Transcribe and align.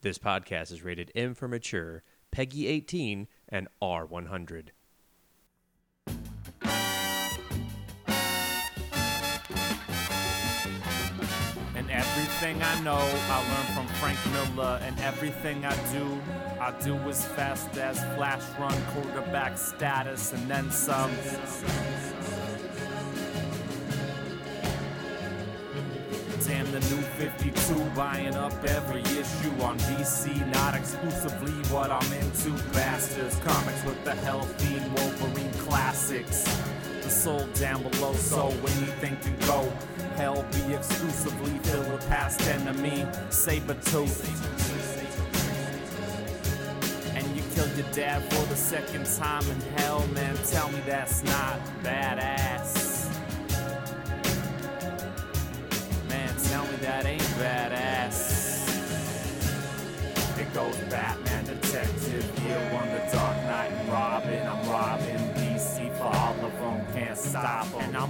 This 0.00 0.16
podcast 0.16 0.70
is 0.70 0.84
rated 0.84 1.10
M 1.16 1.34
for 1.34 1.48
mature, 1.48 2.04
PEGI 2.30 2.66
18, 2.68 3.26
and 3.48 3.66
R100. 3.82 4.68
And 11.74 11.90
everything 11.90 12.62
I 12.62 12.80
know, 12.82 12.94
I 12.94 13.42
learned 13.48 13.74
from 13.74 13.88
Frank 13.96 14.20
Miller. 14.30 14.78
And 14.84 14.96
everything 15.00 15.64
I 15.64 15.74
do, 15.92 16.20
I 16.60 16.70
do 16.80 16.94
as 17.08 17.26
fast 17.26 17.76
as 17.76 17.98
flash 18.14 18.44
run 18.60 18.80
quarterback 18.92 19.58
status 19.58 20.32
and 20.32 20.48
then 20.48 20.70
some. 20.70 21.10
52, 27.18 27.74
buying 27.96 28.34
up 28.36 28.52
every 28.64 29.00
issue 29.00 29.50
on 29.60 29.76
DC. 29.78 30.52
Not 30.52 30.76
exclusively 30.76 31.50
what 31.74 31.90
I'm 31.90 32.12
into. 32.12 32.50
Bastards, 32.72 33.34
comics 33.44 33.84
with 33.84 34.02
the 34.04 34.14
Hell 34.14 34.38
healthy 34.42 34.78
Wolverine 34.94 35.52
classics. 35.54 36.44
The 37.02 37.10
soul 37.10 37.44
down 37.54 37.82
below, 37.82 38.12
so 38.12 38.50
anything 38.50 39.16
can 39.16 39.36
go. 39.48 39.68
Hell 40.14 40.46
be 40.52 40.74
exclusively 40.74 41.58
filled 41.64 41.90
with 41.90 42.08
past 42.08 42.40
enemy. 42.42 43.04
Sabretooth. 43.30 44.24
And 47.16 47.36
you 47.36 47.42
killed 47.52 47.76
your 47.76 47.92
dad 47.92 48.22
for 48.32 48.46
the 48.46 48.56
second 48.56 49.06
time 49.06 49.42
in 49.50 49.60
hell, 49.78 50.06
man. 50.14 50.36
Tell 50.46 50.70
me 50.70 50.80
that's 50.86 51.24
not 51.24 51.58
badass. 51.82 52.87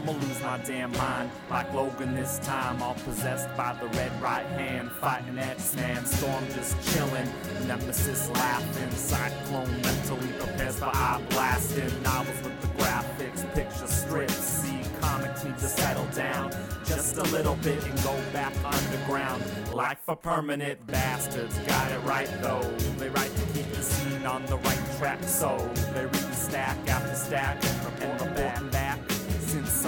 I'ma 0.00 0.12
lose 0.12 0.40
my 0.40 0.58
damn 0.58 0.92
mind, 0.92 1.30
like 1.50 1.72
Logan 1.74 2.14
this 2.14 2.38
time, 2.38 2.80
all 2.82 2.94
possessed 2.94 3.48
by 3.56 3.76
the 3.80 3.88
red 3.98 4.12
right 4.22 4.46
hand, 4.46 4.92
fighting 4.92 5.38
X-Man, 5.38 6.06
Storm 6.06 6.44
just 6.54 6.76
chilling, 6.92 7.28
Nemesis 7.66 8.28
laughing, 8.30 8.90
Cyclone 8.92 9.82
mentally 9.82 10.32
prepares 10.38 10.78
for 10.78 10.86
eye 10.86 11.20
blasting, 11.30 12.02
novels 12.02 12.40
with 12.42 12.60
the 12.60 12.68
graphics, 12.82 13.54
picture 13.54 13.86
strips, 13.88 14.34
see 14.34 14.80
comics 15.00 15.44
need 15.44 15.58
to 15.58 15.66
settle 15.66 16.06
down 16.14 16.50
just 16.84 17.16
a 17.16 17.24
little 17.24 17.56
bit 17.56 17.82
and 17.84 18.02
go 18.02 18.16
back 18.32 18.52
underground. 18.64 19.42
Like 19.72 20.00
for 20.04 20.16
permanent 20.16 20.86
bastards, 20.86 21.58
got 21.60 21.90
it 21.90 21.98
right 22.04 22.30
though. 22.40 22.62
They 22.98 23.08
write 23.08 23.34
to 23.34 23.46
keep 23.52 23.70
the 23.72 23.82
scene 23.82 24.26
on 24.26 24.46
the 24.46 24.58
right 24.58 24.98
track, 24.98 25.22
so 25.24 25.56
they 25.92 26.06
read 26.06 26.34
stack 26.34 26.76
after 26.88 27.14
stack 27.14 27.62
and 27.64 27.84
report 27.84 28.22
and 28.22 28.36
report 28.36 28.72
back. 28.72 28.87
Since 28.87 28.87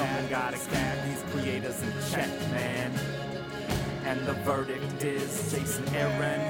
someone 0.00 0.28
gotta 0.30 0.56
keep 0.56 1.04
these 1.04 1.22
creators 1.30 1.82
in 1.82 1.92
check, 2.10 2.30
man. 2.50 2.90
And 4.06 4.18
the 4.26 4.32
verdict 4.48 5.04
is 5.04 5.52
Jason 5.52 5.86
Aaron, 5.94 6.40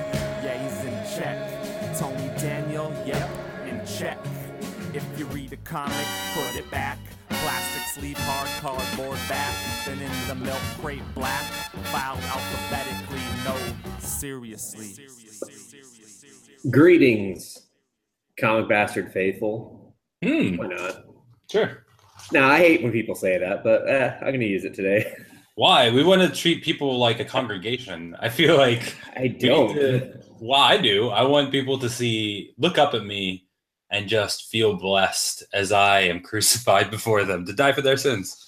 yeah, 0.44 0.62
he's 0.62 0.84
in 0.84 1.18
check. 1.18 1.98
Tony 1.98 2.28
Daniel, 2.38 2.92
yep, 3.04 3.28
in 3.66 3.84
check. 3.84 4.18
If 4.94 5.04
you 5.18 5.26
read 5.26 5.52
a 5.52 5.56
comic, 5.56 6.06
put 6.32 6.54
it 6.54 6.70
back. 6.70 6.98
Plastic 7.28 7.82
sleeve, 7.88 8.18
hard 8.18 8.48
cardboard 8.60 9.18
back. 9.28 9.52
Then 9.84 9.98
in 9.98 10.28
the 10.28 10.36
milk 10.36 10.62
crate 10.80 11.02
black. 11.16 11.42
Filed 11.90 12.20
alphabetically, 12.20 13.20
no, 13.44 13.56
seriously. 13.98 14.94
Greetings, 16.70 17.66
comic 18.38 18.68
bastard 18.68 19.12
faithful. 19.12 19.96
Hmm. 20.22 20.56
Why 20.56 20.66
not? 20.68 21.04
Sure. 21.50 21.84
Now 22.33 22.48
I 22.48 22.58
hate 22.58 22.83
when 22.83 22.92
people 22.92 23.14
say 23.14 23.39
that, 23.39 23.64
but 23.64 23.89
eh, 23.89 24.14
I'm 24.20 24.27
going 24.29 24.41
to 24.41 24.46
use 24.46 24.64
it 24.64 24.74
today. 24.74 25.13
Why? 25.57 25.91
We 25.91 26.05
want 26.05 26.23
to 26.23 26.29
treat 26.41 26.63
people 26.63 26.96
like 26.98 27.18
a 27.20 27.24
congregation. 27.24 28.17
I 28.20 28.29
feel 28.29 28.57
like 28.57 28.95
I 29.17 29.29
don't. 29.29 29.74
to- 29.74 30.20
well, 30.40 30.61
I 30.61 30.79
do. 30.79 31.08
I 31.08 31.23
want 31.23 31.51
people 31.51 31.79
to 31.80 31.89
see, 31.90 32.55
look 32.57 32.79
up 32.79 32.95
at 32.95 33.05
me, 33.05 33.46
and 33.90 34.08
just 34.08 34.48
feel 34.48 34.74
blessed 34.77 35.42
as 35.52 35.73
I 35.73 36.01
am 36.02 36.20
crucified 36.23 36.90
before 36.90 37.24
them 37.24 37.45
to 37.46 37.52
die 37.52 37.73
for 37.73 37.83
their 37.83 37.96
sins. 37.96 38.46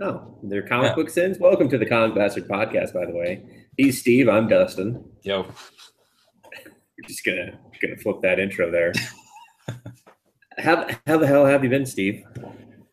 Oh, 0.00 0.38
they're 0.44 0.62
comic 0.66 0.90
Yeah. 0.90 0.94
book 0.94 1.10
sins. 1.10 1.38
Welcome 1.38 1.68
to 1.70 1.78
the 1.78 1.86
Comic 1.86 2.14
Bastard 2.14 2.48
Podcast, 2.48 2.94
by 2.94 3.04
the 3.04 3.12
way. 3.12 3.42
He's 3.76 4.00
Steve. 4.00 4.28
I'm 4.28 4.48
Dustin. 4.48 5.04
Yo, 5.22 5.42
We're 5.42 7.06
just 7.08 7.24
gonna 7.24 7.58
gonna 7.80 7.96
flip 7.96 8.20
that 8.22 8.38
intro 8.40 8.70
there. 8.70 8.92
how 10.58 10.86
how 11.06 11.18
the 11.18 11.26
hell 11.26 11.44
have 11.44 11.62
you 11.62 11.70
been, 11.70 11.86
Steve? 11.86 12.24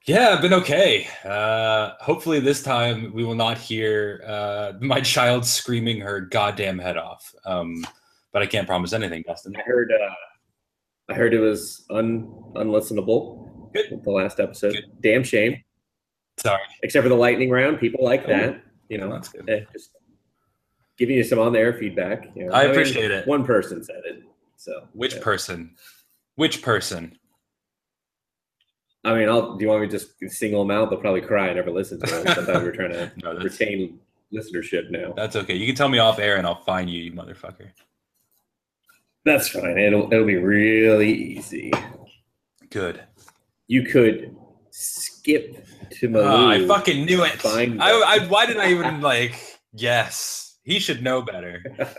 Yeah, 0.10 0.30
I've 0.30 0.42
been 0.42 0.54
okay. 0.56 1.08
Uh, 1.24 1.92
hopefully, 2.00 2.40
this 2.40 2.64
time 2.64 3.14
we 3.14 3.24
will 3.24 3.36
not 3.36 3.60
hear 3.60 4.24
uh, 4.26 4.74
my 4.82 5.02
child 5.02 5.46
screaming 5.46 6.00
her 6.02 6.20
goddamn 6.22 6.80
head 6.80 6.98
off. 6.98 7.32
Um, 7.46 7.86
but 8.34 8.42
I 8.42 8.48
can't 8.48 8.66
promise 8.68 8.92
anything, 8.94 9.24
Dustin. 9.28 9.56
I 9.56 9.62
heard 9.62 9.92
uh, 9.92 10.14
I 11.10 11.14
heard 11.14 11.36
it 11.36 11.40
was 11.40 11.86
un 11.92 12.28
unlistenable. 12.56 13.72
Good. 13.72 14.02
The 14.04 14.10
last 14.12 14.40
episode. 14.40 14.74
Good. 14.74 14.86
Damn 15.02 15.24
shame. 15.24 15.64
Sorry. 16.38 16.62
Except 16.82 17.04
for 17.04 17.10
the 17.10 17.16
lightning 17.16 17.52
round, 17.52 17.80
people 17.80 18.04
like 18.04 18.24
Oh. 18.26 18.30
that. 18.30 18.64
You 18.90 18.98
know, 18.98 19.12
That's 19.12 19.30
good. 19.30 19.48
eh, 19.48 19.66
just 19.72 19.92
giving 20.98 21.18
you 21.18 21.24
some 21.24 21.38
on 21.38 21.54
the 21.54 21.60
air 21.60 21.74
feedback. 21.74 22.30
You 22.36 22.46
know. 22.48 22.54
I 22.54 22.64
mean, 22.64 22.72
appreciate 22.72 23.12
it. 23.12 23.28
One 23.28 23.46
person 23.46 23.84
said 23.84 24.02
it, 24.06 24.24
so 24.58 24.88
Which 24.94 25.14
yeah. 25.16 25.22
person? 25.22 25.76
Which 26.36 26.64
person? 26.64 27.16
I 29.04 29.14
mean, 29.14 29.30
I'll. 29.30 29.56
Do 29.56 29.64
you 29.64 29.70
want 29.70 29.82
me 29.82 29.88
to 29.88 29.92
just 29.98 30.12
single 30.38 30.62
them 30.66 30.72
out? 30.76 30.90
They'll 30.90 31.00
probably 31.00 31.22
cry 31.22 31.48
and 31.48 31.56
never 31.56 31.72
listen 31.72 32.00
to 32.02 32.20
it. 32.22 32.28
I 32.28 32.34
thought 32.46 32.62
we 32.62 32.64
were 32.68 32.72
trying 32.72 32.92
to 32.92 33.12
No, 33.24 33.34
retain 33.36 34.00
listenership 34.34 34.90
now. 34.92 35.14
that's 35.16 35.36
okay. 35.36 35.56
You 35.56 35.66
can 35.66 35.76
tell 35.76 35.90
me 35.90 36.00
off 36.00 36.20
air 36.20 36.36
and 36.38 36.46
I'll 36.46 36.64
find 36.64 36.90
you, 36.90 37.02
you 37.02 37.12
motherfucker. 37.14 37.70
That's 39.26 39.48
fine. 39.50 39.78
It'll 39.78 40.12
it'll 40.12 40.26
be 40.28 40.36
really 40.36 41.12
easy. 41.14 41.72
Good. 42.70 43.02
You 43.68 43.84
could 43.84 44.36
skip 44.72 45.66
to 45.92 46.10
Malou. 46.10 46.26
Ah, 46.28 46.50
I 46.50 46.68
fucking 46.68 47.06
knew 47.06 47.24
it. 47.24 47.34
Find 47.34 47.82
I. 47.82 47.92
I, 47.92 48.28
why 48.28 48.46
did 48.46 48.58
I 48.58 48.72
even 48.72 49.00
like? 49.02 49.60
Yes, 49.74 50.58
he 50.64 50.80
should 50.80 51.02
know 51.04 51.22
better. 51.22 51.64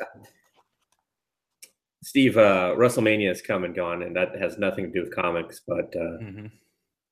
Steve, 2.03 2.37
uh, 2.37 2.75
WrestleMania 2.77 3.31
is 3.31 3.43
come 3.43 3.65
and 3.65 3.75
gone, 3.75 4.03
and 4.03 4.17
that 4.17 4.35
has 4.41 4.59
nothing 4.59 4.87
to 4.87 4.91
do 4.91 5.01
with 5.03 5.15
comics. 5.15 5.61
But 5.67 5.95
uh, 5.97 6.19
Mhm. 6.23 6.51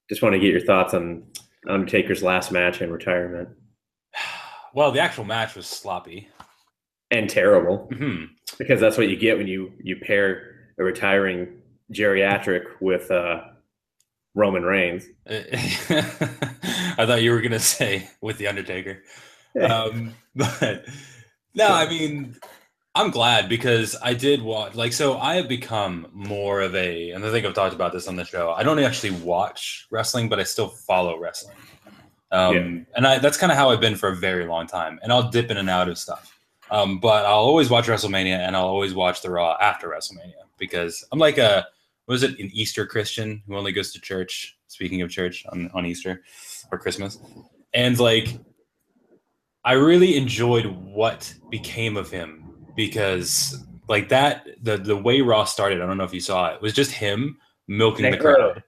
Just 0.09 0.23
want 0.23 0.33
to 0.35 0.39
get 0.39 0.51
your 0.51 0.61
thoughts 0.61 0.95
on 0.95 1.25
Undertaker's 1.69 2.23
last 2.23 2.51
match 2.53 2.81
and 2.81 2.93
retirement, 2.93 3.49
Well, 4.75 4.93
the 4.93 5.01
actual 5.01 5.25
match 5.25 5.55
was 5.55 5.67
sloppy. 5.67 6.29
and 7.11 7.29
terrible 7.29 7.89
Mhm. 7.91 8.29
because 8.59 8.81
that's 8.81 8.99
what 8.99 9.09
you 9.09 9.17
get 9.17 9.39
when 9.39 9.47
you 9.49 9.73
you 9.83 9.97
pair 9.97 10.71
a 10.79 10.85
retiring 10.85 11.63
geriatric 11.93 12.65
with 12.81 13.11
uh, 13.11 13.41
Roman 14.35 14.63
Reigns. 14.63 15.05
I 15.29 17.05
thought 17.07 17.23
you 17.23 17.33
were 17.33 17.41
gonna 17.41 17.59
say 17.61 18.09
with 18.21 18.37
the 18.39 18.47
Undertaker, 18.47 19.03
um, 19.61 20.15
but 20.37 20.85
no, 21.55 21.67
I 21.69 21.89
mean, 21.89 22.37
I'm 22.99 23.13
glad 23.13 23.49
because 23.49 23.95
I 24.03 24.13
did 24.13 24.43
watch. 24.43 24.75
Like, 24.75 24.93
so 24.93 25.19
I 25.19 25.37
have 25.37 25.49
become 25.49 26.09
more 26.13 26.61
of 26.61 26.75
a, 26.75 27.13
and 27.13 27.25
I 27.25 27.31
think 27.31 27.47
I've 27.47 27.55
talked 27.55 27.73
about 27.73 27.93
this 27.93 28.09
on 28.09 28.17
the 28.17 28.25
show. 28.25 28.51
I 28.51 28.65
don't 28.65 28.77
actually 28.81 29.13
watch 29.13 29.87
wrestling, 29.93 30.29
but 30.29 30.41
I 30.41 30.43
still 30.43 30.67
follow 30.67 31.17
wrestling. 31.17 31.55
Um, 32.33 32.55
Yeah. 32.55 32.95
And 32.97 33.07
I, 33.07 33.21
that's 33.21 33.37
kind 33.37 33.53
of 33.53 33.57
how 33.57 33.71
I've 33.71 33.81
been 33.81 33.95
for 33.95 34.09
a 34.09 34.17
very 34.17 34.47
long 34.47 34.67
time. 34.67 34.99
And 35.01 35.13
I'll 35.13 35.31
dip 35.31 35.49
in 35.49 35.59
and 35.59 35.71
out 35.71 35.89
of 35.89 35.97
stuff. 35.97 36.37
Um, 36.73 36.99
but 36.99 37.25
I'll 37.25 37.35
always 37.35 37.71
watch 37.71 37.87
WrestleMania 37.87 38.37
and 38.37 38.57
I'll 38.57 38.67
always 38.67 38.95
watch 38.95 39.23
the 39.23 39.31
Raw 39.31 39.57
after 39.61 39.91
WrestleMania 39.91 40.43
because 40.59 41.07
I'm 41.13 41.21
like 41.21 41.39
a, 41.39 41.69
was 42.09 42.25
it, 42.25 42.37
an 42.41 42.51
Easter 42.53 42.85
Christian 42.85 43.45
who 43.47 43.57
only 43.57 43.71
goes 43.71 43.93
to 43.93 44.01
church, 44.01 44.59
speaking 44.67 45.03
of 45.03 45.11
church, 45.11 45.47
on, 45.51 45.71
on 45.73 45.87
Easter 45.87 46.25
or 46.73 46.79
Christmas. 46.79 47.21
And 47.73 47.97
like, 48.01 48.41
I 49.65 49.75
really 49.75 50.17
enjoyed 50.17 50.67
what 50.67 51.33
became 51.49 51.97
of 51.97 52.11
him 52.11 52.48
because 52.79 53.67
like 53.89 54.09
that 54.09 54.47
the 54.63 54.77
the 54.79 54.97
way 54.97 55.21
Raw 55.21 55.45
started, 55.45 55.83
I 55.83 55.87
don't 55.87 55.99
know 55.99 56.05
if 56.05 56.15
you 56.15 56.21
saw 56.21 56.55
it, 56.55 56.63
was 56.63 56.73
just 56.73 56.93
him 56.93 57.37
milking 57.67 58.07
I 58.07 58.13
the 58.13 58.17
heard. 58.19 58.37
crowd. 58.37 58.63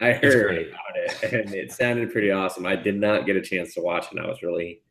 I 0.00 0.12
heard 0.12 0.68
about 0.68 0.96
it, 0.96 1.22
and 1.32 1.52
it 1.52 1.72
sounded 1.72 2.12
pretty 2.12 2.30
awesome. 2.30 2.64
I 2.64 2.76
did 2.76 2.94
not 2.98 3.26
get 3.26 3.36
a 3.36 3.42
chance 3.42 3.74
to 3.74 3.80
watch 3.80 4.04
it. 4.04 4.12
and 4.12 4.20
I 4.20 4.28
was 4.28 4.40
really 4.42 4.82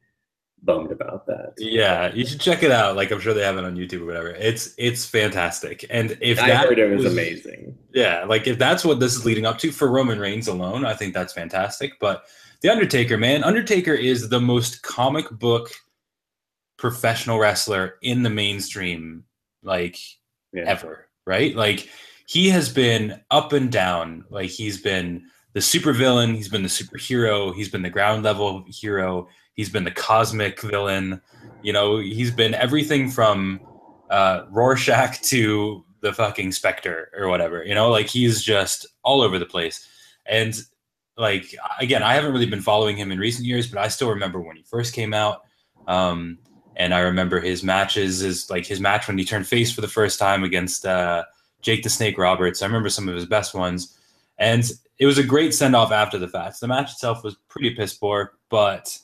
bummed 0.62 0.92
about 0.92 1.26
that. 1.28 1.54
Yeah, 1.58 2.14
you 2.14 2.26
should 2.26 2.42
check 2.42 2.64
it 2.64 2.72
out. 2.72 2.98
Like 2.98 3.12
I'm 3.12 3.22
sure 3.22 3.34
they 3.34 3.44
have 3.44 3.58
it 3.58 3.64
on 3.64 3.78
YouTube 3.78 4.02
or 4.02 4.06
whatever. 4.08 4.32
It's 4.32 4.76
it's 4.78 5.06
fantastic. 5.06 5.86
And 5.90 6.18
if 6.20 6.38
I 6.42 6.50
that 6.50 6.68
heard 6.68 6.80
it 6.80 6.94
was, 6.94 7.06
amazing. 7.06 7.78
Yeah, 7.94 8.26
like 8.26 8.46
if 8.46 8.58
that's 8.58 8.84
what 8.84 9.00
this 9.00 9.16
is 9.16 9.24
leading 9.26 9.46
up 9.46 9.58
to 9.60 9.72
for 9.72 9.90
Roman 9.90 10.20
Reigns 10.20 10.50
alone, 10.50 10.84
I 10.86 10.96
think 10.96 11.14
that's 11.14 11.32
fantastic. 11.32 11.94
But 12.02 12.26
The 12.60 12.70
Undertaker, 12.70 13.18
man, 13.18 13.46
Undertaker 13.46 13.94
is 13.94 14.28
the 14.28 14.42
most 14.42 14.84
comic 14.84 15.30
book 15.32 15.70
professional 16.84 17.40
wrestler 17.40 17.96
in 18.02 18.24
the 18.24 18.30
mainstream 18.30 19.24
like 19.64 19.98
Yeah. 20.52 20.66
ever, 20.68 21.08
right? 21.26 21.56
Like 21.56 21.88
he 22.28 22.50
has 22.50 22.68
been 22.68 23.22
up 23.32 23.54
and 23.54 23.72
down. 23.72 24.26
Like 24.30 24.50
he's 24.50 24.82
been 24.82 25.24
the 25.54 25.62
supervillain, 25.62 26.36
he's 26.36 26.50
been 26.50 26.62
the 26.62 26.68
superhero, 26.68 27.56
he's 27.56 27.70
been 27.70 27.84
the 27.84 27.90
ground 27.90 28.24
level 28.24 28.66
hero, 28.68 29.30
he's 29.54 29.70
been 29.70 29.86
the 29.86 29.92
cosmic 29.92 30.60
villain. 30.60 31.22
You 31.62 31.72
know, 31.72 32.00
he's 32.00 32.32
been 32.32 32.54
everything 32.54 33.10
from 33.10 33.62
uh, 34.10 34.44
Rorschach 34.52 35.22
to 35.30 35.86
the 36.02 36.12
fucking 36.12 36.52
Spectre 36.52 37.10
or 37.18 37.30
whatever. 37.30 37.64
You 37.64 37.76
know, 37.76 37.90
like 37.92 38.08
he's 38.08 38.44
just 38.44 38.88
all 39.04 39.22
over 39.22 39.40
the 39.40 39.46
place. 39.46 39.88
And 40.26 40.54
like 41.16 41.56
again, 41.80 42.04
I 42.04 42.14
haven't 42.14 42.34
really 42.34 42.46
been 42.46 42.62
following 42.62 42.98
him 42.98 43.10
in 43.10 43.20
recent 43.20 43.46
years, 43.48 43.68
but 43.68 43.80
I 43.80 43.88
still 43.88 44.10
remember 44.10 44.42
when 44.42 44.58
he 44.58 44.64
first 44.64 44.94
came 44.94 45.14
out. 45.14 45.44
Um, 45.88 46.40
and 46.76 46.94
I 46.94 47.00
remember 47.00 47.40
his 47.40 47.64
matches 47.64 48.22
is 48.22 48.50
like 48.50 48.66
his 48.66 48.80
match 48.80 49.08
when 49.08 49.18
he 49.18 49.26
turned 49.26 49.48
face 49.48 49.72
for 49.72 49.82
the 49.82 49.88
first 49.88 50.20
time 50.20 50.44
against 50.44 50.86
uh, 50.86 51.24
Jake 51.62 51.84
the 51.84 51.90
Snake 51.90 52.18
Roberts. 52.18 52.62
I 52.62 52.66
remember 52.66 52.90
some 52.90 53.08
of 53.08 53.16
his 53.16 53.26
best 53.26 53.54
ones, 53.54 53.98
and 54.38 54.70
it 54.98 55.06
was 55.06 55.18
a 55.18 55.24
great 55.24 55.54
send 55.54 55.76
off 55.76 55.92
after 55.92 56.18
the 56.18 56.28
fact. 56.28 56.60
The 56.60 56.68
match 56.68 56.92
itself 56.92 57.24
was 57.24 57.36
pretty 57.48 57.72
piss 57.72 57.94
poor, 57.94 58.34
but 58.50 58.98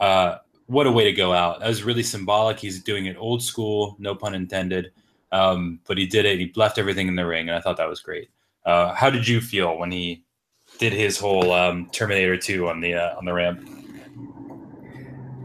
uh, 0.00 0.38
what 0.66 0.86
a 0.86 0.92
way 0.92 1.04
to 1.04 1.12
go 1.12 1.32
out! 1.32 1.60
That 1.60 1.68
was 1.68 1.82
really 1.82 2.02
symbolic. 2.02 2.58
He's 2.58 2.82
doing 2.82 3.06
it 3.06 3.16
old 3.18 3.42
school, 3.42 3.96
no 3.98 4.14
pun 4.14 4.34
intended. 4.34 4.92
Um, 5.32 5.80
but 5.86 5.98
he 5.98 6.06
did 6.06 6.26
it. 6.26 6.38
He 6.38 6.52
left 6.54 6.78
everything 6.78 7.08
in 7.08 7.16
the 7.16 7.26
ring, 7.26 7.48
and 7.48 7.56
I 7.56 7.60
thought 7.60 7.76
that 7.78 7.88
was 7.88 8.00
great. 8.00 8.30
Uh, 8.64 8.94
how 8.94 9.10
did 9.10 9.26
you 9.26 9.40
feel 9.40 9.76
when 9.76 9.90
he 9.90 10.22
did 10.78 10.92
his 10.92 11.18
whole 11.18 11.52
um, 11.52 11.88
Terminator 11.90 12.36
Two 12.36 12.68
on 12.68 12.80
the 12.80 12.94
uh, 12.94 13.16
on 13.16 13.24
the 13.24 13.32
ramp? 13.32 13.68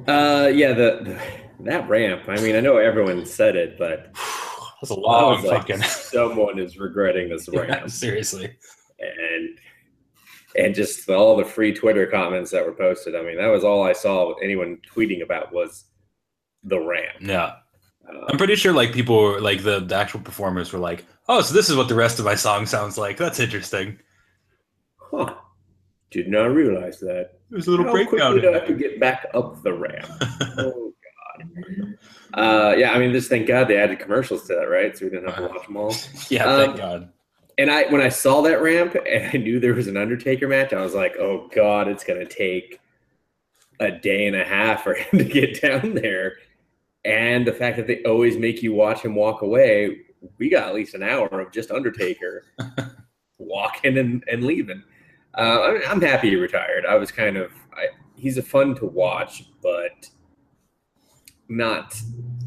Uh, 0.07 0.48
yeah, 0.48 0.74
the, 0.74 1.00
the 1.04 1.21
that 1.65 1.88
ramp. 1.89 2.23
I 2.27 2.35
mean, 2.41 2.56
I 2.56 2.59
know 2.59 2.77
everyone 2.77 3.25
said 3.25 3.56
it, 3.56 3.77
but 3.77 4.13
That's 4.81 4.91
a 4.91 5.00
long 5.00 5.35
was 5.41 5.44
like, 5.45 5.67
fucking. 5.67 5.81
someone 5.83 6.57
is 6.59 6.77
regretting 6.77 7.29
this 7.29 7.50
Yeah, 7.51 7.61
ramp, 7.61 7.89
seriously. 7.89 8.56
and 9.00 9.57
and 10.57 10.73
just 10.73 11.07
all 11.09 11.38
the 11.38 11.45
free 11.45 11.73
Twitter 11.73 12.07
comments 12.07 12.51
that 12.51 12.65
were 12.65 12.73
posted. 12.73 13.15
I 13.15 13.21
mean, 13.23 13.38
that 13.38 13.47
was 13.47 13.63
all 13.63 13.83
I 13.83 13.94
saw. 13.94 14.33
Anyone 14.35 14.79
tweeting 14.89 15.21
about 15.21 15.53
was 15.53 15.85
the 16.63 16.79
ramp. 16.79 17.17
Yeah. 17.19 17.53
Uh, 18.07 18.25
I'm 18.29 18.38
pretty 18.38 18.56
sure 18.56 18.73
like 18.73 18.91
people 18.94 19.21
were 19.21 19.39
like 19.41 19.63
the, 19.63 19.79
the 19.81 19.95
actual 19.95 20.21
performers 20.21 20.73
were 20.73 20.79
like, 20.79 21.06
oh, 21.27 21.41
so 21.41 21.53
this 21.53 21.69
is 21.69 21.75
what 21.75 21.88
the 21.88 21.95
rest 21.95 22.17
of 22.19 22.25
my 22.25 22.35
song 22.35 22.65
sounds 22.65 22.97
like. 22.97 23.17
That's 23.17 23.39
interesting. 23.39 24.00
huh. 24.97 25.35
Did 26.09 26.27
not 26.29 26.45
realize 26.45 27.00
that. 27.01 27.33
There's 27.51 27.67
a 27.67 27.71
little 27.71 27.85
How 27.85 27.91
breakdown. 27.91 28.31
quickly 28.31 28.41
do 28.41 28.50
I 28.50 28.53
have 28.59 28.67
to 28.67 28.73
get 28.73 29.00
back 29.00 29.27
up 29.35 29.61
the 29.61 29.73
ramp? 29.73 30.07
oh. 30.57 30.88
Uh, 32.34 32.75
yeah, 32.78 32.92
I 32.92 33.00
mean, 33.00 33.12
just 33.12 33.30
thank 33.30 33.48
God 33.48 33.68
they 33.68 33.78
added 33.78 34.00
commercials 34.00 34.48
to 34.48 34.56
that, 34.56 34.69
right? 34.69 34.96
So 34.98 35.06
we 35.06 35.12
didn't 35.12 35.30
have 35.30 35.38
to 35.38 35.48
watch 35.48 35.66
them 35.66 35.78
all. 35.78 35.96
yeah, 36.30 36.46
Um, 36.46 36.66
thank 36.66 36.78
God. 36.78 37.10
And 37.57 37.69
I, 37.69 37.92
when 37.92 38.01
I 38.01 38.10
saw 38.10 38.42
that 38.44 38.62
ramp 38.62 38.96
and 38.96 39.30
I 39.34 39.38
knew 39.38 39.60
there 39.60 39.74
was 39.74 39.88
an 39.88 39.98
Undertaker 39.98 40.48
match, 40.48 40.72
I 40.72 40.81
was 40.81 40.94
like, 40.94 41.18
oh 41.18 41.50
God, 41.54 41.88
it's 41.88 42.04
gonna 42.04 42.25
take 42.25 42.80
a 43.80 43.92
day 43.92 44.28
and 44.28 44.36
a 44.36 44.44
half 44.44 44.84
for 44.84 44.94
him 44.96 45.19
to 45.19 45.25
get 45.25 45.62
down 45.62 45.94
there. 45.96 46.36
And 47.06 47.48
the 47.48 47.54
fact 47.54 47.78
that 47.78 47.88
they 47.88 48.04
always 48.04 48.38
make 48.38 48.62
you 48.62 48.74
watch 48.74 49.02
him 49.02 49.16
walk 49.16 49.42
away, 49.42 50.02
we 50.38 50.50
got 50.50 50.68
at 50.68 50.75
least 50.75 50.94
an 50.94 51.04
hour 51.04 51.28
of 51.28 51.52
just 51.52 51.72
Undertaker 51.72 52.45
walking 53.38 53.98
and, 53.98 54.24
and 54.31 54.44
leaving. 54.44 54.84
Uh, 55.38 55.62
I 55.62 55.74
mean, 55.74 55.81
I'm 55.88 56.02
happy 56.02 56.30
he 56.30 56.36
retired. 56.36 56.86
I 56.86 56.95
was 56.95 57.12
kind 57.12 57.38
of, 57.38 57.52
I, 57.74 57.88
he's 58.16 58.38
a 58.38 58.44
fun 58.44 58.75
to 58.75 58.86
watch, 58.86 59.45
but 59.62 60.10
not 61.50 62.00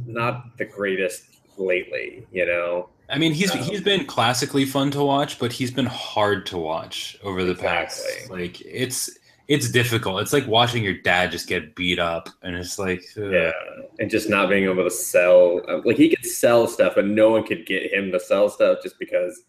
not 0.06 0.56
the 0.56 0.64
greatest 0.64 1.24
lately. 1.58 2.26
You 2.32 2.46
know, 2.46 2.88
I 3.10 3.18
mean, 3.18 3.32
he's 3.32 3.54
um, 3.54 3.58
he's 3.58 3.82
been 3.82 4.06
classically 4.06 4.64
fun 4.64 4.90
to 4.92 5.02
watch, 5.04 5.38
but 5.38 5.52
he's 5.52 5.70
been 5.70 5.86
hard 5.86 6.46
to 6.46 6.58
watch 6.58 7.18
over 7.22 7.44
the 7.44 7.54
past. 7.54 8.02
Like 8.30 8.60
it's 8.62 9.10
it's 9.48 9.70
difficult. 9.70 10.22
It's 10.22 10.32
like 10.32 10.46
watching 10.46 10.82
your 10.82 10.94
dad 10.94 11.30
just 11.30 11.46
get 11.46 11.74
beat 11.74 11.98
up, 11.98 12.30
and 12.42 12.56
it's 12.56 12.78
like, 12.78 13.04
ugh. 13.16 13.30
Yeah, 13.30 13.52
and 13.98 14.10
just 14.10 14.30
not 14.30 14.48
being 14.48 14.64
able 14.64 14.84
to 14.84 14.90
sell. 14.90 15.60
Like 15.84 15.96
he 15.96 16.14
could 16.14 16.24
sell 16.24 16.66
stuff, 16.66 16.94
but 16.94 17.06
no 17.06 17.30
one 17.30 17.44
could 17.44 17.66
get 17.66 17.92
him 17.92 18.12
to 18.12 18.20
sell 18.20 18.48
stuff 18.48 18.78
just 18.82 18.98
because 18.98 19.42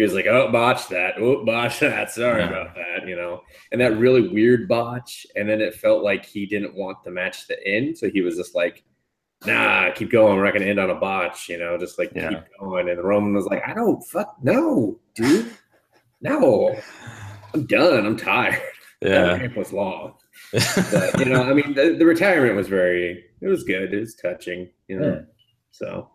he 0.00 0.04
was 0.04 0.14
like, 0.14 0.26
"Oh, 0.26 0.50
botch 0.50 0.88
that! 0.88 1.14
Oh, 1.18 1.44
botch 1.44 1.78
that! 1.80 2.10
Sorry 2.10 2.40
Yeah. 2.40 2.48
about 2.48 2.74
that," 2.74 3.06
you 3.06 3.16
know. 3.16 3.42
And 3.70 3.80
that 3.80 3.96
really 3.98 4.28
weird 4.28 4.66
botch, 4.68 5.26
and 5.36 5.48
then 5.48 5.60
it 5.60 5.74
felt 5.74 6.02
like 6.02 6.24
he 6.24 6.46
didn't 6.46 6.74
want 6.74 7.02
the 7.04 7.10
match 7.10 7.46
to 7.48 7.66
end, 7.66 7.98
so 7.98 8.08
he 8.10 8.22
was 8.22 8.36
just 8.36 8.54
like, 8.54 8.82
"Nah, 9.46 9.90
keep 9.92 10.10
going. 10.10 10.36
We're 10.36 10.44
not 10.44 10.54
going 10.54 10.64
to 10.64 10.70
end 10.70 10.80
on 10.80 10.90
a 10.90 10.94
botch," 10.94 11.48
you 11.48 11.58
know. 11.58 11.76
Just 11.78 11.98
like 11.98 12.12
Yeah. 12.14 12.30
keep 12.30 12.44
going. 12.58 12.88
And 12.88 13.02
Roman 13.04 13.34
was 13.34 13.46
like, 13.46 13.62
"I 13.66 13.74
don't 13.74 14.02
fuck 14.04 14.36
no, 14.42 14.98
dude. 15.14 15.50
No, 16.22 16.76
I'm 17.54 17.66
done. 17.66 18.06
I'm 18.06 18.16
tired. 18.16 18.60
That 19.02 19.10
yeah. 19.10 19.32
ramp 19.38 19.56
was 19.56 19.72
long." 19.72 20.14
but 20.52 21.18
you 21.18 21.24
know, 21.26 21.42
I 21.42 21.54
mean, 21.54 21.74
the, 21.74 21.96
the 21.98 22.04
retirement 22.04 22.54
was 22.54 22.68
very, 22.68 23.24
it 23.40 23.46
was 23.48 23.62
good. 23.64 23.94
It 23.94 24.00
was 24.00 24.14
touching, 24.14 24.68
you 24.88 24.98
know. 25.00 25.12
Yeah. 25.14 25.20
So 25.70 26.10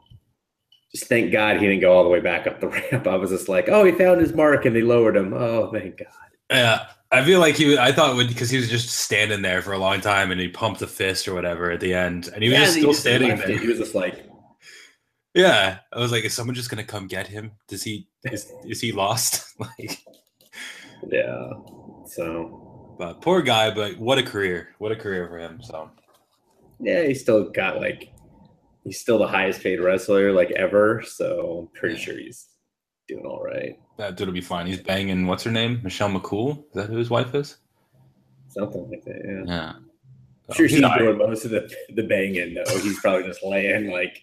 just 0.95 1.09
thank 1.09 1.31
God 1.31 1.57
he 1.57 1.68
didn't 1.68 1.81
go 1.81 1.92
all 1.95 2.03
the 2.03 2.09
way 2.09 2.21
back 2.21 2.47
up 2.47 2.59
the 2.62 2.68
ramp. 2.92 3.06
I 3.07 3.15
was 3.15 3.30
just 3.30 3.50
like, 3.50 3.68
oh, 3.69 3.83
he 3.83 3.92
found 3.92 4.21
his 4.21 4.33
mark 4.33 4.65
and 4.65 4.75
they 4.75 4.81
lowered 4.81 5.18
him. 5.18 5.33
Oh, 5.33 5.69
thank 5.71 5.97
God. 5.97 6.07
Yeah, 6.50 6.88
I 7.12 7.24
feel 7.25 7.39
like 7.39 7.56
he. 7.56 7.77
I 7.77 7.92
thought 7.92 8.15
would 8.15 8.27
because 8.27 8.50
he 8.50 8.57
was 8.57 8.69
just 8.69 8.89
standing 8.89 9.42
there 9.42 9.62
for 9.62 9.74
a 9.74 9.77
long 9.77 10.00
time, 10.00 10.31
and 10.31 10.39
he 10.39 10.47
pumped 10.47 10.81
a 10.81 10.88
fist 10.88 11.27
or 11.27 11.33
whatever 11.33 11.71
at 11.71 11.80
the 11.80 11.94
end, 11.94 12.30
and 12.33 12.44
he 12.44 12.50
was 12.50 12.57
Yeah, 12.59 12.65
just 12.65 12.74
and 12.75 12.81
still 12.81 12.92
just 12.92 13.01
standing 13.01 13.36
there. 13.36 13.50
it. 13.51 13.62
He 13.62 13.68
was 13.68 13.80
just 13.80 13.95
like, 13.95 14.25
Yeah, 15.33 15.80
I 15.92 16.00
was 16.00 16.12
like, 16.12 16.24
is 16.24 16.33
someone 16.33 16.56
just 16.56 16.69
gonna 16.69 16.83
come 16.83 17.07
get 17.07 17.27
him? 17.27 17.51
Does 17.68 17.83
he 17.83 18.07
is 18.25 18.51
is 18.63 18.80
he 18.80 18.92
lost? 18.92 19.53
like, 19.59 20.03
yeah. 21.09 21.50
So 22.07 22.95
but 23.00 23.21
poor 23.21 23.42
guy. 23.42 23.74
But 23.74 23.97
what 23.97 24.18
a 24.19 24.24
career! 24.24 24.69
What 24.77 24.92
a 24.92 24.95
career 24.95 25.27
for 25.27 25.39
him. 25.39 25.62
So 25.62 25.89
yeah, 26.80 27.03
he 27.03 27.15
still 27.15 27.50
got 27.50 27.77
like, 27.77 28.12
he's 28.85 28.99
still 28.99 29.17
the 29.17 29.27
highest 29.27 29.61
paid 29.61 29.81
wrestler 29.81 30.31
like 30.31 30.51
ever. 30.51 31.03
So 31.05 31.67
I'm 31.73 31.79
pretty 31.79 31.97
sure 31.97 32.17
he's 32.17 32.47
doing 33.07 33.25
all 33.25 33.43
right. 33.43 33.77
that 33.97 34.15
dude'll 34.15 34.33
be 34.33 34.41
fine. 34.41 34.67
He's 34.67 34.81
banging. 34.81 35.27
What's 35.27 35.43
her 35.43 35.51
name? 35.51 35.81
Michelle 35.83 36.09
McCool. 36.09 36.59
Is 36.69 36.73
that 36.75 36.89
who 36.89 36.97
his 36.97 37.09
wife 37.09 37.35
is? 37.35 37.57
Something 38.47 38.89
like 38.89 39.03
that. 39.03 39.21
Yeah. 39.25 39.53
Yeah. 39.53 39.73
I'm 40.47 40.55
sure 40.55 40.65
oh, 40.65 40.67
he's 40.67 40.71
she's 40.77 40.83
all 40.83 40.91
right. 40.91 40.99
doing 40.99 41.17
most 41.17 41.43
of 41.43 41.51
the 41.51 41.69
the 41.89 42.03
banging 42.03 42.53
though. 42.53 42.79
He's 42.79 42.99
probably 43.01 43.23
just 43.23 43.43
laying 43.43 43.91
like 43.91 44.21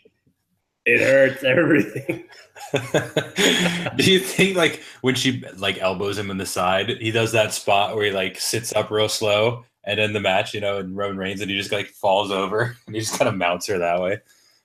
it 0.85 1.01
hurts 1.01 1.45
everything. 1.45 2.25
Do 3.97 4.11
you 4.11 4.21
think 4.21 4.57
like 4.57 4.83
when 5.01 5.15
she 5.15 5.45
like 5.57 5.79
elbows 5.79 6.19
him 6.19 6.31
in 6.31 6.39
the 6.39 6.47
side, 6.47 6.91
he 7.01 7.11
does 7.11 7.33
that 7.33 7.53
spot 7.53 7.95
where 7.95 8.07
he 8.07 8.11
like 8.11 8.41
sits 8.41 8.73
up 8.73 8.91
real 8.91 9.09
slow 9.09 9.65
and 9.85 9.99
in 9.99 10.13
the 10.13 10.21
match, 10.21 10.55
you 10.55 10.61
know, 10.61 10.79
and 10.79 10.97
Roman 10.97 11.19
Reigns 11.19 11.41
and 11.41 11.51
he 11.51 11.57
just 11.57 11.73
like 11.73 11.89
falls 11.89 12.31
over 12.31 12.77
and 12.87 12.95
he 12.95 13.01
just 13.01 13.19
kind 13.19 13.29
of 13.29 13.37
mounts 13.37 13.67
her 13.67 13.79
that 13.79 14.01
way. 14.01 14.21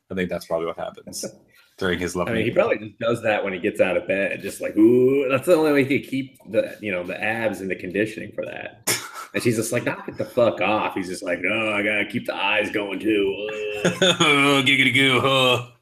I 0.10 0.16
think 0.16 0.30
that's 0.30 0.46
probably 0.46 0.68
what 0.68 0.78
happens 0.78 1.26
during 1.78 2.00
his 2.00 2.16
love. 2.16 2.28
I 2.30 2.34
mean, 2.34 2.46
he 2.46 2.52
probably 2.52 2.78
just 2.78 3.00
does 3.00 3.22
that 3.24 3.44
when 3.44 3.54
he 3.54 3.60
gets 3.60 3.82
out 3.82 3.98
of 3.98 4.08
bed, 4.08 4.42
just 4.42 4.62
like 4.62 4.76
ooh. 4.78 5.28
That's 5.30 5.46
the 5.46 5.56
only 5.56 5.74
way 5.74 5.84
he 5.84 6.00
could 6.00 6.10
keep 6.10 6.38
the 6.50 6.78
you 6.82 6.92
know 6.92 7.04
the 7.04 7.22
abs 7.22 7.62
and 7.62 7.70
the 7.70 7.76
conditioning 7.76 8.32
for 8.34 8.46
that. 8.46 8.84
And 9.34 9.44
she's 9.44 9.58
just 9.58 9.74
like, 9.74 9.84
knock 9.84 10.08
it 10.08 10.18
the 10.18 10.24
fuck 10.24 10.62
off. 10.62 10.96
He's 10.96 11.10
just 11.10 11.22
like, 11.22 11.40
no, 11.42 11.74
I 11.74 11.84
gotta 11.84 12.06
keep 12.06 12.26
the 12.26 12.34
eyes 12.34 12.72
going 12.72 13.00
too. 13.00 13.50
Oh, 14.02 14.64
giggity 14.66 14.94
goo. 14.94 15.20
oh. 15.22 15.74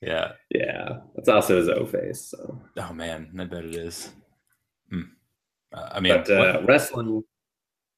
Yeah. 0.00 0.32
yeah, 0.50 0.98
that's 1.14 1.28
also 1.28 1.58
his 1.58 1.68
O 1.68 1.86
face. 1.86 2.30
So, 2.30 2.60
Oh 2.78 2.92
man, 2.92 3.30
I 3.38 3.44
bet 3.44 3.64
it 3.64 3.76
is. 3.76 4.10
Hmm. 4.90 5.02
Uh, 5.72 5.90
I 5.92 6.00
mean, 6.00 6.12
but 6.12 6.30
uh, 6.30 6.62
wrestling, 6.64 7.22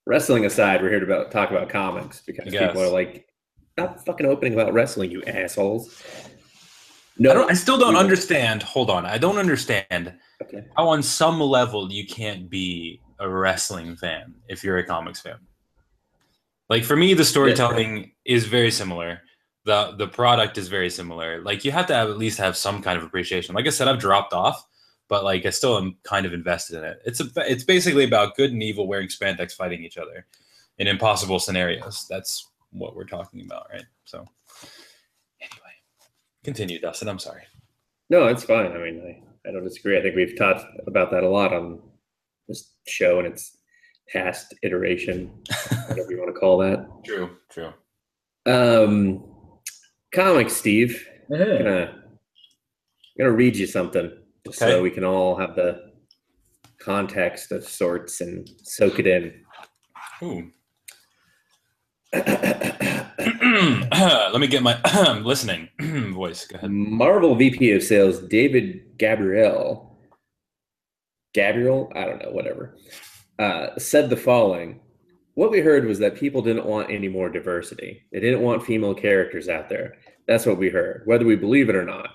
wrestling 0.07 0.45
aside, 0.45 0.83
we're 0.83 0.91
here 0.91 1.01
to 1.01 1.07
about, 1.07 1.31
talk 1.31 1.51
about 1.51 1.71
comics 1.71 2.21
because 2.21 2.53
people 2.53 2.83
are 2.83 2.91
like, 2.91 3.27
stop 3.75 4.05
fucking 4.07 4.27
opening 4.27 4.55
about 4.55 4.73
wrestling, 4.73 5.11
you 5.11 5.23
assholes. 5.25 6.03
No, 7.19 7.31
I, 7.31 7.35
don't, 7.35 7.51
I 7.51 7.55
still 7.55 7.79
don't 7.79 7.97
understand. 7.97 8.63
Hold 8.63 8.91
on, 8.91 9.07
I 9.07 9.19
don't 9.19 9.39
understand 9.39 10.15
Okay. 10.43 10.65
how 10.77 10.89
on 10.89 11.03
some 11.03 11.41
level 11.41 11.93
you 11.93 12.07
can't 12.07 12.51
be 12.51 13.01
a 13.21 13.29
wrestling 13.29 13.95
fan 13.97 14.35
if 14.49 14.65
you're 14.65 14.79
a 14.79 14.87
comics 14.87 15.21
fan. 15.21 15.37
Like 16.69 16.83
for 16.85 16.97
me, 16.97 17.15
the 17.15 17.25
storytelling 17.25 18.13
is 18.25 18.47
very 18.47 18.71
similar. 18.71 19.21
the 19.65 19.95
The 19.97 20.09
product 20.09 20.59
is 20.59 20.69
very 20.69 20.91
similar. 20.91 21.41
Like 21.43 21.65
you 21.65 21.71
have 21.71 21.87
to 21.87 21.95
have 21.95 22.11
at 22.11 22.19
least 22.19 22.39
have 22.39 22.57
some 22.57 22.83
kind 22.83 22.99
of 22.99 23.05
appreciation. 23.05 23.55
Like 23.55 23.67
I 23.67 23.71
said, 23.71 23.87
I've 23.87 24.01
dropped 24.01 24.33
off, 24.33 24.67
but 25.09 25.23
like 25.23 25.47
I 25.47 25.51
still 25.51 25.77
am 25.79 25.97
kind 26.03 26.27
of 26.27 26.33
invested 26.33 26.79
in 26.79 26.85
it. 26.85 26.99
It's 27.05 27.21
a 27.21 27.27
it's 27.37 27.65
basically 27.65 28.05
about 28.05 28.37
good 28.37 28.51
and 28.53 28.63
evil 28.63 28.89
wearing 28.89 29.09
spandex 29.09 29.53
fighting 29.53 29.85
each 29.85 29.99
other 29.99 30.27
in 30.79 30.89
impossible 30.89 31.39
scenarios. 31.39 32.07
That's 32.11 32.51
what 32.75 32.95
we're 32.97 33.05
talking 33.05 33.43
about, 33.47 33.67
right? 33.73 33.85
So 34.05 34.19
anyway, 35.41 35.73
continue, 36.45 36.81
Dustin. 36.81 37.09
I'm 37.09 37.19
sorry. 37.19 37.43
No, 38.11 38.27
it's 38.27 38.45
fine. 38.45 38.73
I 38.73 38.79
mean, 38.79 39.03
I, 39.47 39.49
I 39.49 39.53
don't 39.53 39.65
disagree. 39.65 39.99
I 39.99 40.03
think 40.03 40.17
we've 40.17 40.37
talked 40.37 40.65
about 40.87 41.11
that 41.13 41.23
a 41.25 41.29
lot 41.29 41.53
on 41.53 41.81
this 42.49 42.73
show 42.87 43.19
and 43.19 43.27
its 43.29 43.57
past 44.13 44.55
iteration, 44.63 45.31
whatever 45.89 46.11
you 46.11 46.19
want 46.19 46.35
to 46.35 46.39
call 46.39 46.59
that. 46.59 46.87
True, 47.05 47.31
true. 47.51 47.73
Um, 48.47 49.25
comics, 50.15 50.53
Steve. 50.55 51.09
I'm 51.33 51.39
gonna, 51.39 51.87
I'm 51.95 53.19
gonna 53.19 53.33
read 53.33 53.57
you 53.57 53.67
something 53.67 54.13
just 54.47 54.61
Okay. 54.61 54.73
so 54.73 54.83
we 54.83 54.91
can 54.91 55.05
all 55.05 55.37
have 55.37 55.57
the 55.57 55.93
context 56.79 57.51
of 57.51 57.65
sorts 57.67 58.21
and 58.21 58.47
soak 58.63 58.99
it 58.99 59.07
in. 59.07 59.33
Ooh. 60.23 60.51
Let 63.93 64.41
me 64.41 64.47
get 64.47 64.63
my 64.63 64.79
listening 65.25 65.69
voice. 66.13 66.47
Go 66.47 66.57
ahead. 66.57 66.71
Marvel 66.71 67.35
VP 67.35 67.73
of 67.73 67.83
Sales 67.83 68.21
David 68.21 68.99
Gabriel, 68.99 69.99
Gabriel, 71.33 71.91
I 71.95 72.05
don't 72.05 72.23
know, 72.23 72.31
whatever, 72.31 72.77
uh, 73.39 73.79
said 73.79 74.11
the 74.11 74.17
following. 74.17 74.81
What 75.35 75.51
we 75.51 75.61
heard 75.61 75.85
was 75.85 75.99
that 75.99 76.15
people 76.15 76.43
didn't 76.43 76.67
want 76.67 76.91
any 76.91 77.09
more 77.09 77.29
diversity. 77.29 78.03
They 78.13 78.21
didn't 78.21 78.43
want 78.43 78.65
female 78.65 78.95
characters 78.95 79.49
out 79.49 79.69
there. 79.69 79.97
That's 80.29 80.47
what 80.47 80.59
we 80.59 80.71
heard. 80.71 81.03
Whether 81.07 81.25
we 81.25 81.35
believe 81.35 81.69
it 81.69 81.75
or 81.75 81.85
not, 81.85 82.11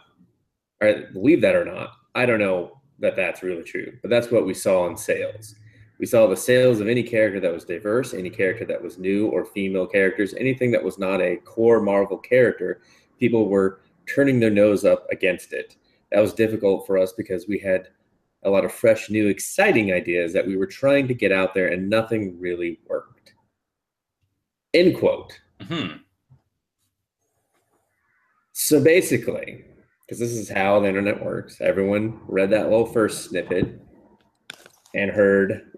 or 0.81 1.03
believe 1.11 1.41
that 1.41 1.55
or 1.55 1.65
not, 1.65 1.91
I 2.15 2.25
don't 2.25 2.39
know 2.39 2.79
that 2.99 3.17
that's 3.17 3.43
really 3.43 3.63
true. 3.63 3.97
But 4.01 4.09
that's 4.09 4.31
what 4.31 4.45
we 4.45 4.53
saw 4.53 4.87
in 4.87 4.95
sales. 4.95 5.55
We 5.99 6.05
saw 6.05 6.27
the 6.27 6.37
sales 6.37 6.79
of 6.79 6.87
any 6.87 7.03
character 7.03 7.41
that 7.41 7.53
was 7.53 7.65
diverse, 7.65 8.13
any 8.13 8.29
character 8.29 8.65
that 8.65 8.81
was 8.81 8.97
new 8.97 9.27
or 9.27 9.43
female 9.43 9.85
characters, 9.85 10.33
anything 10.35 10.71
that 10.71 10.83
was 10.83 10.97
not 10.97 11.21
a 11.21 11.35
core 11.37 11.81
Marvel 11.81 12.17
character. 12.17 12.81
People 13.19 13.49
were 13.49 13.81
turning 14.07 14.39
their 14.39 14.49
nose 14.49 14.85
up 14.85 15.05
against 15.11 15.51
it. 15.51 15.75
That 16.11 16.21
was 16.21 16.33
difficult 16.33 16.87
for 16.87 16.97
us 16.97 17.11
because 17.11 17.47
we 17.47 17.59
had 17.59 17.89
a 18.43 18.49
lot 18.49 18.63
of 18.63 18.71
fresh, 18.71 19.09
new, 19.09 19.27
exciting 19.27 19.91
ideas 19.91 20.31
that 20.31 20.47
we 20.47 20.55
were 20.55 20.65
trying 20.65 21.07
to 21.09 21.13
get 21.13 21.33
out 21.33 21.53
there 21.53 21.67
and 21.67 21.89
nothing 21.89 22.39
really 22.39 22.79
worked. 22.87 23.33
End 24.73 24.97
quote. 24.97 25.37
hmm 25.61 25.97
So 28.53 28.81
basically, 28.81 29.65
because 30.01 30.19
this 30.19 30.31
is 30.31 30.49
how 30.49 30.79
the 30.79 30.87
internet 30.87 31.23
works, 31.23 31.59
everyone 31.59 32.21
read 32.25 32.51
that 32.51 32.69
little 32.69 32.85
first 32.85 33.25
snippet 33.25 33.81
and 34.95 35.11
heard 35.11 35.69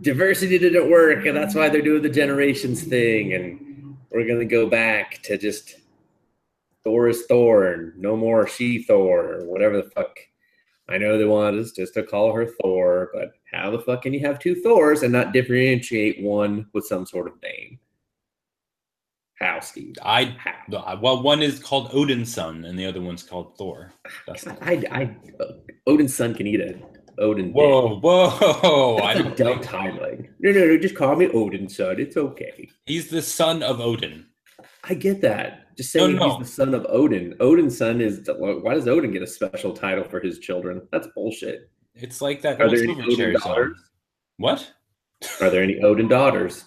diversity 0.00 0.58
didn't 0.58 0.90
work, 0.90 1.26
and 1.26 1.36
that's 1.36 1.54
why 1.54 1.68
they're 1.68 1.82
doing 1.82 2.02
the 2.02 2.08
generations 2.08 2.82
thing, 2.82 3.34
and 3.34 3.96
we're 4.10 4.26
gonna 4.26 4.44
go 4.44 4.68
back 4.68 5.22
to 5.22 5.38
just 5.38 5.76
Thor 6.84 7.08
is 7.08 7.26
Thor 7.26 7.66
and 7.66 7.96
no 7.96 8.16
more 8.16 8.46
she 8.46 8.82
Thor 8.82 9.34
or 9.34 9.44
whatever 9.46 9.76
the 9.76 9.90
fuck. 9.90 10.18
I 10.88 10.98
know 10.98 11.16
they 11.16 11.24
wanted 11.24 11.60
us 11.60 11.70
just 11.70 11.94
to 11.94 12.02
call 12.02 12.32
her 12.32 12.46
Thor, 12.46 13.10
but 13.14 13.32
how 13.52 13.70
the 13.70 13.78
fuck 13.78 14.02
can 14.02 14.12
you 14.12 14.20
have 14.20 14.38
two 14.38 14.56
Thors 14.56 15.02
and 15.02 15.12
not 15.12 15.32
differentiate 15.32 16.22
one 16.22 16.66
with 16.72 16.86
some 16.86 17.06
sort 17.06 17.28
of 17.28 17.40
name? 17.42 17.78
How, 19.42 19.60
Steve? 19.60 19.96
I 20.04 20.36
How? 20.38 20.98
well, 21.00 21.22
one 21.22 21.42
is 21.42 21.58
called 21.58 21.90
Odin's 21.92 22.32
son, 22.32 22.64
and 22.64 22.78
the 22.78 22.86
other 22.86 23.00
one's 23.00 23.22
called 23.22 23.56
Thor. 23.56 23.92
That's 24.26 24.46
I, 24.46 24.84
I, 24.90 25.16
Odin's 25.86 26.14
son 26.14 26.34
can 26.34 26.46
eat 26.46 26.60
a 26.60 26.78
Odin. 27.18 27.52
whoa, 27.52 27.98
whoa! 28.00 28.96
I 28.98 29.14
That's 29.14 29.20
a 29.20 29.22
don't 29.22 29.36
dumb 29.36 29.58
timeline. 29.60 30.28
No, 30.40 30.52
no, 30.52 30.66
no. 30.66 30.78
Just 30.78 30.94
call 30.96 31.14
me 31.16 31.28
Odin, 31.28 31.68
son. 31.68 32.00
It's 32.00 32.16
okay. 32.16 32.68
He's 32.86 33.08
the 33.10 33.22
son 33.22 33.62
of 33.62 33.80
Odin. 33.80 34.26
I 34.84 34.94
get 34.94 35.20
that. 35.22 35.74
Just 35.76 35.94
No, 35.94 36.06
saying 36.06 36.16
no. 36.16 36.28
he's 36.38 36.48
the 36.48 36.52
son 36.54 36.74
of 36.74 36.86
Odin. 36.88 37.34
Odin's 37.40 37.76
son 37.78 38.00
is. 38.00 38.28
Why 38.36 38.74
does 38.74 38.88
Odin 38.88 39.12
get 39.12 39.22
a 39.22 39.26
special 39.26 39.72
title 39.72 40.04
for 40.04 40.20
his 40.20 40.38
children? 40.38 40.82
That's 40.90 41.06
bullshit. 41.14 41.70
It's 41.94 42.20
like 42.22 42.42
that 42.42 42.60
Are 42.60 42.68
there 42.68 42.82
any 42.84 43.00
Odin 43.02 43.38
song. 43.38 43.52
daughters? 43.52 43.78
What? 44.38 44.72
Are 45.40 45.50
there 45.50 45.62
any 45.62 45.80
Odin 45.80 46.08
daughters? 46.08 46.64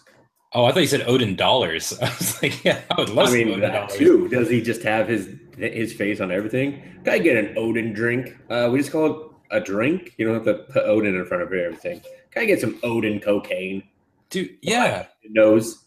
Oh, 0.54 0.64
I 0.66 0.72
thought 0.72 0.80
you 0.80 0.88
said 0.88 1.04
Odin 1.08 1.36
dollars. 1.36 1.98
I 2.02 2.06
was 2.06 2.42
like, 2.42 2.64
yeah, 2.64 2.80
I 2.92 2.96
would 3.02 3.10
love 3.10 3.30
I 3.30 3.34
mean 3.44 3.60
that 3.60 3.74
dollars. 3.74 3.96
too. 3.98 4.30
Does 4.30 4.50
he 4.50 4.62
just 4.62 4.82
have 4.84 5.08
his 5.08 5.30
his 5.58 5.94
face 5.94 6.22
on 6.22 6.32
everything? 6.32 6.82
Can 7.04 7.14
I 7.14 7.20
get 7.20 7.36
an 7.38 7.58
Odin 7.58 7.92
drink? 7.94 8.36
Uh, 8.50 8.70
we 8.72 8.80
just 8.80 8.92
call 8.92 9.06
it 9.08 9.28
a 9.52 9.60
drink. 9.60 10.14
You 10.18 10.26
don't 10.26 10.36
have 10.36 10.46
to 10.46 10.72
put 10.72 10.84
Odin 10.84 11.16
in 11.16 11.26
front 11.26 11.44
of 11.44 11.54
everything. 11.54 12.02
Can 12.32 12.44
I 12.44 12.46
get 12.46 12.62
some 12.62 12.80
Odin 12.84 13.20
cocaine? 13.20 13.84
Dude, 14.30 14.58
yeah. 14.62 15.06
Nose. 15.24 15.86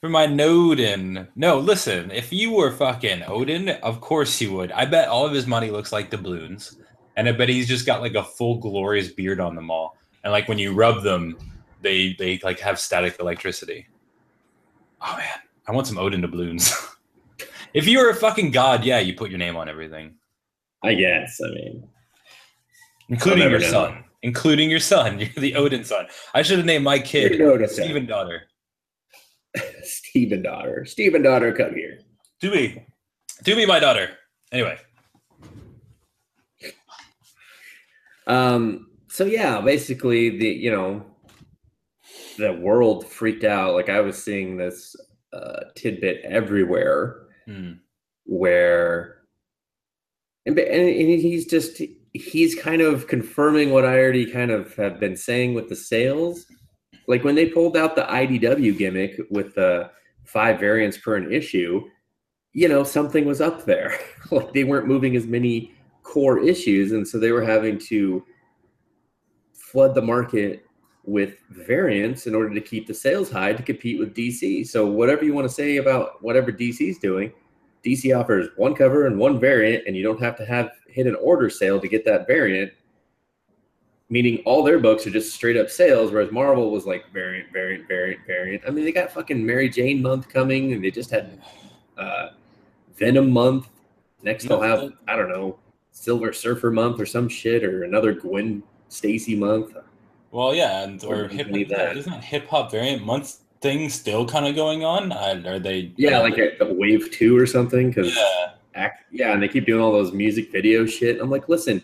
For 0.00 0.08
my 0.08 0.26
Nodin. 0.26 1.28
No, 1.36 1.58
listen, 1.58 2.10
if 2.10 2.32
you 2.32 2.52
were 2.52 2.72
fucking 2.72 3.24
Odin, 3.26 3.68
of 3.68 4.00
course 4.00 4.40
you 4.40 4.52
would. 4.52 4.72
I 4.72 4.86
bet 4.86 5.08
all 5.08 5.26
of 5.26 5.32
his 5.32 5.46
money 5.46 5.70
looks 5.70 5.92
like 5.92 6.10
doubloons. 6.10 6.76
And 7.16 7.28
I 7.28 7.32
bet 7.32 7.50
he's 7.50 7.68
just 7.68 7.84
got 7.84 8.00
like 8.00 8.14
a 8.14 8.24
full 8.24 8.58
glorious 8.58 9.08
beard 9.08 9.40
on 9.40 9.54
them 9.54 9.70
all. 9.70 9.98
And 10.24 10.32
like 10.32 10.48
when 10.48 10.58
you 10.58 10.72
rub 10.72 11.02
them, 11.02 11.36
they 11.82 12.14
they 12.18 12.38
like 12.42 12.60
have 12.60 12.78
static 12.78 13.16
electricity. 13.20 13.86
Oh 15.02 15.16
man, 15.16 15.38
I 15.66 15.72
want 15.72 15.86
some 15.86 15.98
Odin 15.98 16.22
doubloons. 16.22 16.72
if 17.74 17.86
you 17.86 17.98
were 17.98 18.10
a 18.10 18.14
fucking 18.14 18.52
god, 18.52 18.84
yeah, 18.84 19.00
you 19.00 19.14
put 19.14 19.30
your 19.30 19.38
name 19.38 19.56
on 19.56 19.68
everything. 19.68 20.14
I 20.82 20.94
guess. 20.94 21.40
I 21.44 21.48
mean, 21.50 21.88
Including 23.10 23.50
your 23.50 23.58
know. 23.60 23.70
son. 23.70 24.04
Including 24.22 24.70
your 24.70 24.80
son. 24.80 25.18
You're 25.20 25.28
the 25.36 25.54
Odin 25.56 25.84
son. 25.84 26.06
I 26.34 26.42
should 26.42 26.58
have 26.58 26.66
named 26.66 26.84
my 26.84 26.98
kid. 26.98 27.34
Steven 27.70 28.06
daughter. 28.06 28.42
Stephen 29.82 30.42
daughter. 30.42 30.84
Stephen 30.84 31.22
daughter, 31.22 31.52
come 31.52 31.74
here. 31.74 31.98
Do 32.40 32.50
me. 32.50 32.86
Do 33.42 33.56
me 33.56 33.66
my 33.66 33.78
daughter. 33.80 34.10
Anyway. 34.52 34.78
Um. 38.26 38.86
So 39.08 39.24
yeah, 39.24 39.60
basically 39.60 40.38
the 40.38 40.46
you 40.48 40.70
know 40.70 41.04
the 42.38 42.52
world 42.52 43.06
freaked 43.06 43.44
out. 43.44 43.74
Like 43.74 43.88
I 43.88 44.00
was 44.00 44.22
seeing 44.22 44.56
this 44.56 44.94
uh, 45.32 45.60
tidbit 45.74 46.20
everywhere 46.24 47.26
Hmm. 47.46 47.72
where 48.24 49.22
and 50.46 50.56
and 50.58 50.88
he's 50.88 51.46
just 51.46 51.80
he's 52.12 52.54
kind 52.54 52.82
of 52.82 53.06
confirming 53.06 53.70
what 53.70 53.84
I 53.84 53.98
already 53.98 54.30
kind 54.30 54.50
of 54.50 54.74
have 54.76 54.98
been 54.98 55.16
saying 55.16 55.54
with 55.54 55.68
the 55.68 55.76
sales. 55.76 56.46
Like 57.06 57.24
when 57.24 57.34
they 57.34 57.46
pulled 57.46 57.76
out 57.76 57.96
the 57.96 58.02
IDW 58.02 58.76
gimmick 58.76 59.20
with 59.30 59.54
the 59.54 59.90
five 60.24 60.60
variants 60.60 60.98
per 60.98 61.16
an 61.16 61.32
issue, 61.32 61.88
you 62.52 62.68
know, 62.68 62.82
something 62.84 63.24
was 63.24 63.40
up 63.40 63.64
there. 63.64 63.98
like 64.30 64.52
they 64.52 64.64
weren't 64.64 64.88
moving 64.88 65.16
as 65.16 65.26
many 65.26 65.74
core 66.02 66.40
issues, 66.40 66.92
and 66.92 67.06
so 67.06 67.18
they 67.18 67.32
were 67.32 67.44
having 67.44 67.78
to 67.78 68.24
flood 69.52 69.94
the 69.94 70.02
market 70.02 70.64
with 71.04 71.36
variants 71.50 72.26
in 72.26 72.34
order 72.34 72.52
to 72.52 72.60
keep 72.60 72.86
the 72.86 72.94
sales 72.94 73.30
high 73.30 73.52
to 73.52 73.62
compete 73.62 73.98
with 73.98 74.14
DC. 74.14 74.66
So 74.66 74.86
whatever 74.86 75.24
you 75.24 75.32
want 75.32 75.48
to 75.48 75.54
say 75.54 75.76
about 75.76 76.22
whatever 76.22 76.52
DC's 76.52 76.98
doing, 76.98 77.32
DC 77.84 78.18
offers 78.18 78.48
one 78.56 78.74
cover 78.74 79.06
and 79.06 79.18
one 79.18 79.40
variant, 79.40 79.86
and 79.86 79.96
you 79.96 80.02
don't 80.02 80.20
have 80.20 80.36
to 80.36 80.44
have 80.44 80.72
hit 80.86 81.06
an 81.06 81.14
order 81.16 81.48
sale 81.48 81.80
to 81.80 81.88
get 81.88 82.04
that 82.04 82.26
variant. 82.26 82.72
Meaning 84.08 84.42
all 84.44 84.64
their 84.64 84.80
books 84.80 85.06
are 85.06 85.10
just 85.10 85.34
straight 85.34 85.56
up 85.56 85.70
sales, 85.70 86.10
whereas 86.10 86.32
Marvel 86.32 86.70
was 86.70 86.84
like 86.84 87.10
variant, 87.12 87.52
variant, 87.52 87.86
variant, 87.86 88.26
variant. 88.26 88.62
I 88.66 88.70
mean, 88.70 88.84
they 88.84 88.92
got 88.92 89.12
fucking 89.12 89.44
Mary 89.44 89.68
Jane 89.68 90.02
month 90.02 90.28
coming, 90.28 90.72
and 90.72 90.82
they 90.82 90.90
just 90.90 91.10
had 91.10 91.40
uh, 91.96 92.30
Venom 92.96 93.30
month. 93.30 93.68
Next 94.22 94.44
they'll 94.46 94.60
have 94.60 94.92
I 95.08 95.16
don't 95.16 95.28
know 95.28 95.58
Silver 95.92 96.32
Surfer 96.32 96.70
month 96.70 97.00
or 97.00 97.06
some 97.06 97.28
shit, 97.28 97.64
or 97.64 97.84
another 97.84 98.12
Gwen 98.12 98.62
Stacy 98.88 99.36
month. 99.36 99.76
Well, 100.32 100.54
yeah, 100.54 100.82
and 100.82 101.02
or 101.04 101.28
hip 101.28 101.48
that. 101.68 101.96
isn't 101.96 102.24
hip 102.24 102.48
hop 102.48 102.70
variant 102.70 103.04
month 103.04 103.38
thing 103.60 103.88
still 103.88 104.26
kind 104.26 104.46
of 104.46 104.54
going 104.54 104.84
on? 104.84 105.12
Are 105.12 105.58
they? 105.58 105.92
Yeah, 105.96 106.20
like 106.20 106.38
a, 106.38 106.56
a 106.60 106.72
wave 106.72 107.10
two 107.10 107.36
or 107.36 107.46
something. 107.46 107.88
Because 107.90 108.14
yeah, 108.16 108.52
act 108.74 109.04
yeah 109.10 109.32
and 109.32 109.42
they 109.42 109.48
keep 109.48 109.66
doing 109.66 109.80
all 109.80 109.92
those 109.92 110.12
music 110.12 110.50
video 110.52 110.86
shit 110.86 111.20
i'm 111.20 111.30
like 111.30 111.48
listen 111.48 111.82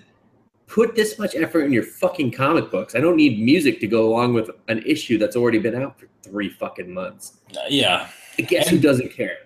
put 0.66 0.95
this 0.95 1.18
much 1.18 1.35
effort 1.35 1.62
in 1.62 1.73
your 1.73 1.83
fucking 1.83 2.30
comic 2.30 2.71
books 2.71 2.95
i 2.95 3.00
don't 3.00 3.16
need 3.16 3.40
music 3.40 3.80
to 3.80 3.87
go 3.87 4.09
along 4.09 4.33
with 4.35 4.50
an 4.68 4.78
issue 4.87 5.18
that's 5.18 5.37
already 5.37 5.59
been 5.59 5.80
out 5.80 5.99
for 5.99 6.09
three 6.23 6.49
fucking 6.49 6.92
months 6.92 7.38
Uh, 7.56 7.61
yeah, 7.68 8.09
And 8.38 8.47
guess 8.47 8.68
who 8.68 8.78
doesn't 8.78 9.11
care 9.12 9.38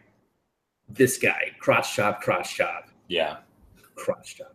this 0.89 1.19
guy 1.19 1.53
crotch 1.59 1.95
chop 1.95 2.21
crotch 2.21 2.55
chop 2.57 2.89
yeah. 3.09 3.39
crotch 3.95 4.37
chop 4.37 4.55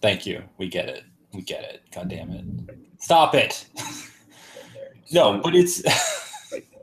Thank 0.00 0.26
you. 0.26 0.44
We 0.58 0.68
get 0.68 0.88
it. 0.88 1.02
We 1.32 1.42
get 1.42 1.64
it. 1.64 1.82
God 1.92 2.08
damn 2.08 2.30
it! 2.30 2.44
Stop 3.00 3.34
it. 3.34 3.66
no, 5.12 5.40
but 5.42 5.56
it's 5.56 5.82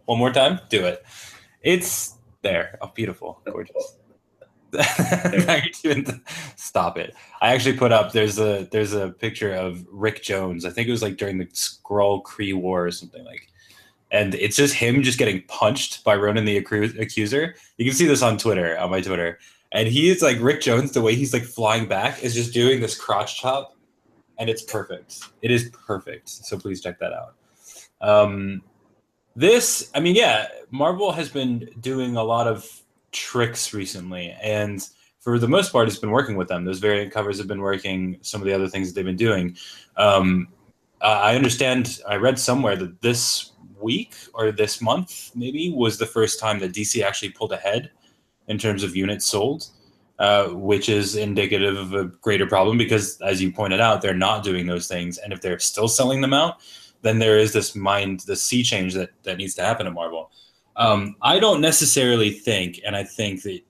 one 0.06 0.18
more 0.18 0.32
time. 0.32 0.60
Do 0.70 0.86
it. 0.86 1.04
It's 1.62 2.16
there. 2.42 2.78
Oh, 2.82 2.92
beautiful, 2.94 3.42
gorgeous. 3.46 3.98
Now 4.74 5.56
you're 5.84 5.94
doing- 5.96 6.22
Stop 6.58 6.98
it! 6.98 7.16
I 7.42 7.54
actually 7.54 7.78
put 7.78 7.92
up. 7.94 8.12
There's 8.12 8.38
a 8.40 8.68
there's 8.72 8.94
a 8.94 9.10
picture 9.10 9.54
of 9.54 9.86
Rick 9.90 10.22
Jones. 10.22 10.66
I 10.66 10.70
think 10.70 10.88
it 10.88 10.92
was 10.92 11.02
like 11.02 11.16
during 11.18 11.38
the 11.38 11.46
Skrull 11.46 12.22
Kree 12.24 12.54
War 12.54 12.86
or 12.86 12.92
something 12.92 13.24
like, 13.24 13.48
and 14.12 14.36
it's 14.36 14.58
just 14.58 14.74
him 14.74 15.02
just 15.02 15.18
getting 15.18 15.44
punched 15.48 16.04
by 16.04 16.16
Ronan 16.16 16.44
the 16.44 16.62
Accu- 16.62 17.00
Accuser. 17.00 17.56
You 17.78 17.86
can 17.86 17.94
see 17.96 18.06
this 18.06 18.22
on 18.22 18.38
Twitter 18.38 18.78
on 18.78 18.90
my 18.92 19.00
Twitter, 19.00 19.40
and 19.72 19.88
he 19.88 20.10
is 20.10 20.22
like 20.22 20.38
Rick 20.42 20.60
Jones. 20.62 20.92
The 20.92 21.02
way 21.02 21.16
he's 21.16 21.32
like 21.32 21.44
flying 21.44 21.88
back 21.88 22.22
is 22.22 22.34
just 22.34 22.54
doing 22.54 22.82
this 22.82 23.00
crotch 23.00 23.40
chop, 23.40 23.78
and 24.40 24.50
it's 24.50 24.64
perfect. 24.64 25.20
It 25.42 25.52
is 25.52 25.70
perfect. 25.88 26.28
So 26.28 26.58
please 26.60 26.82
check 26.82 27.00
that 27.00 27.14
out. 27.14 27.36
Um, 28.02 28.62
this, 29.36 29.92
I 29.94 30.00
mean, 30.00 30.16
yeah, 30.16 30.48
Marvel 30.72 31.12
has 31.12 31.30
been 31.30 31.70
doing 31.80 32.16
a 32.16 32.24
lot 32.24 32.48
of 32.48 32.68
tricks 33.12 33.74
recently, 33.74 34.36
and 34.42 34.88
for 35.20 35.40
the 35.40 35.48
most 35.48 35.72
part, 35.72 35.88
it's 35.88 35.98
been 35.98 36.12
working 36.12 36.36
with 36.36 36.48
them. 36.48 36.66
Those 36.66 36.80
variant 36.80 37.12
covers 37.12 37.38
have 37.40 37.48
been 37.48 37.62
working. 37.62 38.18
Some 38.22 38.42
of 38.42 38.48
the 38.48 38.54
other 38.54 38.68
things 38.68 38.88
that 38.88 38.96
they've 38.96 39.06
been 39.06 39.16
doing. 39.16 39.58
Um, 39.98 40.48
I 41.02 41.36
understand. 41.36 42.00
I 42.08 42.16
read 42.16 42.40
somewhere 42.40 42.76
that 42.78 43.02
this 43.02 43.52
week 43.80 44.16
or 44.34 44.52
this 44.52 44.82
month 44.82 45.32
maybe 45.36 45.72
was 45.72 45.98
the 45.98 46.06
first 46.06 46.40
time 46.40 46.60
that 46.60 46.74
DC 46.74 47.04
actually 47.04 47.30
pulled 47.30 47.52
ahead 47.52 47.92
in 48.48 48.58
terms 48.58 48.84
of 48.84 48.96
units 48.96 49.26
sold, 49.26 49.68
uh, 50.20 50.48
which 50.50 50.90
is 50.90 51.16
indicative 51.16 51.76
of 51.76 51.94
a 51.94 52.06
greater 52.06 52.46
problem 52.46 52.78
because, 52.78 53.20
as 53.22 53.42
you 53.42 53.52
pointed 53.52 53.82
out, 53.82 54.02
they're 54.02 54.14
not 54.14 54.44
doing 54.44 54.68
those 54.68 54.88
things, 54.88 55.18
and 55.18 55.34
if 55.34 55.42
they're 55.42 55.60
still 55.60 55.88
selling 55.88 56.22
them 56.22 56.34
out, 56.34 56.62
then 57.06 57.20
there 57.20 57.38
is 57.38 57.54
this 57.54 57.76
mind, 57.76 58.22
the 58.22 58.36
sea 58.36 58.64
change 58.64 58.96
that 58.96 59.12
that 59.24 59.38
needs 59.38 59.54
to 59.54 59.62
happen 59.62 59.86
at 59.86 59.94
Marvel. 59.94 60.32
Um, 60.76 61.16
I 61.22 61.40
don't 61.40 61.62
necessarily 61.62 62.32
think, 62.32 62.82
and 62.84 62.96
I 62.96 63.04
think 63.04 63.44
that 63.44 63.62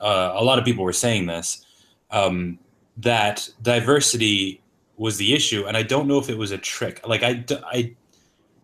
uh, 0.00 0.32
a 0.36 0.44
lot 0.44 0.60
of 0.60 0.64
people 0.64 0.84
were 0.84 0.92
saying 0.92 1.26
this, 1.26 1.66
um, 2.12 2.56
that 2.98 3.48
diversity 3.62 4.62
was 4.96 5.16
the 5.16 5.34
issue, 5.34 5.64
and 5.66 5.76
I 5.76 5.82
don't 5.82 6.06
know 6.06 6.18
if 6.18 6.30
it 6.30 6.38
was 6.38 6.52
a 6.52 6.58
trick. 6.58 7.06
Like 7.06 7.24
I, 7.24 7.44
I 7.66 7.96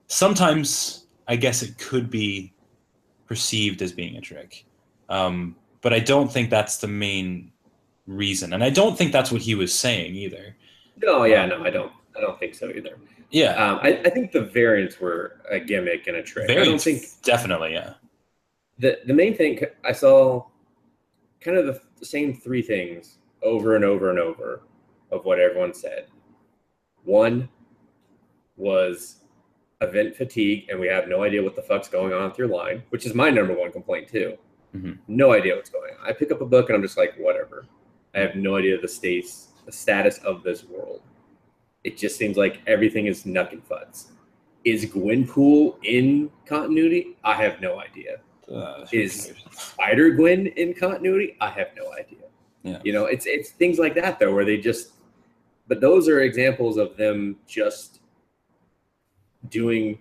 sometimes 0.06 1.06
I 1.26 1.34
guess 1.34 1.62
it 1.62 1.76
could 1.76 2.08
be 2.08 2.52
perceived 3.26 3.82
as 3.82 3.92
being 3.92 4.14
a 4.16 4.20
trick, 4.20 4.64
um, 5.08 5.56
but 5.80 5.92
I 5.92 5.98
don't 5.98 6.32
think 6.32 6.50
that's 6.50 6.78
the 6.78 6.88
main 6.88 7.50
reason, 8.06 8.52
and 8.52 8.62
I 8.62 8.70
don't 8.70 8.96
think 8.96 9.10
that's 9.10 9.32
what 9.32 9.42
he 9.42 9.56
was 9.56 9.74
saying 9.74 10.14
either. 10.14 10.54
No, 11.02 11.24
yeah, 11.24 11.46
no, 11.46 11.64
I 11.64 11.70
don't. 11.70 11.92
I 12.16 12.20
don't 12.20 12.38
think 12.38 12.54
so 12.54 12.70
either. 12.70 12.96
Yeah, 13.30 13.52
Um, 13.54 13.78
I, 13.82 14.00
I 14.04 14.10
think 14.10 14.32
the 14.32 14.42
variants 14.42 14.98
were 15.00 15.40
a 15.50 15.60
gimmick 15.60 16.06
and 16.08 16.16
a 16.16 16.22
trick. 16.22 16.50
I 16.50 16.64
don't 16.64 16.80
think 16.80 17.02
definitely, 17.22 17.72
yeah. 17.74 17.94
the 18.78 18.98
the 19.06 19.14
main 19.14 19.36
thing 19.36 19.60
I 19.84 19.92
saw 19.92 20.46
kind 21.40 21.56
of 21.56 21.66
the, 21.66 21.80
the 21.98 22.06
same 22.06 22.34
three 22.34 22.62
things 22.62 23.18
over 23.42 23.76
and 23.76 23.84
over 23.84 24.10
and 24.10 24.18
over 24.18 24.62
of 25.10 25.24
what 25.24 25.38
everyone 25.38 25.72
said. 25.74 26.06
One 27.04 27.48
was 28.56 29.16
event 29.80 30.14
fatigue, 30.16 30.68
and 30.68 30.78
we 30.78 30.88
have 30.88 31.08
no 31.08 31.22
idea 31.22 31.42
what 31.42 31.56
the 31.56 31.62
fuck's 31.62 31.88
going 31.88 32.12
on 32.12 32.28
with 32.28 32.38
your 32.38 32.48
line, 32.48 32.82
which 32.90 33.06
is 33.06 33.14
my 33.14 33.30
number 33.30 33.54
one 33.54 33.72
complaint 33.72 34.08
too. 34.08 34.36
Mhm. 34.76 34.98
No 35.08 35.32
idea 35.32 35.56
what's 35.56 35.70
going 35.70 35.92
on. 35.94 36.06
I 36.08 36.12
pick 36.12 36.30
up 36.30 36.40
a 36.42 36.46
book 36.46 36.68
and 36.68 36.76
I'm 36.76 36.82
just 36.82 36.96
like, 36.98 37.14
whatever. 37.16 37.66
I 38.14 38.20
have 38.20 38.34
no 38.36 38.56
idea 38.56 38.78
the 38.80 38.86
states, 38.88 39.48
the 39.66 39.72
status 39.72 40.18
of 40.18 40.42
this 40.42 40.64
world. 40.64 41.00
It 41.84 41.96
just 41.96 42.16
seems 42.16 42.36
like 42.36 42.60
everything 42.66 43.06
is 43.06 43.24
nuck 43.24 43.52
and 43.52 43.66
fuds. 43.66 44.08
Is 44.64 44.84
Gwenpool 44.86 45.76
in 45.82 46.30
continuity? 46.46 47.16
I 47.24 47.34
have 47.34 47.60
no 47.60 47.80
idea. 47.80 48.20
Uh, 48.52 48.84
Is- 48.92 49.32
Spider 49.52 50.10
Gwen 50.10 50.48
in 50.48 50.74
continuity? 50.74 51.36
I 51.40 51.50
have 51.50 51.68
no 51.76 51.92
idea. 51.92 52.18
Yeah. 52.62 52.78
You 52.84 52.92
know, 52.92 53.06
it's 53.06 53.24
it's 53.24 53.50
things 53.50 53.78
like 53.78 53.94
that 53.94 54.18
though, 54.18 54.34
where 54.34 54.44
they 54.44 54.58
just 54.58 54.92
but 55.68 55.80
those 55.80 56.08
are 56.08 56.20
examples 56.20 56.76
of 56.76 56.96
them 56.96 57.36
just 57.46 58.00
doing 59.48 59.98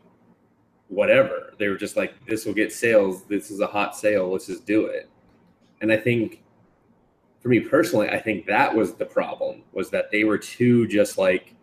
whatever. 0.87 1.53
They 1.59 1.67
were 1.67 1.77
just 1.77 1.95
like, 1.95 2.13
this 2.25 2.45
will 2.45 2.53
get 2.55 2.73
sales, 2.73 3.23
this 3.25 3.51
is 3.51 3.59
a 3.59 3.67
hot 3.67 3.95
sale, 3.95 4.31
let's 4.31 4.47
just 4.47 4.65
do 4.65 4.87
it. 4.87 5.07
And 5.81 5.91
I 5.91 5.97
think 5.97 6.41
for 7.39 7.49
me 7.49 7.59
personally, 7.59 8.09
I 8.09 8.19
think 8.19 8.47
that 8.47 8.75
was 8.75 8.95
the 8.95 9.05
problem, 9.05 9.61
was 9.71 9.91
that 9.91 10.11
they 10.11 10.23
were 10.23 10.39
too 10.39 10.87
just 10.87 11.17
like, 11.19 11.53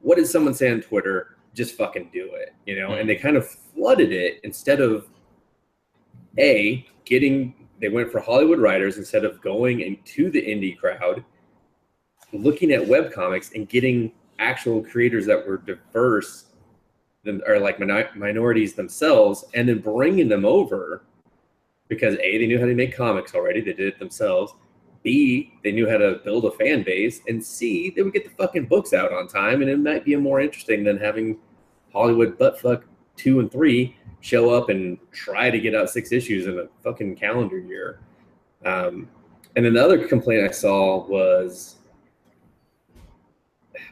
what 0.00 0.16
did 0.16 0.26
someone 0.26 0.54
say 0.54 0.70
on 0.70 0.80
Twitter? 0.80 1.36
Just 1.54 1.76
fucking 1.76 2.10
do 2.12 2.30
it, 2.34 2.54
you 2.66 2.78
know? 2.78 2.92
And 2.92 3.08
they 3.08 3.16
kind 3.16 3.36
of 3.36 3.48
flooded 3.48 4.12
it 4.12 4.40
instead 4.44 4.80
of 4.80 5.06
a 6.38 6.86
getting 7.04 7.54
they 7.80 7.88
went 7.88 8.12
for 8.12 8.20
Hollywood 8.20 8.58
writers 8.58 8.98
instead 8.98 9.24
of 9.24 9.40
going 9.40 9.80
into 9.80 10.30
the 10.30 10.40
indie 10.40 10.76
crowd, 10.76 11.24
looking 12.32 12.72
at 12.72 12.86
web 12.86 13.10
comics 13.10 13.52
and 13.54 13.68
getting 13.68 14.12
actual 14.38 14.82
creators 14.82 15.26
that 15.26 15.46
were 15.46 15.56
diverse, 15.56 16.46
or 17.46 17.58
like 17.58 17.80
mini- 17.80 18.08
minorities 18.14 18.74
themselves, 18.74 19.44
and 19.54 19.68
then 19.68 19.78
bringing 19.78 20.28
them 20.28 20.44
over 20.44 21.04
because 21.88 22.14
a 22.16 22.38
they 22.38 22.46
knew 22.46 22.58
how 22.58 22.66
to 22.66 22.74
make 22.74 22.94
comics 22.94 23.34
already, 23.34 23.60
they 23.60 23.72
did 23.72 23.88
it 23.88 23.98
themselves. 23.98 24.52
B 25.02 25.54
they 25.64 25.72
knew 25.72 25.88
how 25.88 25.96
to 25.96 26.20
build 26.24 26.44
a 26.44 26.50
fan 26.50 26.82
base, 26.82 27.20
and 27.28 27.42
C 27.44 27.90
they 27.90 28.02
would 28.02 28.12
get 28.12 28.24
the 28.24 28.42
fucking 28.42 28.66
books 28.66 28.92
out 28.92 29.12
on 29.12 29.28
time, 29.28 29.62
and 29.62 29.70
it 29.70 29.78
might 29.78 30.04
be 30.04 30.14
more 30.16 30.40
interesting 30.40 30.84
than 30.84 30.98
having 30.98 31.38
Hollywood 31.92 32.38
buttfuck 32.38 32.82
two 33.16 33.40
and 33.40 33.50
three 33.50 33.96
show 34.20 34.50
up 34.50 34.68
and 34.68 34.98
try 35.12 35.50
to 35.50 35.58
get 35.58 35.74
out 35.74 35.90
six 35.90 36.12
issues 36.12 36.46
in 36.46 36.58
a 36.58 36.68
fucking 36.82 37.16
calendar 37.16 37.58
year. 37.58 38.00
Um, 38.64 39.08
and 39.56 39.64
then 39.64 39.74
the 39.74 39.82
other 39.82 40.06
complaint 40.06 40.46
I 40.46 40.52
saw 40.52 41.06
was 41.06 41.76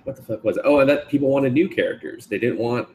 what 0.05 0.17
the 0.17 0.23
fuck 0.23 0.45
was 0.45 0.57
it? 0.57 0.63
Oh, 0.65 0.81
and 0.81 0.89
that 0.89 1.09
people 1.09 1.29
wanted 1.29 1.53
new 1.53 1.69
characters. 1.69 2.27
They 2.27 2.39
didn't 2.39 2.59
want, 2.59 2.89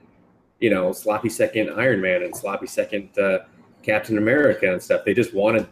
you 0.60 0.70
know, 0.70 0.92
sloppy 0.92 1.30
second 1.30 1.72
Iron 1.72 2.02
Man 2.02 2.24
and 2.24 2.36
sloppy 2.36 2.68
second 2.68 3.18
uh, 3.18 3.40
Captain 3.82 4.18
America 4.18 4.72
and 4.72 4.82
stuff. 4.82 5.04
They 5.06 5.14
just 5.14 5.34
wanted 5.34 5.68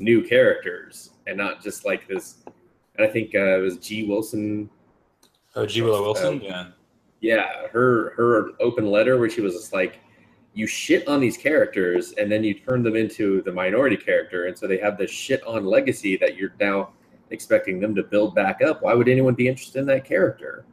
new 0.00 0.22
characters 0.22 1.10
and 1.26 1.36
not 1.36 1.62
just 1.62 1.84
like 1.84 2.08
this. 2.08 2.38
And 2.96 3.06
I 3.06 3.10
think 3.10 3.34
uh, 3.34 3.58
it 3.58 3.60
was 3.60 3.78
G. 3.78 4.04
Wilson 4.04 4.68
Oh, 5.56 5.66
G. 5.66 5.82
Willow 5.82 6.02
Wilson, 6.02 6.34
Um, 6.34 6.40
yeah. 6.42 6.66
yeah, 7.20 7.66
her 7.72 8.10
her 8.16 8.50
open 8.60 8.86
letter 8.90 9.18
where 9.18 9.28
she 9.28 9.40
was 9.40 9.54
just 9.54 9.72
like, 9.72 9.98
you 10.54 10.66
shit 10.66 11.06
on 11.08 11.20
these 11.20 11.36
characters 11.36 12.12
and 12.12 12.30
then 12.30 12.42
you 12.44 12.54
turn 12.54 12.82
them 12.82 12.96
into 12.96 13.42
the 13.42 13.52
minority 13.52 13.96
character, 13.96 14.46
and 14.46 14.56
so 14.56 14.66
they 14.66 14.78
have 14.78 14.96
this 14.96 15.10
shit 15.10 15.44
on 15.46 15.64
legacy 15.64 16.16
that 16.18 16.36
you're 16.36 16.54
now 16.60 16.90
expecting 17.30 17.80
them 17.80 17.94
to 17.94 18.02
build 18.02 18.34
back 18.34 18.60
up. 18.62 18.82
Why 18.82 18.94
would 18.94 19.08
anyone 19.08 19.34
be 19.34 19.48
interested 19.48 19.80
in 19.80 19.86
that 19.86 20.04
character? 20.04 20.64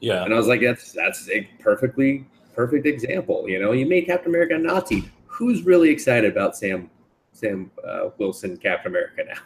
Yeah. 0.00 0.24
And 0.24 0.32
I 0.34 0.36
was 0.36 0.46
like, 0.48 0.60
that's 0.60 0.92
that's 0.92 1.28
a 1.28 1.42
perfectly 1.60 2.26
perfect 2.54 2.86
example. 2.86 3.48
You 3.48 3.60
know, 3.60 3.72
you 3.72 3.86
made 3.86 4.06
Captain 4.06 4.30
America 4.30 4.54
a 4.54 4.58
Nazi. 4.58 5.10
Who's 5.26 5.62
really 5.62 5.88
excited 5.90 6.30
about 6.32 6.56
Sam 6.56 6.90
Sam 7.32 7.70
uh, 7.86 8.10
Wilson 8.18 8.56
Captain 8.56 8.92
America 8.92 9.24
now? 9.26 9.40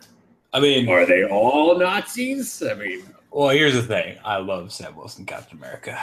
I 0.53 0.61
mean, 0.61 0.88
Are 0.88 1.07
they 1.07 1.25
all 1.25 1.79
Nazis? 1.79 2.62
I 2.62 2.75
mean, 2.75 3.03
well, 3.31 3.51
here's 3.51 3.75
the 3.75 3.83
thing. 3.83 4.18
I 4.25 4.38
love 4.38 4.72
Sam 4.72 4.96
Wilson, 4.96 5.27
Captain 5.27 5.59
America. 5.59 5.99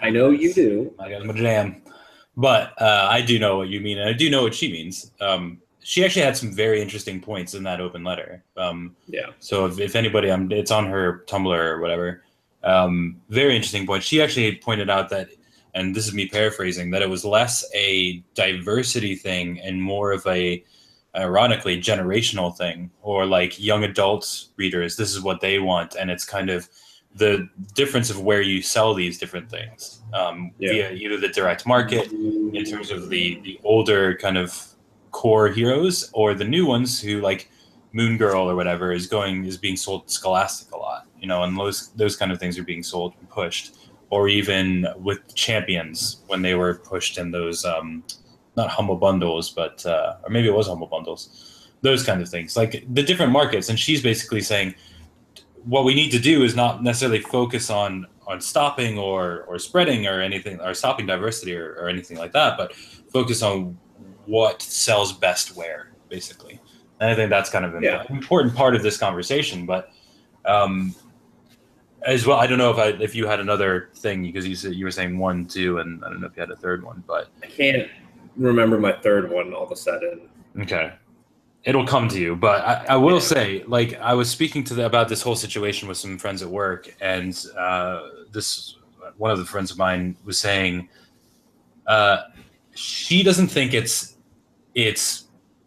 I 0.00 0.10
know 0.10 0.30
you 0.30 0.54
do. 0.54 0.94
I 0.98 1.10
got 1.10 1.24
my 1.26 1.34
jam. 1.34 1.82
But 2.36 2.80
uh, 2.80 3.08
I 3.10 3.20
do 3.20 3.38
know 3.38 3.56
what 3.58 3.68
you 3.68 3.80
mean, 3.80 3.98
and 3.98 4.08
I 4.08 4.12
do 4.12 4.30
know 4.30 4.42
what 4.42 4.54
she 4.54 4.70
means. 4.70 5.10
Um, 5.20 5.60
she 5.82 6.04
actually 6.04 6.22
had 6.22 6.36
some 6.36 6.54
very 6.54 6.80
interesting 6.80 7.20
points 7.20 7.54
in 7.54 7.62
that 7.64 7.80
open 7.80 8.04
letter. 8.04 8.44
Um, 8.56 8.94
Yeah. 9.06 9.26
so 9.40 9.66
if, 9.66 9.78
if 9.80 9.96
anybody, 9.96 10.30
um, 10.30 10.50
it's 10.52 10.70
on 10.70 10.86
her 10.86 11.24
Tumblr 11.26 11.46
or 11.52 11.80
whatever. 11.80 12.22
Um, 12.62 13.20
very 13.28 13.56
interesting 13.56 13.86
point. 13.86 14.02
She 14.04 14.22
actually 14.22 14.56
pointed 14.56 14.88
out 14.88 15.08
that, 15.10 15.28
and 15.74 15.94
this 15.94 16.06
is 16.06 16.14
me 16.14 16.28
paraphrasing, 16.28 16.90
that 16.92 17.02
it 17.02 17.10
was 17.10 17.24
less 17.24 17.64
a 17.74 18.22
diversity 18.34 19.14
thing 19.16 19.60
and 19.60 19.82
more 19.82 20.12
of 20.12 20.26
a, 20.26 20.64
ironically, 21.16 21.80
generational 21.80 22.56
thing, 22.56 22.90
or 23.02 23.26
like 23.26 23.58
young 23.58 23.84
adult 23.84 24.46
readers. 24.56 24.96
This 24.96 25.14
is 25.14 25.22
what 25.22 25.40
they 25.40 25.58
want, 25.58 25.96
and 25.96 26.10
it's 26.10 26.24
kind 26.24 26.50
of 26.50 26.68
the 27.14 27.48
difference 27.74 28.10
of 28.10 28.20
where 28.20 28.42
you 28.42 28.60
sell 28.62 28.94
these 28.94 29.18
different 29.18 29.50
things 29.50 30.02
um, 30.12 30.52
Yeah. 30.58 30.72
via 30.72 30.92
either 30.92 31.16
the 31.16 31.28
direct 31.28 31.66
market 31.66 32.12
in 32.12 32.64
terms 32.64 32.90
of 32.90 33.08
the 33.08 33.40
the 33.42 33.58
older 33.64 34.14
kind 34.16 34.36
of 34.38 34.54
core 35.10 35.48
heroes 35.48 36.10
or 36.12 36.34
the 36.34 36.44
new 36.44 36.66
ones 36.66 37.00
who 37.00 37.20
like 37.20 37.50
Moon 37.92 38.18
Girl 38.18 38.48
or 38.48 38.54
whatever 38.54 38.92
is 38.92 39.06
going 39.06 39.46
is 39.46 39.56
being 39.56 39.76
sold 39.76 40.10
Scholastic 40.10 40.72
a 40.72 40.76
lot, 40.76 41.06
you 41.18 41.26
know, 41.26 41.42
and 41.42 41.58
those 41.58 41.88
those 41.96 42.14
kind 42.16 42.30
of 42.30 42.38
things 42.38 42.58
are 42.58 42.62
being 42.64 42.82
sold 42.82 43.14
and 43.18 43.28
pushed, 43.30 43.76
or 44.10 44.28
even 44.28 44.86
with 44.98 45.34
Champions 45.34 46.22
when 46.26 46.42
they 46.42 46.54
were 46.54 46.74
pushed 46.74 47.16
in 47.18 47.30
those 47.30 47.64
um, 47.64 48.04
not 48.58 48.68
humble 48.68 48.96
bundles, 48.96 49.50
but 49.50 49.84
uh, 49.86 50.16
or 50.24 50.28
maybe 50.30 50.48
it 50.48 50.54
was 50.54 50.66
humble 50.68 50.86
bundles, 50.88 51.70
those 51.80 52.04
kind 52.04 52.20
of 52.20 52.28
things, 52.28 52.56
like 52.56 52.84
the 52.92 53.02
different 53.02 53.32
markets. 53.32 53.70
And 53.70 53.78
she's 53.78 54.02
basically 54.02 54.42
saying 54.42 54.74
what 55.64 55.84
we 55.84 55.94
need 55.94 56.10
to 56.10 56.18
do 56.18 56.42
is 56.44 56.54
not 56.54 56.82
necessarily 56.82 57.20
focus 57.20 57.70
on 57.70 58.06
on 58.26 58.40
stopping 58.42 58.98
or 58.98 59.44
or 59.48 59.58
spreading 59.58 60.06
or 60.06 60.20
anything 60.20 60.60
or 60.60 60.74
stopping 60.74 61.06
diversity 61.06 61.56
or, 61.56 61.76
or 61.80 61.88
anything 61.88 62.18
like 62.18 62.32
that, 62.32 62.58
but 62.58 62.74
focus 63.12 63.42
on 63.42 63.78
what 64.26 64.60
sells 64.60 65.12
best 65.14 65.56
where, 65.56 65.88
basically. 66.10 66.60
And 67.00 67.08
I 67.10 67.14
think 67.14 67.30
that's 67.30 67.48
kind 67.48 67.64
of 67.64 67.74
an 67.74 67.82
Yeah. 67.82 68.04
important 68.10 68.54
part 68.54 68.74
of 68.74 68.82
this 68.82 68.98
conversation. 68.98 69.64
But 69.64 69.88
um, 70.44 70.94
as 72.06 72.26
well, 72.26 72.38
I 72.38 72.46
don't 72.46 72.58
know 72.58 72.70
if 72.70 72.78
I 72.78 72.88
if 73.02 73.14
you 73.14 73.26
had 73.26 73.40
another 73.40 73.90
thing 73.96 74.22
because 74.22 74.46
you 74.46 74.54
said 74.54 74.74
you 74.74 74.84
were 74.84 74.90
saying 74.90 75.18
one, 75.18 75.46
two, 75.46 75.78
and 75.78 76.04
I 76.04 76.08
don't 76.10 76.20
know 76.20 76.26
if 76.26 76.36
you 76.36 76.40
had 76.40 76.50
a 76.50 76.56
third 76.56 76.84
one, 76.84 77.02
but 77.06 77.28
I 77.42 77.46
can't 77.46 77.88
remember 78.38 78.78
my 78.78 78.92
third 78.92 79.30
one 79.30 79.52
all 79.52 79.64
of 79.64 79.72
a 79.72 79.76
sudden. 79.76 80.28
Okay. 80.60 80.92
It'll 81.64 81.86
come 81.86 82.08
to 82.08 82.18
you, 82.20 82.36
but 82.36 82.64
I, 82.64 82.84
I 82.90 82.96
will 82.96 83.14
Yeah. 83.14 83.20
say, 83.20 83.64
like, 83.66 83.98
I 84.00 84.14
was 84.14 84.30
speaking 84.30 84.64
to 84.64 84.74
the, 84.74 84.86
about 84.86 85.08
this 85.08 85.20
whole 85.20 85.34
situation 85.36 85.88
with 85.88 85.98
some 85.98 86.16
friends 86.18 86.40
at 86.42 86.48
work, 86.48 86.94
and 87.00 87.36
uh, 87.58 88.00
this 88.32 88.76
one 89.16 89.30
of 89.30 89.38
the 89.38 89.44
friends 89.44 89.70
of 89.70 89.76
mine 89.78 90.16
was 90.24 90.38
saying 90.38 90.88
uh, 91.86 92.18
she 92.74 93.22
doesn't 93.22 93.48
think 93.48 93.74
it's 93.74 94.16
it's 94.74 95.24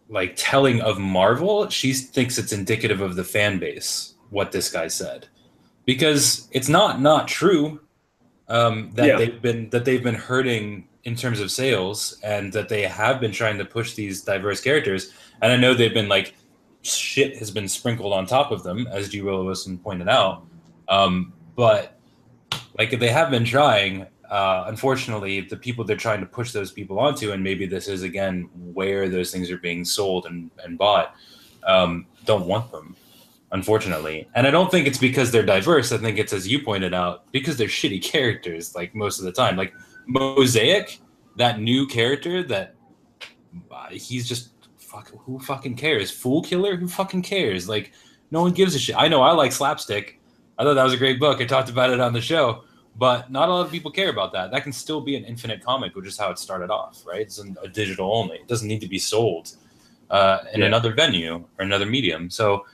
like 0.10 0.34
telling 0.38 0.80
of 0.82 0.98
Marvel, 1.00 1.68
she 1.70 1.94
thinks 1.94 2.38
it's 2.38 2.54
indicative 2.54 3.02
of 3.02 3.16
the 3.16 3.24
fan 3.24 3.60
base 3.60 4.16
what 4.30 4.52
this 4.52 4.72
guy 4.72 4.88
said, 4.88 5.28
because 5.86 6.48
it's 6.52 6.70
not 6.70 7.02
not 7.02 7.28
true 7.28 7.82
um, 8.48 8.92
that 8.94 9.08
Yeah. 9.08 9.18
they've 9.18 9.42
been 9.42 9.70
that 9.72 9.84
they've 9.86 10.04
been 10.04 10.16
hurting 10.16 10.88
in 11.04 11.16
terms 11.16 11.40
of 11.40 11.52
sales 11.52 12.20
and 12.24 12.54
that 12.54 12.70
they 12.70 12.84
have 12.84 13.20
been 13.20 13.32
trying 13.32 13.58
to 13.58 13.66
push 13.66 13.94
these 13.94 14.22
diverse 14.22 14.62
characters. 14.62 15.14
And 15.42 15.52
I 15.52 15.56
know 15.56 15.74
they've 15.74 15.94
been 15.94 16.10
like 16.10 16.36
shit 16.84 17.38
has 17.38 17.52
been 17.52 17.68
sprinkled 17.68 18.14
on 18.14 18.26
top 18.26 18.52
of 18.52 18.64
them, 18.64 18.88
as 18.88 19.10
G. 19.10 19.22
Willow 19.22 19.46
Wilson 19.46 19.78
pointed 19.78 20.10
out. 20.10 20.46
Um, 20.88 21.34
but 21.56 22.00
like 22.78 22.94
if 22.94 23.00
they 23.00 23.10
have 23.10 23.30
been 23.32 23.46
trying. 23.46 24.08
Uh, 24.30 24.64
unfortunately, 24.68 25.42
the 25.42 25.58
people 25.58 25.84
they're 25.84 25.98
trying 25.98 26.22
to 26.22 26.26
push 26.26 26.54
those 26.54 26.72
people 26.72 26.98
onto, 26.98 27.34
and 27.34 27.44
maybe 27.44 27.66
this 27.66 27.90
is 27.90 28.02
again 28.02 28.50
where 28.74 29.10
those 29.10 29.30
things 29.30 29.52
are 29.52 29.58
being 29.58 29.84
sold 29.84 30.26
and, 30.26 30.50
and 30.64 30.78
bought, 30.78 31.16
um, 31.68 32.06
don't 32.24 32.48
want 32.48 32.72
them, 32.72 32.96
unfortunately. 33.52 34.30
And 34.34 34.48
I 34.48 34.52
don't 34.52 34.72
think 34.72 34.88
it's 34.88 34.98
because 34.98 35.32
they're 35.32 35.46
diverse. 35.46 35.92
I 35.92 35.98
think 35.98 36.18
it's, 36.18 36.32
as 36.32 36.48
you 36.48 36.64
pointed 36.64 36.94
out, 36.94 37.30
because 37.34 37.58
they're 37.58 37.68
shitty 37.68 38.02
characters, 38.12 38.74
like 38.74 38.96
most 38.96 39.20
of 39.20 39.26
the 39.26 39.34
time. 39.34 39.58
Like 39.58 39.74
Mosaic, 40.08 41.00
that 41.38 41.60
new 41.60 41.88
character 41.88 42.44
that 42.44 42.76
uh, 43.72 43.88
he's 43.90 44.28
just 44.28 44.50
fuck, 44.78 45.10
who 45.26 45.40
fucking 45.40 45.76
cares? 45.76 46.12
Fool 46.12 46.42
Killer, 46.42 46.76
who 46.76 46.88
fucking 46.88 47.22
cares? 47.22 47.70
Like, 47.70 47.94
no 48.30 48.42
one 48.42 48.52
gives 48.52 48.76
a 48.76 48.80
shit. 48.80 48.96
I 48.98 49.08
know 49.08 49.22
I 49.22 49.32
like 49.32 49.52
Slapstick. 49.52 50.20
I 50.58 50.64
thought 50.64 50.74
that 50.74 50.84
was 50.84 50.94
a 50.94 50.98
great 50.98 51.20
book. 51.20 51.42
I 51.42 51.46
talked 51.46 51.70
about 51.70 51.90
it 51.90 52.00
on 52.00 52.14
the 52.14 52.22
show, 52.22 52.64
but 52.98 53.32
not 53.32 53.50
a 53.50 53.54
lot 53.54 53.66
of 53.66 53.72
people 53.72 53.90
care 53.92 54.10
about 54.10 54.34
that. 54.34 54.52
That 54.52 54.64
can 54.64 54.74
still 54.74 55.02
be 55.02 55.16
an 55.16 55.24
infinite 55.24 55.64
comic, 55.64 55.96
which 55.96 56.06
is 56.08 56.18
how 56.18 56.30
it 56.30 56.38
started 56.40 56.70
off, 56.70 57.04
right? 57.06 57.22
It's 57.22 57.40
a 57.40 57.68
digital 57.70 58.14
only. 58.14 58.38
It 58.38 58.48
doesn't 58.48 58.68
need 58.68 58.82
to 58.82 58.88
be 58.88 59.00
sold 59.00 59.56
uh, 60.10 60.40
in 60.54 60.60
Yeah. 60.60 60.68
another 60.68 60.94
venue 60.94 61.36
or 61.58 61.66
another 61.66 61.86
medium. 61.86 62.30
So 62.30 62.66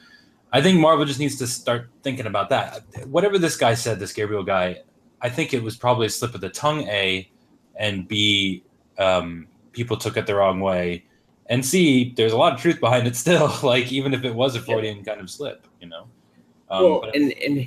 I 0.51 0.61
think 0.61 0.79
Marvel 0.79 1.05
just 1.05 1.19
needs 1.19 1.37
to 1.37 1.47
start 1.47 1.89
thinking 2.01 2.25
about 2.25 2.49
that. 2.49 2.83
Whatever 3.07 3.37
this 3.37 3.55
guy 3.57 3.73
said, 3.75 3.99
this 3.99 4.11
Gabriel 4.13 4.43
guy, 4.43 4.81
I 5.21 5.29
think 5.29 5.53
it 5.53 5.63
was 5.63 5.75
probably 5.75 6.07
a 6.07 6.09
slip 6.09 6.35
of 6.35 6.41
the 6.41 6.49
tongue, 6.49 6.81
A, 6.87 7.29
and 7.75 8.07
B, 8.07 8.63
um, 8.97 9.47
people 9.71 9.97
took 9.97 10.17
it 10.17 10.25
the 10.27 10.35
wrong 10.35 10.59
way. 10.59 11.05
And 11.49 11.65
C, 11.65 12.13
there's 12.15 12.33
a 12.33 12.37
lot 12.37 12.53
of 12.53 12.59
truth 12.59 12.79
behind 12.79 13.07
it 13.07 13.15
still, 13.15 13.53
like 13.63 13.91
even 13.91 14.13
if 14.13 14.23
it 14.23 14.33
was 14.33 14.55
a 14.55 14.61
Freudian 14.61 15.03
kind 15.03 15.21
of 15.21 15.29
slip, 15.29 15.67
you 15.79 15.87
know? 15.87 16.07
Um, 16.69 16.83
well, 16.83 17.11
and 17.13 17.33
and 17.45 17.57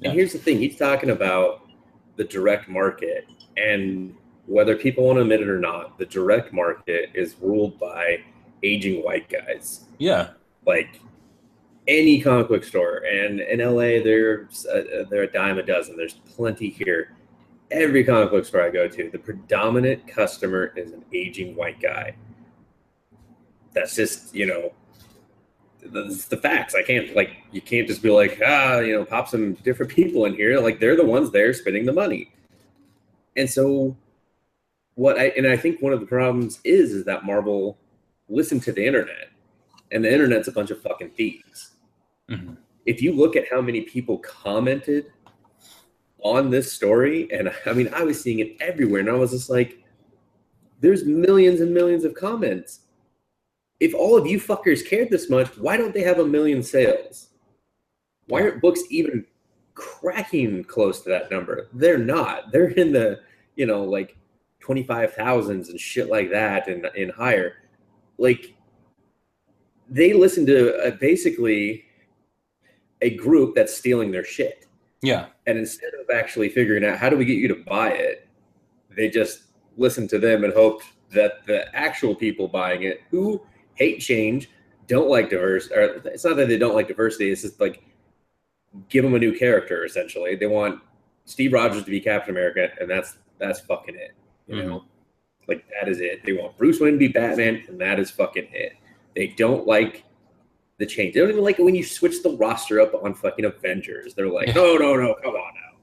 Yeah. 0.00 0.10
and 0.10 0.12
here's 0.12 0.32
the 0.32 0.38
thing: 0.38 0.58
he's 0.58 0.76
talking 0.76 1.10
about 1.10 1.68
the 2.16 2.24
direct 2.24 2.68
market, 2.68 3.26
and 3.56 4.14
whether 4.46 4.76
people 4.76 5.04
want 5.04 5.16
to 5.16 5.22
admit 5.22 5.40
it 5.40 5.48
or 5.48 5.58
not, 5.58 5.98
the 5.98 6.06
direct 6.06 6.52
market 6.52 7.10
is 7.14 7.36
ruled 7.40 7.78
by 7.78 8.22
aging 8.62 9.02
white 9.04 9.28
guys. 9.28 9.84
yeah, 9.98 10.30
Like 10.66 11.00
any 11.88 12.20
comic 12.20 12.48
book 12.48 12.62
store, 12.62 12.98
and 12.98 13.40
in 13.40 13.60
LA, 13.60 14.02
there's 14.04 14.66
a, 14.66 15.06
they're 15.08 15.22
a 15.22 15.32
dime 15.32 15.58
a 15.58 15.62
dozen. 15.62 15.96
There's 15.96 16.14
plenty 16.14 16.68
here. 16.68 17.16
Every 17.70 18.04
comic 18.04 18.30
book 18.30 18.44
store 18.44 18.62
I 18.62 18.70
go 18.70 18.86
to, 18.86 19.10
the 19.10 19.18
predominant 19.18 20.06
customer 20.06 20.72
is 20.76 20.92
an 20.92 21.04
aging 21.12 21.56
white 21.56 21.80
guy. 21.80 22.14
That's 23.72 23.96
just 23.96 24.34
you 24.34 24.46
know 24.46 24.72
that's 25.82 26.26
the 26.26 26.36
facts. 26.36 26.74
I 26.74 26.82
can't 26.82 27.14
like 27.16 27.30
you 27.52 27.60
can't 27.60 27.88
just 27.88 28.02
be 28.02 28.10
like 28.10 28.40
ah 28.44 28.78
you 28.78 28.94
know 28.94 29.04
pop 29.04 29.28
some 29.28 29.54
different 29.54 29.90
people 29.96 30.26
in 30.26 30.34
here. 30.34 30.60
Like 30.60 30.80
they're 30.80 30.96
the 30.96 31.04
ones 31.04 31.30
there 31.30 31.52
spending 31.54 31.86
the 31.86 31.92
money, 31.92 32.30
and 33.36 33.48
so 33.48 33.96
what 34.94 35.18
I 35.18 35.26
and 35.36 35.46
I 35.46 35.56
think 35.56 35.80
one 35.80 35.92
of 35.92 36.00
the 36.00 36.06
problems 36.06 36.60
is 36.64 36.92
is 36.92 37.04
that 37.04 37.24
Marvel 37.24 37.78
listened 38.28 38.62
to 38.64 38.72
the 38.72 38.84
internet, 38.84 39.30
and 39.92 40.04
the 40.04 40.12
internet's 40.12 40.48
a 40.48 40.52
bunch 40.52 40.70
of 40.70 40.82
fucking 40.82 41.10
thieves. 41.10 41.72
Mhm. 42.30 42.56
If 42.86 43.02
you 43.02 43.12
look 43.12 43.36
at 43.36 43.48
how 43.50 43.60
many 43.60 43.82
people 43.82 44.18
commented 44.18 45.12
on 46.20 46.50
this 46.50 46.72
story, 46.72 47.30
and 47.32 47.52
I 47.66 47.72
mean 47.72 47.88
I 47.92 48.02
was 48.02 48.20
seeing 48.20 48.40
it 48.40 48.56
everywhere, 48.60 49.00
and 49.00 49.10
I 49.10 49.14
was 49.14 49.30
just 49.30 49.50
like, 49.50 49.82
there's 50.80 51.04
millions 51.04 51.60
and 51.60 51.74
millions 51.74 52.04
of 52.04 52.14
comments 52.14 52.80
if 53.80 53.94
all 53.94 54.16
of 54.16 54.26
you 54.26 54.40
fuckers 54.40 54.86
cared 54.86 55.10
this 55.10 55.30
much, 55.30 55.48
why 55.58 55.76
don't 55.76 55.94
they 55.94 56.02
have 56.02 56.18
a 56.18 56.26
million 56.26 56.62
sales? 56.62 57.28
Why 58.26 58.42
aren't 58.42 58.60
books 58.60 58.82
even 58.90 59.24
cracking 59.74 60.64
close 60.64 61.00
to 61.02 61.08
that 61.10 61.30
number? 61.30 61.68
They're 61.72 61.98
not. 61.98 62.50
They're 62.50 62.70
in 62.70 62.92
the, 62.92 63.20
you 63.56 63.66
know, 63.66 63.84
like 63.84 64.16
25,000s 64.60 65.70
and 65.70 65.78
shit 65.78 66.08
like 66.08 66.30
that 66.30 66.68
and, 66.68 66.86
and 66.86 67.12
higher. 67.12 67.54
Like, 68.18 68.54
they 69.88 70.12
listen 70.12 70.44
to 70.46 70.76
uh, 70.84 70.90
basically 71.00 71.84
a 73.02 73.16
group 73.16 73.54
that's 73.54 73.76
stealing 73.76 74.10
their 74.10 74.24
shit. 74.24 74.66
yeah, 75.02 75.26
And 75.46 75.58
instead 75.58 75.92
of 76.00 76.14
actually 76.14 76.48
figuring 76.48 76.84
out 76.84 76.98
how 76.98 77.08
do 77.08 77.16
we 77.16 77.24
get 77.24 77.36
you 77.36 77.48
to 77.48 77.62
buy 77.66 77.90
it, 77.90 78.28
they 78.96 79.08
just 79.08 79.42
listened 79.76 80.10
to 80.10 80.18
them 80.18 80.44
and 80.44 80.52
hoped 80.52 80.84
that 81.12 81.46
the 81.46 81.74
actual 81.74 82.14
people 82.14 82.48
buying 82.48 82.82
it 82.82 83.02
who 83.10 83.40
hate 83.74 84.00
change, 84.00 84.50
don't 84.88 85.08
like 85.08 85.30
diverse, 85.30 85.70
or 85.70 86.00
it's 86.04 86.24
not 86.24 86.36
that 86.36 86.48
they 86.48 86.58
don't 86.58 86.74
like 86.74 86.88
diversity, 86.88 87.30
it's 87.30 87.42
just 87.42 87.60
like 87.60 87.84
give 88.88 89.04
them 89.04 89.14
a 89.14 89.18
new 89.18 89.36
character 89.36 89.84
essentially. 89.84 90.34
They 90.34 90.46
want 90.46 90.80
Steve 91.26 91.52
Rogers 91.52 91.84
to 91.84 91.90
be 91.90 92.00
Captain 92.00 92.34
America, 92.34 92.70
and 92.80 92.90
that's 92.90 93.16
that's 93.38 93.60
fucking 93.60 93.94
it. 93.94 94.14
You 94.46 94.56
mm-hmm. 94.56 94.68
know? 94.68 94.84
Like 95.46 95.64
that 95.78 95.88
is 95.88 96.00
it. 96.00 96.24
They 96.24 96.32
want 96.32 96.56
Bruce 96.58 96.80
Wayne 96.80 96.92
to 96.92 96.98
be 96.98 97.08
Batman, 97.08 97.62
and 97.68 97.80
that 97.80 97.98
is 98.00 98.10
fucking 98.10 98.48
it. 98.52 98.72
They 99.14 99.28
don't 99.28 99.66
like 99.66 100.04
the 100.78 100.86
change. 100.86 101.14
They 101.14 101.20
don't 101.20 101.30
even 101.30 101.44
like 101.44 101.58
it 101.58 101.64
when 101.64 101.74
you 101.74 101.84
switch 101.84 102.22
the 102.22 102.36
roster 102.36 102.80
up 102.80 102.94
on 103.02 103.14
fucking 103.14 103.44
Avengers. 103.44 104.14
They're 104.14 104.30
like, 104.30 104.54
no, 104.54 104.76
no, 104.76 104.94
no, 104.94 105.14
come 105.22 105.34
on 105.34 105.54
now. 105.54 105.78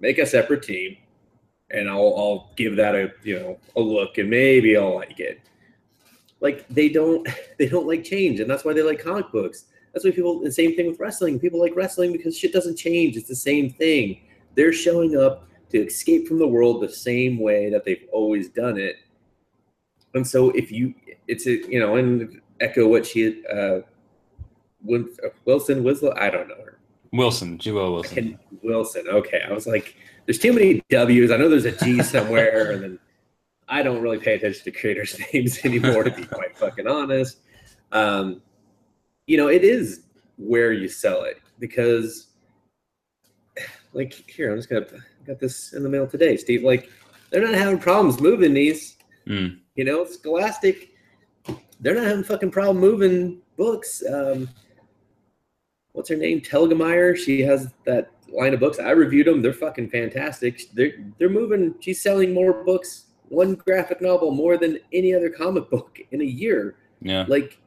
Make 0.00 0.18
a 0.18 0.26
separate 0.26 0.62
team. 0.62 0.96
And 1.70 1.88
I'll 1.88 2.14
I'll 2.16 2.52
give 2.56 2.76
that 2.76 2.94
a 2.94 3.12
you 3.22 3.38
know 3.38 3.58
a 3.76 3.80
look 3.80 4.16
and 4.16 4.30
maybe 4.30 4.76
I'll 4.76 4.94
like 4.94 5.20
it. 5.20 5.40
Like 6.40 6.66
they 6.68 6.88
don't 6.88 7.28
they 7.58 7.68
don't 7.68 7.86
like 7.86 8.04
change, 8.04 8.40
and 8.40 8.50
that's 8.50 8.64
why 8.64 8.72
they 8.72 8.82
like 8.82 9.02
comic 9.02 9.30
books. 9.30 9.66
That's 9.92 10.04
why 10.04 10.12
people 10.12 10.40
the 10.40 10.50
same 10.50 10.74
thing 10.74 10.86
with 10.86 10.98
wrestling. 10.98 11.38
People 11.38 11.60
like 11.60 11.76
wrestling 11.76 12.12
because 12.12 12.38
shit 12.38 12.54
doesn't 12.54 12.76
change. 12.76 13.16
It's 13.16 13.28
the 13.28 13.36
same 13.36 13.70
thing. 13.70 14.22
They're 14.54 14.72
showing 14.72 15.18
up 15.18 15.46
to 15.70 15.84
escape 15.84 16.26
from 16.26 16.38
the 16.38 16.48
world 16.48 16.82
the 16.82 16.88
same 16.88 17.38
way 17.38 17.68
that 17.68 17.84
they've 17.84 18.06
always 18.12 18.48
done 18.48 18.78
it. 18.78 18.96
And 20.14 20.26
so 20.26 20.50
if 20.50 20.72
you 20.72 20.94
it's 21.26 21.46
a 21.46 21.70
you 21.70 21.80
know, 21.80 21.96
and 21.96 22.40
echo 22.60 22.88
what 22.88 23.04
she 23.04 23.44
uh 23.52 23.80
Wilson 24.82 25.84
Winslow, 25.84 26.14
I 26.16 26.30
don't 26.30 26.48
know 26.48 26.54
her. 26.64 26.78
Wilson, 27.12 27.58
G. 27.58 27.72
Willow 27.72 27.94
Wilson. 27.94 28.14
Can, 28.14 28.38
Wilson. 28.62 29.04
Okay. 29.08 29.42
I 29.48 29.52
was 29.52 29.66
like, 29.66 29.96
there's 30.26 30.38
too 30.38 30.52
many 30.52 30.82
W's. 30.90 31.30
I 31.30 31.36
know 31.36 31.48
there's 31.48 31.64
a 31.64 31.72
G 31.72 32.02
somewhere, 32.02 32.72
and 32.72 32.82
then 32.82 32.98
I 33.68 33.82
don't 33.82 34.02
really 34.02 34.18
pay 34.18 34.34
attention 34.34 34.64
to 34.64 34.70
creators' 34.70 35.18
names 35.32 35.64
anymore, 35.64 36.04
to 36.04 36.10
be 36.10 36.24
quite 36.26 36.56
fucking 36.56 36.86
honest. 36.86 37.38
Um, 37.92 38.42
you 39.26 39.36
know, 39.36 39.48
it 39.48 39.64
is 39.64 40.02
where 40.36 40.72
you 40.72 40.88
sell 40.88 41.22
it 41.24 41.40
because, 41.58 42.28
like, 43.92 44.12
here, 44.28 44.50
I'm 44.52 44.58
just 44.58 44.68
gonna 44.68 44.86
got 45.26 45.38
this 45.38 45.72
in 45.72 45.82
the 45.82 45.88
mail 45.88 46.06
today, 46.06 46.36
Steve. 46.36 46.62
Like, 46.62 46.90
they're 47.30 47.42
not 47.42 47.54
having 47.54 47.78
problems 47.78 48.20
moving 48.20 48.54
these. 48.54 48.96
Mm. 49.26 49.58
You 49.74 49.84
know, 49.84 50.04
Scholastic, 50.04 50.90
they're 51.80 51.94
not 51.94 52.04
having 52.04 52.24
fucking 52.24 52.50
problem 52.50 52.78
moving 52.78 53.40
books. 53.56 54.02
Um, 54.10 54.48
what's 55.98 56.08
her 56.08 56.16
name? 56.16 56.40
Telgemeier. 56.40 57.16
She 57.16 57.42
has 57.42 57.72
that 57.84 58.12
line 58.32 58.54
of 58.54 58.60
books. 58.60 58.78
I 58.78 58.92
reviewed 58.92 59.26
them. 59.26 59.42
They're 59.42 59.52
fucking 59.52 59.90
fantastic. 59.90 60.62
They're 60.72 60.92
they're 61.18 61.28
moving. 61.28 61.74
She's 61.80 62.00
selling 62.00 62.32
more 62.32 62.62
books, 62.62 63.06
one 63.28 63.56
graphic 63.56 64.00
novel 64.00 64.30
more 64.30 64.56
than 64.56 64.78
any 64.92 65.12
other 65.12 65.28
comic 65.28 65.68
book 65.68 65.98
in 66.12 66.20
a 66.20 66.24
year. 66.24 66.76
Yeah. 67.02 67.24
Like, 67.26 67.58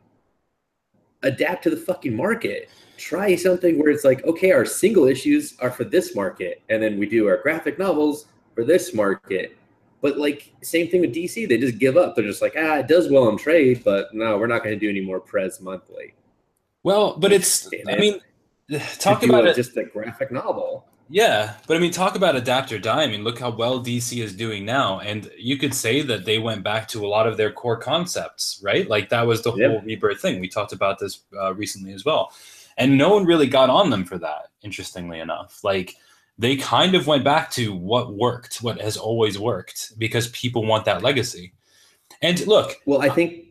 adapt 1.24 1.64
to 1.64 1.70
the 1.70 1.78
fucking 1.78 2.16
market. 2.16 2.70
Try 2.98 3.36
something 3.36 3.78
where 3.78 3.92
it's 3.92 4.06
like, 4.06 4.24
okay, 4.24 4.52
our 4.54 4.66
single 4.66 5.08
issues 5.08 5.58
are 5.60 5.72
for 5.72 5.84
this 5.84 6.16
market, 6.16 6.62
and 6.70 6.82
then 6.82 6.98
we 6.98 7.08
do 7.08 7.28
our 7.28 7.38
graphic 7.38 7.78
novels 7.78 8.28
for 8.56 8.64
this 8.64 8.94
market. 8.94 9.58
But 10.02 10.18
like, 10.18 10.54
same 10.64 10.88
thing 10.88 11.02
with 11.02 11.14
DC. 11.14 11.50
They 11.50 11.58
just 11.58 11.80
give 11.80 11.98
up. 11.98 12.16
They're 12.16 12.26
just 12.26 12.42
like, 12.42 12.56
ah, 12.58 12.78
it 12.78 12.88
does 12.88 13.10
well 13.10 13.28
on 13.28 13.38
trade, 13.38 13.84
but 13.84 14.14
no, 14.14 14.38
we're 14.38 14.48
not 14.48 14.64
going 14.64 14.74
to 14.74 14.80
do 14.80 14.90
any 14.90 15.02
more 15.02 15.20
Prez 15.20 15.60
monthly. 15.60 16.14
Well, 16.84 17.18
but 17.18 17.32
it's. 17.32 17.70
Damn 17.70 17.88
I 17.88 17.92
it. 17.94 18.00
mean, 18.70 18.82
talk 19.00 19.24
about 19.24 19.46
it. 19.48 19.56
just 19.56 19.76
a 19.78 19.84
graphic 19.84 20.32
novel. 20.32 20.86
Yeah, 21.14 21.56
but 21.68 21.76
I 21.76 21.80
mean, 21.82 21.92
talk 21.92 22.16
about 22.16 22.38
adapt 22.38 22.72
or 22.72 22.80
die. 22.80 23.04
I 23.04 23.08
mean, 23.08 23.26
look 23.26 23.38
how 23.38 23.50
well 23.52 23.84
DC 23.84 24.24
is 24.24 24.34
doing 24.34 24.64
now, 24.66 25.00
and 25.02 25.30
you 25.38 25.58
could 25.58 25.74
say 25.74 26.02
that 26.04 26.24
they 26.24 26.40
went 26.40 26.64
back 26.64 26.88
to 26.90 27.06
a 27.06 27.10
lot 27.10 27.28
of 27.28 27.36
their 27.36 27.52
core 27.52 27.76
concepts, 27.76 28.62
right? 28.64 28.88
Like 28.90 29.10
that 29.10 29.28
was 29.28 29.42
the 29.44 29.54
Yep. 29.54 29.70
whole 29.72 29.82
rebirth 29.82 30.22
thing. 30.22 30.40
We 30.40 30.48
talked 30.48 30.72
about 30.72 31.00
this 31.00 31.24
uh, 31.38 31.54
recently 31.54 31.92
as 31.92 32.06
well, 32.06 32.32
and 32.78 32.98
no 32.98 33.14
one 33.14 33.26
really 33.26 33.48
got 33.48 33.70
on 33.70 33.90
them 33.90 34.06
for 34.06 34.18
that. 34.20 34.52
Interestingly 34.62 35.20
enough, 35.20 35.62
like 35.66 35.96
they 36.38 36.56
kind 36.56 36.96
of 36.96 37.08
went 37.08 37.26
back 37.26 37.52
to 37.52 37.74
what 37.76 38.14
worked, 38.14 38.64
what 38.64 38.80
has 38.80 38.96
always 38.96 39.38
worked, 39.38 39.92
because 40.00 40.30
people 40.30 40.66
want 40.66 40.86
that 40.86 41.04
legacy. 41.04 41.52
And 42.22 42.40
look, 42.48 42.78
Well, 42.86 43.02
I 43.02 43.10
think 43.10 43.48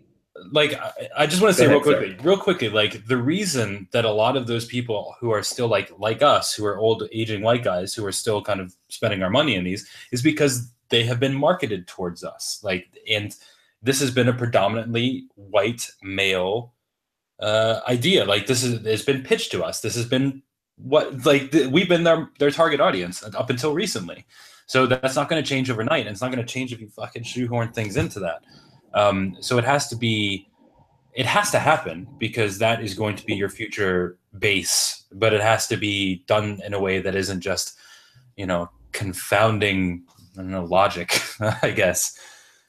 like 0.52 0.74
I, 0.74 0.92
I 1.18 1.26
just 1.26 1.42
want 1.42 1.54
to 1.54 1.58
say 1.60 1.66
real 1.66 1.80
ahead, 1.80 1.98
quickly, 1.98 2.16
real 2.22 2.38
quickly, 2.38 2.68
like 2.68 3.06
the 3.06 3.16
reason 3.16 3.88
that 3.92 4.04
a 4.04 4.12
lot 4.12 4.36
of 4.36 4.46
those 4.46 4.64
people 4.64 5.14
who 5.20 5.30
are 5.30 5.42
still 5.42 5.68
like 5.68 5.92
like 5.98 6.22
us, 6.22 6.54
who 6.54 6.64
are 6.66 6.78
old 6.78 7.08
aging 7.12 7.42
white 7.42 7.64
guys, 7.64 7.94
who 7.94 8.04
are 8.04 8.12
still 8.12 8.42
kind 8.42 8.60
of 8.60 8.74
spending 8.88 9.22
our 9.22 9.30
money 9.30 9.54
in 9.54 9.64
these, 9.64 9.88
is 10.12 10.22
because 10.22 10.72
they 10.90 11.04
have 11.04 11.20
been 11.20 11.34
marketed 11.34 11.86
towards 11.86 12.24
us. 12.24 12.60
Like, 12.62 12.86
and 13.08 13.34
this 13.82 14.00
has 14.00 14.10
been 14.10 14.28
a 14.28 14.32
predominantly 14.32 15.26
white 15.36 15.90
male 16.02 16.74
uh, 17.40 17.80
idea. 17.88 18.24
Like, 18.24 18.46
this 18.46 18.62
is 18.62 18.84
has 18.84 19.04
been 19.04 19.22
pitched 19.22 19.52
to 19.52 19.64
us. 19.64 19.80
This 19.80 19.94
has 19.94 20.06
been 20.06 20.42
what 20.76 21.24
like 21.24 21.50
th- 21.50 21.68
we've 21.68 21.88
been 21.88 22.04
their 22.04 22.30
their 22.38 22.50
target 22.50 22.80
audience 22.80 23.22
up 23.22 23.50
until 23.50 23.72
recently. 23.72 24.26
So 24.66 24.86
that's 24.86 25.16
not 25.16 25.28
going 25.28 25.42
to 25.42 25.48
change 25.48 25.68
overnight, 25.68 26.06
and 26.06 26.12
it's 26.12 26.20
not 26.20 26.32
going 26.32 26.44
to 26.44 26.52
change 26.52 26.72
if 26.72 26.80
you 26.80 26.88
fucking 26.88 27.24
shoehorn 27.24 27.72
things 27.72 27.96
into 27.96 28.20
that. 28.20 28.44
Um, 28.94 29.36
so 29.40 29.58
it 29.58 29.64
has 29.64 29.88
to 29.88 29.96
be, 29.96 30.48
it 31.14 31.26
has 31.26 31.50
to 31.50 31.58
happen 31.58 32.08
because 32.18 32.58
that 32.58 32.82
is 32.82 32.94
going 32.94 33.16
to 33.16 33.24
be 33.24 33.34
your 33.34 33.48
future 33.48 34.18
base. 34.38 35.04
But 35.12 35.32
it 35.32 35.40
has 35.40 35.66
to 35.68 35.76
be 35.76 36.24
done 36.26 36.60
in 36.64 36.74
a 36.74 36.80
way 36.80 37.00
that 37.00 37.14
isn't 37.14 37.40
just, 37.40 37.76
you 38.36 38.46
know, 38.46 38.70
confounding, 38.92 40.04
I 40.34 40.42
don't 40.42 40.50
know, 40.50 40.64
logic, 40.64 41.20
I 41.62 41.70
guess. 41.70 42.18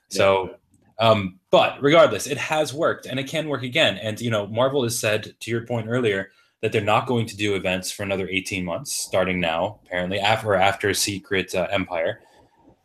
So, 0.10 0.56
um, 1.00 1.40
but 1.50 1.82
regardless, 1.82 2.28
it 2.28 2.38
has 2.38 2.74
worked 2.74 3.06
and 3.06 3.20
it 3.20 3.28
can 3.28 3.48
work 3.48 3.64
again. 3.64 3.98
And 3.98 4.20
you 4.20 4.30
know, 4.30 4.48
Marvel 4.48 4.84
has 4.84 5.00
said 5.00 5.34
to 5.40 5.52
your 5.52 5.66
point 5.66 5.88
earlier 5.90 6.32
that 6.62 6.72
they're 6.72 6.82
not 6.82 7.08
going 7.08 7.26
to 7.26 7.36
do 7.36 7.56
events 7.56 7.92
for 7.92 8.04
another 8.04 8.28
18 8.28 8.64
months, 8.64 8.96
starting 8.96 9.40
now, 9.40 9.80
apparently, 9.86 10.20
after 10.20 10.54
after 10.54 10.94
Secret 10.94 11.56
uh, 11.56 11.68
Empire. 11.72 12.22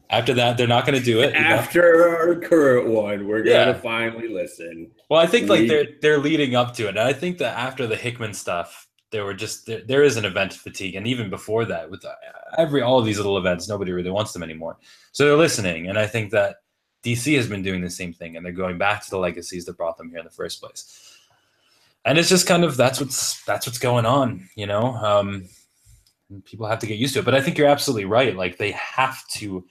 After 0.08 0.34
that, 0.34 0.56
they're 0.56 0.68
not 0.68 0.86
going 0.86 0.98
to 0.98 1.04
do 1.04 1.20
it. 1.20 1.34
you 1.34 1.40
know? 1.40 1.46
After 1.46 2.08
our 2.08 2.36
current 2.36 2.88
one, 2.88 3.26
we're 3.26 3.44
Yeah. 3.44 3.64
gonna 3.66 3.78
finally 3.78 4.28
listen. 4.28 4.90
Well, 5.08 5.20
I 5.20 5.26
think 5.26 5.48
like 5.48 5.66
they're 5.68 5.86
they're 6.00 6.18
leading 6.18 6.54
up 6.54 6.74
to 6.74 6.84
it. 6.84 6.90
And 6.90 7.00
I 7.00 7.12
think 7.12 7.38
that 7.38 7.58
after 7.58 7.86
the 7.86 7.96
Hickman 7.96 8.32
stuff, 8.34 8.86
there 9.10 9.24
were 9.24 9.34
just 9.34 9.66
there, 9.66 9.82
there 9.82 10.02
is 10.02 10.16
an 10.16 10.24
event 10.24 10.52
fatigue, 10.52 10.94
and 10.94 11.06
even 11.06 11.28
before 11.30 11.64
that, 11.64 11.90
with 11.90 12.04
uh, 12.04 12.12
every 12.58 12.82
all 12.82 12.98
of 12.98 13.04
these 13.06 13.16
little 13.18 13.38
events, 13.38 13.68
nobody 13.68 13.92
really 13.92 14.10
wants 14.10 14.32
them 14.32 14.42
anymore. 14.42 14.78
So 15.12 15.24
they're 15.24 15.36
listening, 15.36 15.88
and 15.88 15.98
I 15.98 16.06
think 16.06 16.30
that 16.32 16.56
DC 17.02 17.36
has 17.36 17.48
been 17.48 17.62
doing 17.62 17.80
the 17.80 17.90
same 17.90 18.12
thing, 18.12 18.36
and 18.36 18.44
they're 18.44 18.52
going 18.52 18.78
back 18.78 19.02
to 19.04 19.10
the 19.10 19.18
legacies 19.18 19.64
that 19.64 19.76
brought 19.76 19.96
them 19.96 20.10
here 20.10 20.18
in 20.18 20.24
the 20.24 20.30
first 20.30 20.60
place. 20.60 21.18
And 22.04 22.18
it's 22.18 22.28
just 22.28 22.46
kind 22.46 22.62
of 22.64 22.76
that's 22.76 23.00
what's 23.00 23.42
that's 23.44 23.66
what's 23.66 23.78
going 23.78 24.06
on, 24.06 24.48
you 24.54 24.66
know. 24.66 24.94
Um, 24.94 25.48
people 26.44 26.66
have 26.66 26.80
to 26.80 26.86
get 26.86 26.98
used 26.98 27.14
to 27.14 27.20
it, 27.20 27.24
but 27.24 27.34
I 27.34 27.40
think 27.40 27.56
you're 27.58 27.68
absolutely 27.68 28.04
right. 28.04 28.36
Like 28.36 28.58
they 28.58 28.72
have 28.72 29.26
to 29.34 29.64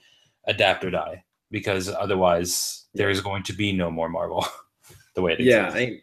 adapt 0.46 0.84
or 0.84 0.90
die 0.90 1.24
because 1.50 1.88
otherwise 1.88 2.86
there 2.94 3.10
is 3.10 3.20
going 3.20 3.42
to 3.44 3.52
be 3.52 3.72
no 3.72 3.90
more 3.90 4.08
Marvel 4.08 4.46
the 5.14 5.22
way 5.22 5.32
it 5.32 5.40
Yeah, 5.40 5.68
exists. 5.68 5.78
I, 5.78 6.02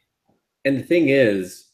and 0.66 0.78
the 0.80 0.84
thing 0.84 1.10
is, 1.10 1.66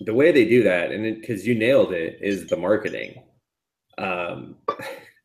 the 0.00 0.14
way 0.14 0.32
they 0.32 0.46
do 0.48 0.62
that, 0.62 0.92
and 0.92 1.20
because 1.20 1.46
you 1.46 1.54
nailed 1.54 1.92
it, 1.92 2.18
is 2.20 2.46
the 2.48 2.56
marketing. 2.56 3.22
Um, 3.98 4.56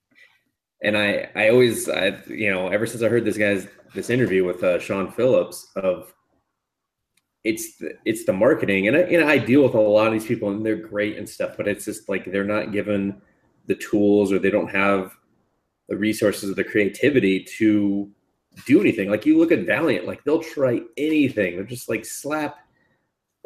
and 0.84 0.98
I, 0.98 1.30
I 1.36 1.50
always, 1.50 1.90
I, 1.90 2.18
you 2.28 2.52
know, 2.52 2.68
ever 2.68 2.86
since 2.86 3.02
I 3.02 3.08
heard 3.08 3.26
this 3.26 3.38
guy's 3.38 3.68
this 3.94 4.10
interview 4.10 4.44
with 4.46 4.64
uh, 4.64 4.78
Sean 4.80 5.10
Phillips 5.12 5.72
of, 5.78 6.14
it's 7.46 7.78
the, 7.78 7.94
it's 8.06 8.26
the 8.26 8.34
marketing, 8.34 8.88
and 8.88 8.98
I, 8.98 9.06
you 9.06 9.20
know, 9.20 9.28
I 9.28 9.38
deal 9.38 9.64
with 9.64 9.76
a 9.76 9.80
lot 9.80 10.08
of 10.08 10.14
these 10.14 10.26
people, 10.26 10.50
and 10.50 10.66
they're 10.66 10.76
great 10.76 11.18
and 11.18 11.28
stuff, 11.28 11.56
but 11.58 11.68
it's 11.68 11.86
just 11.86 12.10
like 12.10 12.26
they're 12.26 12.44
not 12.44 12.72
given 12.72 13.22
the 13.68 13.76
tools, 13.76 14.32
or 14.32 14.40
they 14.40 14.50
don't 14.50 14.70
have 14.70 15.16
the 15.88 15.98
resources 15.98 16.50
or 16.50 16.56
the 16.56 16.64
creativity 16.64 17.44
to 17.58 18.10
do 18.66 18.80
anything. 18.80 19.10
Like 19.10 19.26
you 19.26 19.38
look 19.38 19.52
at 19.52 19.66
Valiant, 19.66 20.08
like 20.08 20.24
they'll 20.24 20.42
try 20.42 20.82
anything. 20.98 21.56
They're 21.56 21.66
just 21.66 21.90
like 21.90 22.06
slap 22.06 22.58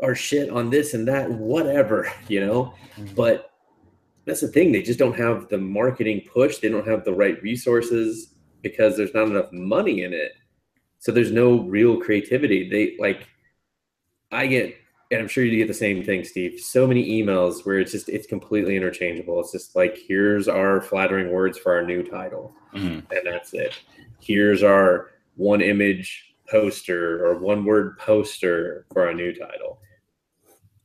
our 0.01 0.15
shit 0.15 0.49
on 0.49 0.69
this 0.69 0.93
and 0.93 1.07
that, 1.07 1.29
whatever, 1.29 2.11
you 2.27 2.39
know. 2.39 2.73
Mm-hmm. 2.97 3.15
But 3.15 3.51
that's 4.25 4.41
the 4.41 4.47
thing; 4.47 4.71
they 4.71 4.81
just 4.81 4.99
don't 4.99 5.17
have 5.17 5.49
the 5.49 5.57
marketing 5.57 6.21
push. 6.31 6.57
They 6.57 6.69
don't 6.69 6.87
have 6.87 7.03
the 7.03 7.13
right 7.13 7.41
resources 7.41 8.35
because 8.61 8.95
there's 8.97 9.13
not 9.13 9.27
enough 9.27 9.51
money 9.51 10.03
in 10.03 10.13
it. 10.13 10.33
So 10.99 11.11
there's 11.11 11.31
no 11.31 11.61
real 11.61 11.99
creativity. 11.99 12.69
They 12.69 12.97
like, 12.99 13.27
I 14.31 14.47
get, 14.47 14.75
and 15.11 15.19
I'm 15.21 15.27
sure 15.27 15.43
you 15.43 15.57
get 15.57 15.67
the 15.67 15.73
same 15.73 16.03
thing, 16.03 16.23
Steve. 16.23 16.59
So 16.59 16.85
many 16.85 17.21
emails 17.21 17.65
where 17.65 17.79
it's 17.79 17.91
just 17.91 18.09
it's 18.09 18.27
completely 18.27 18.75
interchangeable. 18.75 19.39
It's 19.39 19.51
just 19.51 19.75
like, 19.75 19.97
here's 20.07 20.47
our 20.47 20.81
flattering 20.81 21.31
words 21.31 21.57
for 21.57 21.73
our 21.73 21.83
new 21.83 22.03
title 22.03 22.53
Mhm. 22.73 23.03
and 23.11 23.21
that's 23.25 23.53
it. 23.53 23.73
Here's 24.19 24.61
our 24.63 25.09
one 25.35 25.61
image 25.61 26.35
poster 26.47 27.25
or 27.25 27.37
one 27.39 27.63
word 27.65 27.97
poster 27.97 28.85
for 28.93 29.07
our 29.07 29.13
new 29.13 29.33
title. 29.33 29.79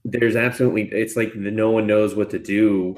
There's 0.05 0.37
absolutely, 0.37 0.85
it's 0.93 1.17
like 1.17 1.33
the, 1.33 1.51
no 1.51 1.71
one 1.71 1.87
knows 1.87 2.15
what 2.15 2.31
to 2.31 2.39
do 2.39 2.97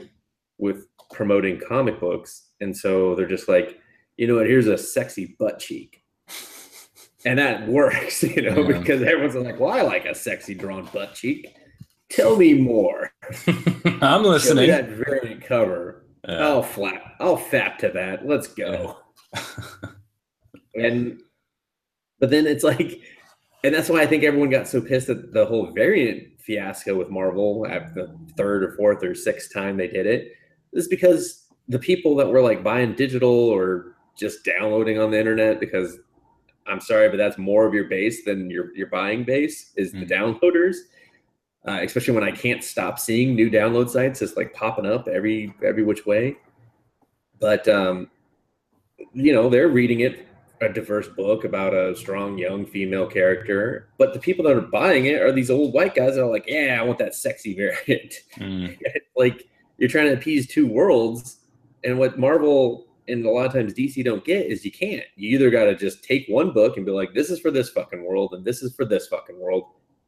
with 0.59 0.87
promoting 1.12 1.61
comic 1.61 2.01
books. 2.01 2.49
And 2.61 2.77
so 2.77 3.15
they're 3.15 3.27
just 3.29 3.49
like, 3.49 3.79
you 4.17 4.27
know 4.27 4.37
what, 4.37 4.47
here's 4.47 4.67
a 4.67 4.79
sexy 4.79 5.37
butt 5.39 5.59
cheek. 5.59 6.03
And 7.27 7.39
that 7.39 7.67
works, 7.67 8.23
you 8.23 8.41
know, 8.43 8.67
Yeah. 8.69 8.79
because 8.79 9.03
everyone's 9.03 9.35
like, 9.35 9.61
well, 9.61 9.73
I 9.73 9.83
like 9.83 10.07
a 10.07 10.15
sexy 10.15 10.55
drawn 10.55 10.89
butt 10.93 11.12
cheek. 11.15 11.55
Tell 12.09 12.37
me 12.37 12.55
more. 12.55 13.11
I'm 14.01 14.23
listening. 14.23 14.69
that 14.71 14.91
variant 14.91 15.43
cover. 15.43 16.07
Yeah. 16.27 16.47
I'll 16.47 16.62
flap. 16.62 17.17
I'll 17.21 17.37
fap 17.37 17.79
to 17.79 17.89
that. 17.91 18.27
Let's 18.27 18.47
go. 18.47 18.99
and 20.75 21.21
but 22.21 22.31
then 22.31 22.47
it's 22.47 22.65
like, 22.65 23.01
and 23.65 23.75
that's 23.75 23.89
why 23.89 24.01
I 24.03 24.07
think 24.07 24.23
everyone 24.25 24.51
got 24.51 24.69
so 24.69 24.81
pissed 24.81 25.09
at 25.09 25.33
the 25.33 25.45
whole 25.47 25.73
variant 25.73 26.41
fiasco 26.41 26.97
with 26.97 27.11
Marvel 27.11 27.67
at 27.69 27.93
the 27.95 28.17
third 28.37 28.62
or 28.62 28.73
fourth 28.77 29.03
or 29.03 29.15
sixth 29.15 29.53
time 29.53 29.77
they 29.77 29.89
did 29.89 30.07
it. 30.07 30.33
Is 30.73 30.89
because 30.89 31.47
the 31.69 31.79
people 31.79 32.15
that 32.17 32.29
were 32.29 32.41
like 32.41 32.62
buying 32.62 32.95
digital 32.95 33.31
or 33.31 33.97
just 34.17 34.45
downloading 34.45 34.99
on 34.99 35.11
the 35.11 35.19
internet 35.19 35.59
because 35.61 35.99
I'm 36.68 36.81
sorry, 36.81 37.09
but 37.09 37.16
that's 37.16 37.38
more 37.38 37.66
of 37.66 37.74
your 37.74 37.85
base 37.85 38.24
than 38.24 38.50
your 38.50 38.74
your 38.76 38.88
buying 38.88 39.24
base 39.24 39.72
is 39.76 39.92
the 39.92 40.07
Mhm. 40.07 40.09
downloaders. 40.40 40.76
Uh, 41.66 41.81
especially 41.83 42.14
when 42.14 42.22
I 42.22 42.31
can't 42.31 42.62
stop 42.62 42.96
seeing 42.98 43.35
new 43.35 43.50
download 43.50 43.88
sites 43.90 44.20
just 44.20 44.37
like 44.37 44.52
popping 44.55 44.87
up 44.87 45.09
every 45.09 45.52
every 45.64 45.83
which 45.83 46.07
way. 46.07 46.37
But 47.40 47.66
um, 47.68 48.09
you 49.12 49.33
know, 49.33 49.48
they're 49.48 49.68
reading 49.68 50.00
it 50.00 50.26
a 50.62 50.68
diverse 50.70 51.07
book 51.09 51.44
about 51.44 51.74
a 51.74 51.94
strong 51.94 52.38
young 52.38 52.64
female 52.64 53.07
character. 53.07 53.88
But 53.98 54.14
the 54.14 54.18
people 54.20 54.44
that 54.46 54.57
are 54.57 54.61
buying 54.62 55.05
it 55.07 55.20
are 55.20 55.33
these 55.33 55.50
old 55.50 55.74
white 55.74 55.94
guys 55.94 56.14
that 56.14 56.22
are 56.22 56.31
like, 56.31 56.46
yeah, 56.48 56.79
I 56.81 56.85
want 56.85 56.98
that 56.98 57.14
sexy 57.14 57.55
variant. 57.55 58.14
Mm. 58.37 58.79
like 59.16 59.46
you're 59.76 59.88
trying 59.90 60.07
to 60.07 60.14
appease 60.14 60.46
two 60.46 60.66
worlds, 60.66 61.40
and 61.85 61.98
what 61.98 62.18
Marvel 62.18 62.86
and 63.09 63.25
a 63.25 63.31
lot 63.31 63.47
of 63.47 63.53
times 63.53 63.73
DC 63.75 64.05
don't 64.05 64.25
get 64.25 64.47
is 64.47 64.64
you 64.64 64.73
can't. 64.73 65.05
You 65.16 65.31
either 65.37 65.51
got 65.51 65.64
to 65.64 65.75
just 65.75 66.03
take 66.05 66.27
one 66.29 66.53
book 66.53 66.77
and 66.77 66.85
be 66.87 66.92
like, 66.92 67.14
this 67.14 67.31
is 67.31 67.40
for 67.40 67.51
this 67.51 67.71
fucking 67.71 68.05
world, 68.05 68.35
and 68.35 68.45
this 68.45 68.62
is 68.62 68.75
for 68.75 68.85
this 68.85 69.07
fucking 69.09 69.38
world, 69.38 69.64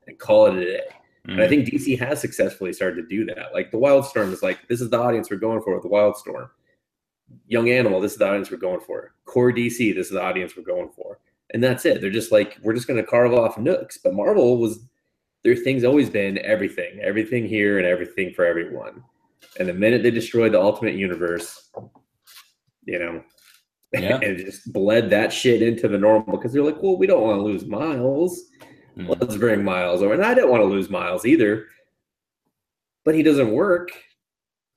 and 0.07 0.19
call 0.19 0.47
it 0.47 0.55
a 0.57 0.65
day. 0.65 0.85
And 1.25 1.43
I 1.43 1.47
Mm. 1.47 1.49
think 1.49 1.69
DC 1.69 1.99
has 1.99 2.21
successfully 2.21 2.73
started 2.73 3.03
to 3.03 3.09
do 3.09 3.25
that. 3.27 3.53
Like 3.53 3.71
the 3.71 3.77
Wildstorm 3.77 4.33
is 4.33 4.43
like, 4.43 4.67
this 4.69 4.81
is 4.81 4.89
the 4.89 4.99
audience 4.99 5.31
we're 5.31 5.37
going 5.37 5.61
for 5.61 5.75
with 5.75 5.83
the 5.83 5.89
Wildstorm. 5.89 6.49
Young 7.47 7.69
Animal, 7.69 8.01
this 8.01 8.13
is 8.13 8.19
the 8.19 8.27
audience 8.27 8.51
we're 8.51 8.57
going 8.57 8.81
for. 8.81 9.13
Core 9.27 9.53
DC, 9.53 9.95
this 9.95 10.07
is 10.07 10.13
the 10.13 10.23
audience 10.23 10.57
we're 10.57 10.63
going 10.63 10.89
for. 10.89 11.19
And 11.53 11.63
that's 11.63 11.85
it. 11.85 12.01
They're 12.01 12.11
just 12.11 12.33
like, 12.33 12.59
we're 12.63 12.73
just 12.75 12.87
going 12.87 13.01
to 13.03 13.07
carve 13.07 13.35
off 13.35 13.59
nooks. 13.59 13.99
But 13.99 14.15
Marvel 14.15 14.59
was, 14.59 14.81
their 15.45 15.55
thing's 15.57 15.85
always 15.85 16.09
been 16.09 16.39
everything, 16.39 16.99
everything 17.01 17.47
here 17.47 17.79
and 17.79 17.87
everything 17.87 18.33
for 18.33 18.45
everyone. 18.47 19.03
And 19.59 19.69
the 19.69 19.75
minute 19.75 20.03
they 20.03 20.11
destroyed 20.11 20.53
the 20.53 20.61
Ultimate 20.61 20.95
Universe, 20.95 21.71
you 22.89 22.99
know, 22.99 23.23
Yeah. 23.93 24.19
and 24.23 24.39
just 24.39 24.73
bled 24.73 25.11
that 25.11 25.33
shit 25.33 25.63
into 25.63 25.87
the 25.89 25.99
normal 25.99 26.37
because 26.37 26.53
they're 26.53 26.65
like, 26.65 26.83
well, 26.83 26.97
we 26.99 27.07
don't 27.07 27.23
want 27.23 27.39
to 27.39 27.45
lose 27.45 27.65
Miles 27.67 28.43
Mm. 28.99 29.21
let's 29.21 29.37
bring 29.37 29.63
Miles 29.63 30.03
over. 30.03 30.13
And 30.13 30.25
I 30.25 30.35
didn't 30.35 30.51
want 30.51 30.61
to 30.61 30.67
lose 30.67 30.91
Miles 30.91 31.25
either, 31.25 31.67
but 33.05 33.15
he 33.15 33.23
doesn't 33.23 33.53
work 33.53 33.91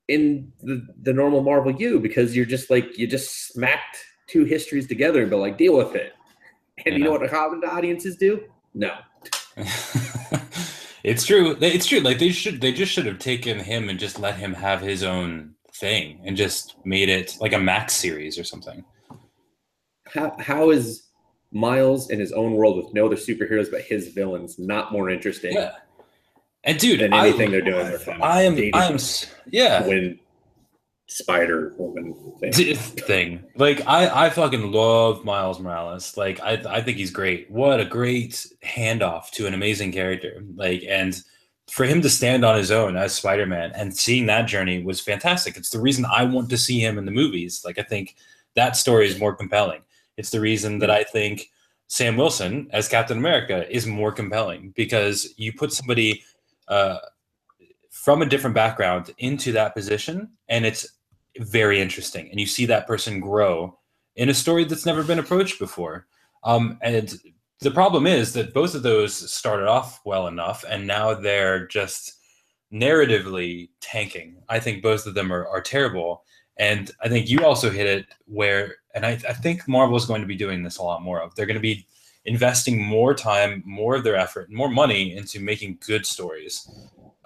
in 0.08 0.52
the, 0.62 0.86
the 1.02 1.14
normal 1.14 1.42
Marvel 1.42 1.72
U 1.72 2.00
because 2.00 2.36
you're 2.36 2.46
just 2.46 2.70
like, 2.70 2.98
you 2.98 3.08
just 3.08 3.48
smacked 3.48 3.98
two 4.28 4.44
histories 4.46 4.88
together 4.88 5.22
and 5.22 5.30
be 5.30 5.36
like, 5.38 5.58
deal 5.58 5.76
with 5.76 5.96
it. 5.96 6.14
And 6.86 6.96
you 6.98 7.04
know 7.04 7.12
what 7.12 7.22
the 7.22 7.28
common 7.28 7.64
audiences 7.64 8.16
do? 8.16 8.44
No. 8.74 8.96
it's 11.04 11.26
true. 11.26 11.58
It's 11.60 11.86
true. 11.86 12.00
Like 12.00 12.20
they 12.20 12.30
should. 12.32 12.62
They 12.62 12.72
just 12.72 12.92
should 12.92 13.06
have 13.06 13.20
taken 13.20 13.60
him 13.60 13.90
and 13.90 14.00
just 14.00 14.20
let 14.20 14.38
him 14.38 14.54
have 14.54 14.82
his 14.82 15.04
own 15.04 15.54
thing 15.82 16.22
and 16.24 16.38
just 16.38 16.76
made 16.86 17.10
it 17.10 17.36
like 17.42 17.52
a 17.52 17.60
Max 17.60 17.94
series 17.94 18.40
or 18.40 18.46
something. 18.46 18.86
How, 20.08 20.34
how 20.40 20.70
is 20.70 21.08
Miles 21.52 22.10
in 22.10 22.20
his 22.20 22.32
own 22.32 22.54
world 22.54 22.78
with 22.78 22.94
no 22.94 23.06
other 23.08 23.18
superheroes 23.18 23.70
but 23.70 23.82
his 23.82 24.08
villains 24.10 24.58
not 24.58 24.94
more 24.94 25.10
interesting 25.10 25.54
Yeah. 25.54 25.72
And 26.64 26.78
dude, 26.78 27.02
than 27.02 27.12
I- 27.14 27.28
anything 27.28 27.52
they're 27.52 27.62
doing 27.62 27.82
in 27.86 27.90
their 27.92 28.00
film? 28.00 28.22
I 28.22 28.44
am. 28.44 28.56
I 28.74 28.86
am. 28.86 28.98
Yeah. 29.50 29.86
when 29.88 30.20
Spider 31.08 31.74
Woman 31.78 32.14
thing. 32.40 32.54
thing. 32.76 33.44
Like 33.56 33.86
I, 33.86 34.28
I 34.28 34.30
fucking 34.30 34.72
love 34.72 35.26
Miles 35.26 35.60
Morales. 35.60 36.16
Like 36.16 36.40
I, 36.42 36.54
I 36.70 36.82
think 36.82 36.98
he's 36.98 37.12
great. 37.12 37.50
What 37.52 37.82
a 37.82 37.86
great 37.86 38.46
handoff 38.64 39.30
to 39.32 39.46
an 39.48 39.54
amazing 39.54 39.92
character. 39.92 40.42
Like 40.56 40.84
and 40.88 41.20
for 41.72 41.86
him 41.86 42.02
to 42.02 42.10
stand 42.10 42.44
on 42.44 42.58
his 42.58 42.70
own 42.70 42.98
as 42.98 43.14
Spider-Man 43.14 43.72
and 43.76 43.96
seeing 43.96 44.26
that 44.26 44.44
journey 44.44 44.84
was 44.84 45.00
fantastic. 45.00 45.56
It's 45.56 45.70
the 45.70 45.80
reason 45.80 46.06
I 46.06 46.26
want 46.26 46.50
to 46.50 46.58
see 46.58 46.80
him 46.80 46.98
in 46.98 47.06
the 47.06 47.12
movies. 47.12 47.64
Like 47.64 47.80
I 47.80 47.84
think 47.84 48.18
that 48.56 48.76
story 48.76 49.08
is 49.08 49.18
more 49.18 49.34
compelling. 49.34 49.82
It's 50.18 50.32
the 50.32 50.42
reason 50.42 50.80
that 50.80 50.92
I 50.92 51.06
think 51.06 51.50
Sam 51.88 52.18
Wilson 52.18 52.68
as 52.72 52.90
Captain 52.90 53.18
America 53.18 53.70
is 53.74 53.88
more 53.88 54.12
compelling 54.12 54.74
because 54.76 55.34
you 55.38 55.54
put 55.54 55.72
somebody 55.72 56.24
uh, 56.68 56.98
from 57.90 58.22
a 58.22 58.26
different 58.26 58.54
background 58.54 59.12
into 59.18 59.54
that 59.54 59.74
position, 59.74 60.30
and 60.50 60.66
it's 60.66 60.86
very 61.40 61.80
interesting. 61.80 62.30
And 62.30 62.40
you 62.40 62.48
see 62.48 62.66
that 62.66 62.88
person 62.88 63.22
grow 63.22 63.78
in 64.18 64.28
a 64.28 64.34
story 64.34 64.66
that's 64.66 64.86
never 64.86 65.04
been 65.04 65.20
approached 65.20 65.58
before. 65.58 66.08
Um, 66.44 66.78
and 66.82 67.18
the 67.62 67.72
problem 67.72 68.08
is 68.08 68.34
that 68.34 68.54
both 68.54 68.74
of 68.74 68.84
those 68.84 69.32
started 69.32 69.68
off 69.68 70.02
well 70.04 70.28
enough, 70.28 70.66
and 70.68 70.86
now 70.86 71.14
they're 71.14 71.68
just 71.68 72.14
narratively 72.74 73.70
tanking. 73.82 74.38
I 74.50 74.60
think 74.60 74.82
both 74.82 75.06
of 75.06 75.14
them 75.14 75.32
are, 75.32 75.48
are 75.48 75.62
terrible. 75.62 76.24
And 76.58 76.92
I 77.04 77.08
think 77.08 77.30
you 77.30 77.46
also 77.46 77.70
hit 77.70 77.86
it 77.86 78.06
where, 78.26 78.76
and 78.96 79.06
I, 79.06 79.12
I 79.12 79.34
think 79.34 79.68
Marvel 79.68 79.98
is 79.98 80.06
going 80.06 80.22
to 80.22 80.28
be 80.28 80.36
doing 80.36 80.64
this 80.64 80.78
a 80.78 80.84
lot 80.84 81.04
more 81.04 81.22
of. 81.22 81.36
They're 81.36 81.46
going 81.46 81.56
to 81.56 81.62
be 81.62 81.86
investing 82.26 82.82
more 82.82 83.14
time, 83.14 83.64
more 83.66 83.96
of 83.96 84.04
their 84.04 84.16
effort, 84.16 84.52
more 84.52 84.70
money 84.70 85.16
into 85.16 85.40
making 85.40 85.80
good 85.86 86.06
stories 86.06 86.70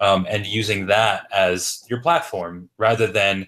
um, 0.00 0.26
and 0.28 0.46
using 0.46 0.86
that 0.86 1.26
as 1.32 1.84
your 1.88 2.00
platform 2.00 2.68
rather 2.78 3.06
than 3.06 3.46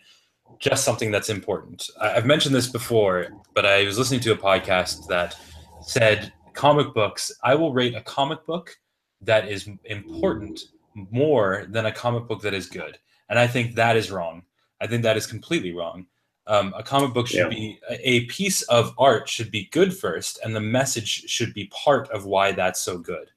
just 0.59 0.85
something 0.85 1.11
that's 1.11 1.29
important. 1.31 1.89
I- 2.01 2.15
I've 2.15 2.27
mentioned 2.27 2.55
this 2.55 2.69
before, 2.69 3.29
but 3.55 3.67
I 3.67 3.85
was 3.85 3.99
listening 3.99 4.21
to 4.21 4.33
a 4.33 4.37
podcast 4.37 5.07
that 5.09 5.37
said 5.81 6.33
comic 6.59 6.93
books, 6.93 7.31
I 7.45 7.55
will 7.55 7.73
rate 7.73 7.95
a 7.95 8.01
comic 8.01 8.45
book 8.45 8.77
that 9.21 9.49
is 9.49 9.71
important 9.85 10.61
more 10.95 11.67
than 11.69 11.87
a 11.87 11.93
comic 11.93 12.27
book 12.27 12.41
that 12.43 12.53
is 12.53 12.67
good. 12.67 12.99
And 13.29 13.39
I 13.39 13.47
think 13.47 13.77
that 13.77 13.97
is 13.97 14.11
wrong. 14.11 14.43
I 14.81 14.87
think 14.89 15.03
that 15.05 15.17
is 15.17 15.27
completely 15.35 15.73
wrong. 15.73 16.07
Um, 16.49 16.75
a 16.77 16.83
comic 16.83 17.13
book 17.15 17.29
should 17.29 17.53
Yeah. 17.53 17.59
be 17.61 17.79
a 18.15 18.25
piece 18.39 18.63
of 18.63 18.93
art 18.99 19.29
should 19.29 19.51
be 19.53 19.69
good 19.79 19.93
first, 20.05 20.41
and 20.43 20.51
the 20.57 20.61
message 20.79 21.11
should 21.35 21.53
be 21.55 21.67
part 21.85 22.11
of 22.11 22.25
why 22.25 22.47
that's 22.53 22.81
so 22.81 22.99
good, 22.99 23.29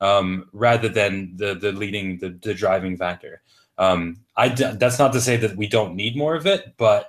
um, 0.00 0.48
rather 0.52 0.88
than 0.88 1.36
the 1.40 1.50
the 1.64 1.72
leading 1.72 2.06
the, 2.22 2.30
the 2.46 2.54
driving 2.54 2.96
factor. 2.96 3.34
Um, 3.78 4.00
I 4.44 4.48
d- 4.48 4.76
that's 4.80 4.98
not 5.02 5.12
to 5.12 5.20
say 5.20 5.36
that 5.42 5.56
we 5.56 5.66
don't 5.66 5.94
need 6.02 6.14
more 6.16 6.36
of 6.40 6.46
it, 6.46 6.60
but 6.78 7.02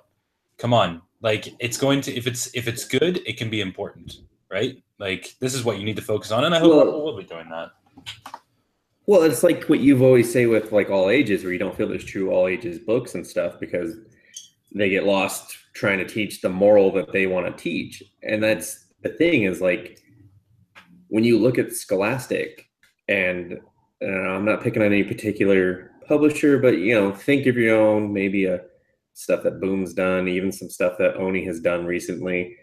come 0.58 0.74
on, 0.74 0.90
like 1.22 1.44
it's 1.66 1.78
going 1.78 2.02
to 2.06 2.12
if 2.20 2.26
it's 2.32 2.44
if 2.60 2.66
it's 2.68 2.86
good, 2.98 3.14
it 3.30 3.38
can 3.38 3.50
be 3.50 3.62
important, 3.70 4.10
right? 4.54 4.82
Like 5.00 5.36
this 5.40 5.54
is 5.54 5.66
what 5.66 5.80
you 5.80 5.84
need 5.84 5.96
to 5.98 6.02
focus 6.02 6.32
on, 6.32 6.46
and 6.46 6.56
I 6.56 6.60
hope 6.60 6.72
Well- 6.72 7.04
will 7.04 7.18
be 7.18 7.24
doing 7.24 7.50
that. 7.50 7.72
Well, 9.06 9.24
it's 9.24 9.44
like 9.44 9.66
what 9.66 9.82
you've 9.82 10.02
always 10.02 10.32
say 10.32 10.46
with 10.46 10.72
like 10.72 10.90
all 10.90 11.10
ages, 11.10 11.44
where 11.44 11.52
you 11.52 11.60
don't 11.60 11.76
feel 11.76 11.90
there's 11.90 12.06
true 12.06 12.32
all 12.32 12.48
ages 12.48 12.80
books 12.80 13.16
and 13.16 13.28
stuff 13.28 13.60
because 13.60 13.98
they 14.74 14.90
get 14.90 15.04
lost 15.04 15.58
trying 15.74 15.98
to 15.98 16.06
teach 16.06 16.40
the 16.40 16.48
moral 16.50 16.90
that 16.94 17.12
they 17.12 17.28
want 17.28 17.46
to 17.46 17.64
teach. 17.64 18.02
And 18.22 18.42
that's 18.42 18.86
the 19.02 19.10
thing 19.10 19.44
is 19.44 19.60
like 19.60 20.00
when 21.10 21.26
you 21.26 21.38
look 21.38 21.58
at 21.58 21.74
Scholastic, 21.74 22.70
and 23.10 23.60
uh, 24.02 24.06
I'm 24.08 24.46
not 24.46 24.64
picking 24.64 24.82
on 24.82 24.94
any 24.94 25.04
particular 25.04 25.92
publisher, 26.08 26.58
but 26.60 26.78
you 26.78 26.94
know, 26.96 27.12
think 27.12 27.46
of 27.46 27.58
your 27.58 27.76
own, 27.76 28.14
maybe 28.14 28.46
a 28.46 28.62
stuff 29.14 29.44
that 29.44 29.60
Boom's 29.60 29.94
done, 29.94 30.28
even 30.28 30.52
some 30.52 30.70
stuff 30.70 30.98
that 30.98 31.18
Oni 31.18 31.46
has 31.46 31.60
done 31.60 31.86
recently. 31.86 32.56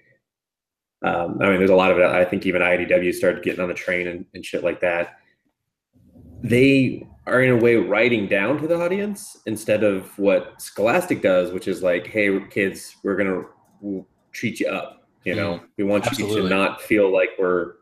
Um, 1.03 1.39
I 1.41 1.49
mean, 1.49 1.59
there's 1.59 1.71
a 1.71 1.75
lot 1.75 1.91
of 1.91 1.99
it. 1.99 2.05
I 2.05 2.25
think 2.25 2.45
even 2.47 2.63
IDW 2.63 3.15
started 3.15 3.43
getting 3.43 3.61
on 3.61 3.69
the 3.69 3.75
train 3.75 4.07
and, 4.07 4.27
and 4.35 4.45
shit 4.45 4.63
like 4.63 4.81
that 4.81 5.17
they 6.43 7.07
are 7.27 7.43
in 7.43 7.51
a 7.51 7.57
way 7.57 7.77
writing 7.77 8.27
down 8.27 8.61
to 8.61 8.67
the 8.67 8.81
audience 8.81 9.39
instead 9.47 9.85
of 9.85 10.19
what 10.19 10.61
Scholastic 10.61 11.23
does, 11.23 11.53
which 11.53 11.69
is 11.69 11.83
like, 11.83 12.07
hey, 12.07 12.41
kids, 12.51 12.97
we're 13.03 13.17
gonna 13.17 13.43
we'll 13.81 14.07
treat 14.33 14.61
you 14.61 14.69
up. 14.69 15.09
You 15.25 15.35
know, 15.35 15.61
we 15.77 15.85
want 15.85 16.19
you 16.19 16.27
to 16.35 16.49
not 16.49 16.81
feel 16.81 17.13
like 17.13 17.31
we're 17.39 17.75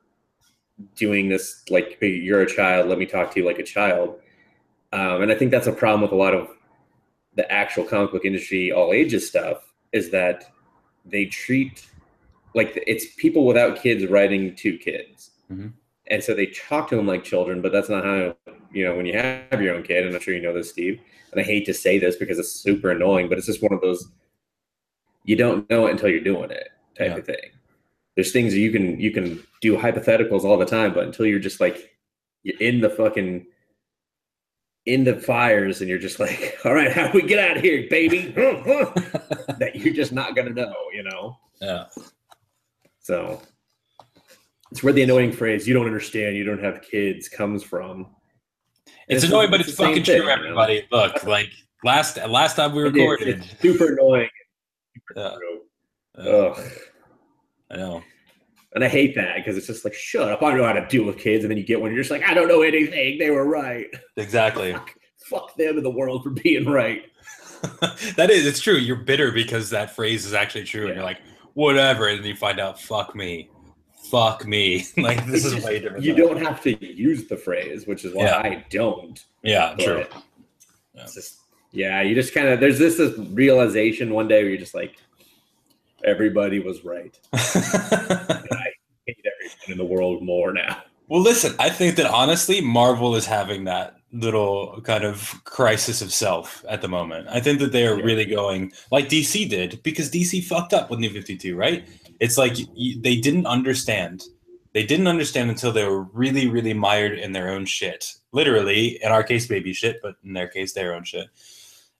doing 0.96 1.28
this 1.28 1.62
like 1.70 1.98
hey, 2.00 2.10
you're 2.10 2.42
a 2.42 2.46
child. 2.46 2.88
Let 2.88 2.98
me 2.98 3.06
talk 3.06 3.32
to 3.32 3.40
you 3.40 3.46
like 3.46 3.58
a 3.58 3.64
child. 3.64 4.20
Um, 4.92 5.22
and 5.22 5.30
I 5.30 5.34
think 5.34 5.50
that's 5.50 5.66
a 5.66 5.72
problem 5.72 6.02
with 6.02 6.12
a 6.12 6.16
lot 6.16 6.34
of 6.34 6.48
the 7.36 7.50
actual 7.52 7.84
comic 7.84 8.10
book 8.10 8.24
industry, 8.24 8.72
all 8.72 8.92
ages 8.92 9.28
stuff, 9.28 9.72
is 9.92 10.10
that 10.10 10.52
they 11.04 11.26
treat 11.26 11.86
like 12.58 12.70
it's 12.86 13.06
people 13.16 13.46
without 13.46 13.80
kids 13.80 14.04
writing 14.06 14.54
to 14.56 14.76
kids. 14.76 15.30
Mm-hmm. 15.50 15.68
And 16.10 16.22
so 16.24 16.34
they 16.34 16.46
talk 16.46 16.88
to 16.90 16.96
them 16.96 17.06
like 17.06 17.24
children 17.24 17.62
but 17.62 17.72
that's 17.72 17.88
not 17.88 18.04
how 18.04 18.34
you 18.72 18.84
know 18.84 18.94
when 18.96 19.06
you 19.06 19.14
have 19.16 19.62
your 19.62 19.74
own 19.74 19.82
kid 19.82 19.98
and 19.98 20.06
i'm 20.06 20.12
not 20.12 20.22
sure 20.22 20.34
you 20.34 20.42
know 20.42 20.52
this 20.54 20.70
steve 20.70 21.00
and 21.32 21.40
i 21.40 21.44
hate 21.44 21.64
to 21.66 21.72
say 21.74 21.98
this 21.98 22.16
because 22.16 22.38
it's 22.38 22.52
super 22.52 22.90
annoying 22.90 23.28
but 23.28 23.38
it's 23.38 23.46
just 23.46 23.62
one 23.62 23.72
of 23.72 23.80
those 23.80 24.10
you 25.24 25.36
don't 25.36 25.68
know 25.70 25.86
it 25.86 25.92
until 25.92 26.08
you're 26.08 26.20
doing 26.32 26.50
it 26.50 26.68
type 26.98 27.10
Yeah. 27.12 27.16
of 27.16 27.26
thing. 27.26 27.50
There's 28.14 28.32
things 28.32 28.54
you 28.54 28.72
can 28.72 28.98
you 28.98 29.10
can 29.10 29.42
do 29.60 29.76
hypotheticals 29.76 30.44
all 30.44 30.56
the 30.58 30.64
time 30.66 30.92
but 30.94 31.04
until 31.04 31.26
you're 31.26 31.38
just 31.48 31.60
like 31.60 31.94
you're 32.42 32.58
in 32.60 32.80
the 32.80 32.90
fucking 32.90 33.46
in 34.86 35.04
the 35.04 35.16
fires 35.16 35.80
and 35.80 35.88
you're 35.90 35.98
just 36.08 36.18
like 36.18 36.56
all 36.64 36.72
right 36.74 36.90
how 36.92 37.08
do 37.08 37.18
we 37.20 37.22
get 37.28 37.38
out 37.50 37.56
of 37.58 37.62
here 37.62 37.86
baby? 37.90 38.32
That 39.58 39.72
you're 39.76 39.94
just 39.94 40.12
not 40.12 40.34
gonna 40.36 40.50
know 40.50 40.74
you 40.94 41.02
know? 41.02 41.36
Yeah. 41.60 41.84
So 43.08 43.40
it's 44.70 44.82
where 44.82 44.92
the 44.92 45.02
annoying 45.02 45.32
phrase 45.32 45.66
"you 45.66 45.72
don't 45.72 45.86
understand, 45.86 46.36
you 46.36 46.44
don't 46.44 46.62
have 46.62 46.82
kids" 46.82 47.26
comes 47.26 47.62
from. 47.62 48.06
It's 49.08 49.24
It's- 49.24 49.24
annoying, 49.24 49.50
but 49.50 49.60
it's 49.60 49.70
it's 49.70 49.78
fucking 49.78 49.94
thing, 49.94 50.04
true, 50.04 50.14
you 50.16 50.24
know? 50.24 50.28
everybody. 50.30 50.86
Look, 50.92 51.24
like 51.24 51.48
last 51.84 52.18
last 52.28 52.56
time 52.56 52.74
we 52.74 52.82
recorded. 52.82 53.28
It's 53.28 53.60
super 53.62 53.94
annoying. 53.94 54.28
Yeah. 55.16 55.36
Super 56.18 56.28
Ugh. 56.30 56.72
I 57.70 57.76
know. 57.76 58.02
And 58.74 58.84
I 58.84 58.88
hate 58.88 59.14
that 59.14 59.36
because 59.36 59.56
it's 59.56 59.66
just 59.66 59.84
like, 59.86 59.94
shut 59.94 60.30
up! 60.30 60.42
I 60.42 60.50
don't 60.50 60.58
know 60.58 60.66
how 60.66 60.74
to 60.74 60.86
deal 60.86 61.04
with 61.04 61.16
kids, 61.18 61.44
and 61.44 61.50
then 61.50 61.56
you 61.56 61.64
get 61.64 61.80
one, 61.80 61.90
you're 61.90 62.02
just 62.02 62.10
like, 62.10 62.28
I 62.28 62.34
don't 62.34 62.48
know 62.48 62.60
anything. 62.60 63.18
They 63.18 63.30
were 63.30 63.46
right. 63.46 63.86
Exactly. 64.18 64.72
Fuck, 64.74 64.94
fuck 65.30 65.56
them 65.56 65.76
and 65.76 65.84
the 65.84 65.90
world 65.90 66.22
for 66.24 66.30
being 66.30 66.66
right. 66.66 67.04
that 68.16 68.30
is, 68.30 68.46
it's 68.46 68.60
true. 68.60 68.76
You're 68.76 68.96
bitter 68.96 69.32
because 69.32 69.70
that 69.70 69.94
phrase 69.96 70.26
is 70.26 70.34
actually 70.34 70.64
true, 70.64 70.86
and 70.86 70.94
you're 70.96 71.04
like, 71.04 71.20
whatever, 71.58 72.06
and 72.06 72.20
then 72.20 72.26
you 72.26 72.36
find 72.36 72.60
out, 72.60 72.80
fuck 72.80 73.16
me, 73.16 73.50
fuck 74.10 74.46
me. 74.46 74.86
like 74.96 75.26
this 75.26 75.44
is 75.44 75.64
way 75.64 75.80
different. 75.80 76.04
You 76.04 76.14
don't 76.14 76.40
have 76.40 76.62
to 76.62 76.70
use 76.86 77.26
the 77.26 77.36
phrase, 77.36 77.84
which 77.86 78.04
is 78.04 78.14
why 78.14 78.24
Yeah. 78.26 78.38
I 78.38 78.64
don't. 78.70 79.24
Yeah, 79.42 79.74
true. 79.76 80.04
It's 80.94 81.14
just, 81.14 81.40
yeah, 81.72 82.00
you 82.00 82.14
just 82.14 82.32
kind 82.32 82.46
of 82.48 82.60
there's 82.60 82.78
this, 82.78 82.96
this 82.96 83.18
realization 83.30 84.14
one 84.14 84.28
day 84.28 84.42
where 84.42 84.50
you're 84.50 84.58
just 84.58 84.74
like, 84.74 84.96
everybody 86.04 86.60
was 86.60 86.84
right. 86.84 87.18
I 87.32 88.72
hate 89.06 89.18
everyone 89.18 89.68
in 89.68 89.78
the 89.78 89.84
world 89.84 90.22
more 90.22 90.52
now. 90.52 90.82
well, 91.08 91.20
listen, 91.20 91.56
I 91.58 91.70
think 91.70 91.96
that 91.96 92.06
honestly, 92.06 92.60
Marvel 92.60 93.16
is 93.16 93.26
having 93.26 93.64
that 93.64 93.97
little 94.12 94.80
kind 94.82 95.04
of 95.04 95.34
crisis 95.44 96.00
of 96.00 96.12
self 96.12 96.64
at 96.68 96.80
the 96.80 96.88
moment. 96.88 97.26
I 97.28 97.40
think 97.40 97.58
that 97.60 97.72
they 97.72 97.86
are 97.86 97.96
Yeah. 97.98 98.04
really 98.04 98.24
going 98.24 98.72
like 98.90 99.08
DC 99.08 99.48
did 99.48 99.82
because 99.82 100.10
DC 100.10 100.40
fucked 100.44 100.72
up 100.72 100.88
with 100.90 100.98
New 100.98 101.10
52, 101.10 101.54
right? 101.56 101.86
It's 102.20 102.38
like 102.38 102.56
y- 102.76 102.94
they 103.00 103.16
didn't 103.16 103.46
understand. 103.46 104.24
They 104.72 104.84
didn't 104.84 105.08
understand 105.08 105.50
until 105.50 105.72
they 105.72 105.84
were 105.84 106.02
really, 106.02 106.46
really 106.48 106.74
mired 106.74 107.18
in 107.18 107.32
their 107.32 107.48
own 107.50 107.64
shit. 107.66 108.14
Literally, 108.32 108.98
in 109.02 109.10
our 109.10 109.22
case, 109.22 109.46
baby 109.46 109.72
shit, 109.72 110.00
but 110.02 110.16
in 110.24 110.32
their 110.34 110.48
case, 110.48 110.72
their 110.72 110.94
own 110.94 111.04
shit. 111.04 111.28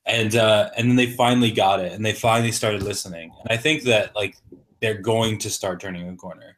And 0.06 0.34
uh, 0.36 0.70
and 0.76 0.88
then 0.88 0.96
they 0.96 1.06
finally 1.12 1.50
got 1.50 1.80
it, 1.80 1.92
and 1.92 2.04
they 2.04 2.12
finally 2.14 2.52
started 2.52 2.82
listening. 2.82 3.32
And 3.42 3.50
I 3.58 3.60
think 3.60 3.82
that 3.84 4.14
like 4.16 4.36
they're 4.80 5.00
going 5.00 5.38
to 5.38 5.50
start 5.50 5.80
turning 5.80 6.08
a 6.08 6.16
corner. 6.16 6.57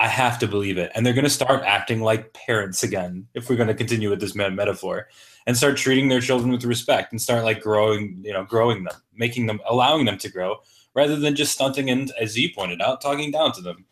I 0.00 0.08
have 0.08 0.38
to 0.40 0.48
believe 0.48 0.76
it, 0.76 0.90
and 0.94 1.06
they're 1.06 1.12
going 1.14 1.24
to 1.24 1.30
start 1.30 1.62
acting 1.64 2.00
like 2.00 2.32
parents 2.32 2.82
again. 2.82 3.26
If 3.34 3.48
we're 3.48 3.56
going 3.56 3.68
to 3.68 3.74
continue 3.74 4.10
with 4.10 4.20
this 4.20 4.34
me- 4.34 4.48
metaphor, 4.50 5.08
and 5.46 5.56
start 5.56 5.76
treating 5.76 6.08
their 6.08 6.20
children 6.20 6.50
with 6.50 6.64
respect, 6.64 7.12
and 7.12 7.20
start 7.22 7.44
like 7.44 7.60
growing, 7.60 8.20
you 8.24 8.32
know, 8.32 8.44
growing 8.44 8.84
them, 8.84 8.94
making 9.14 9.46
them, 9.46 9.60
allowing 9.68 10.04
them 10.04 10.18
to 10.18 10.28
grow, 10.30 10.56
rather 10.94 11.16
than 11.16 11.36
just 11.36 11.52
stunting 11.52 11.90
and, 11.90 12.12
as 12.20 12.36
you 12.36 12.48
pointed 12.52 12.80
out, 12.82 13.00
talking 13.00 13.30
down 13.30 13.52
to 13.52 13.60
them. 13.60 13.84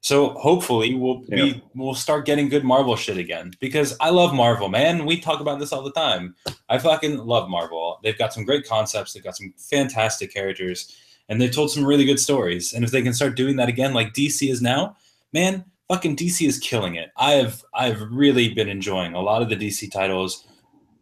So 0.00 0.30
hopefully 0.34 0.94
we'll 0.94 1.24
Yeah. 1.28 1.36
be 1.36 1.62
we'll 1.74 1.94
start 1.94 2.26
getting 2.26 2.48
good 2.48 2.62
Marvel 2.64 2.94
shit 2.94 3.16
again 3.16 3.52
because 3.58 3.96
I 3.98 4.10
love 4.10 4.32
Marvel, 4.34 4.68
man. 4.68 5.04
We 5.04 5.18
talk 5.18 5.40
about 5.40 5.58
this 5.58 5.72
all 5.72 5.82
the 5.82 5.90
time. 5.90 6.36
I 6.68 6.78
fucking 6.78 7.16
love 7.18 7.48
Marvel. 7.48 7.98
They've 8.02 8.16
got 8.16 8.32
some 8.32 8.44
great 8.44 8.68
concepts. 8.68 9.12
They've 9.14 9.24
got 9.24 9.36
some 9.36 9.52
fantastic 9.56 10.32
characters, 10.32 10.94
and 11.28 11.40
they've 11.40 11.52
told 11.54 11.70
some 11.72 11.84
really 11.84 12.04
good 12.04 12.20
stories. 12.20 12.72
And 12.72 12.84
if 12.84 12.90
they 12.90 13.02
can 13.02 13.14
start 13.14 13.36
doing 13.36 13.56
that 13.56 13.68
again, 13.68 13.94
like 13.94 14.12
DC 14.12 14.48
is 14.50 14.62
now, 14.62 14.96
man, 15.36 15.64
fucking 15.88 16.16
DC 16.16 16.48
is 16.48 16.58
killing 16.58 16.94
it. 16.94 17.10
I 17.16 17.32
have 17.32 17.62
I've 17.74 18.00
really 18.10 18.54
been 18.54 18.70
enjoying 18.70 19.12
a 19.12 19.20
lot 19.20 19.42
of 19.42 19.50
the 19.50 19.56
DC 19.56 19.92
titles. 19.92 20.46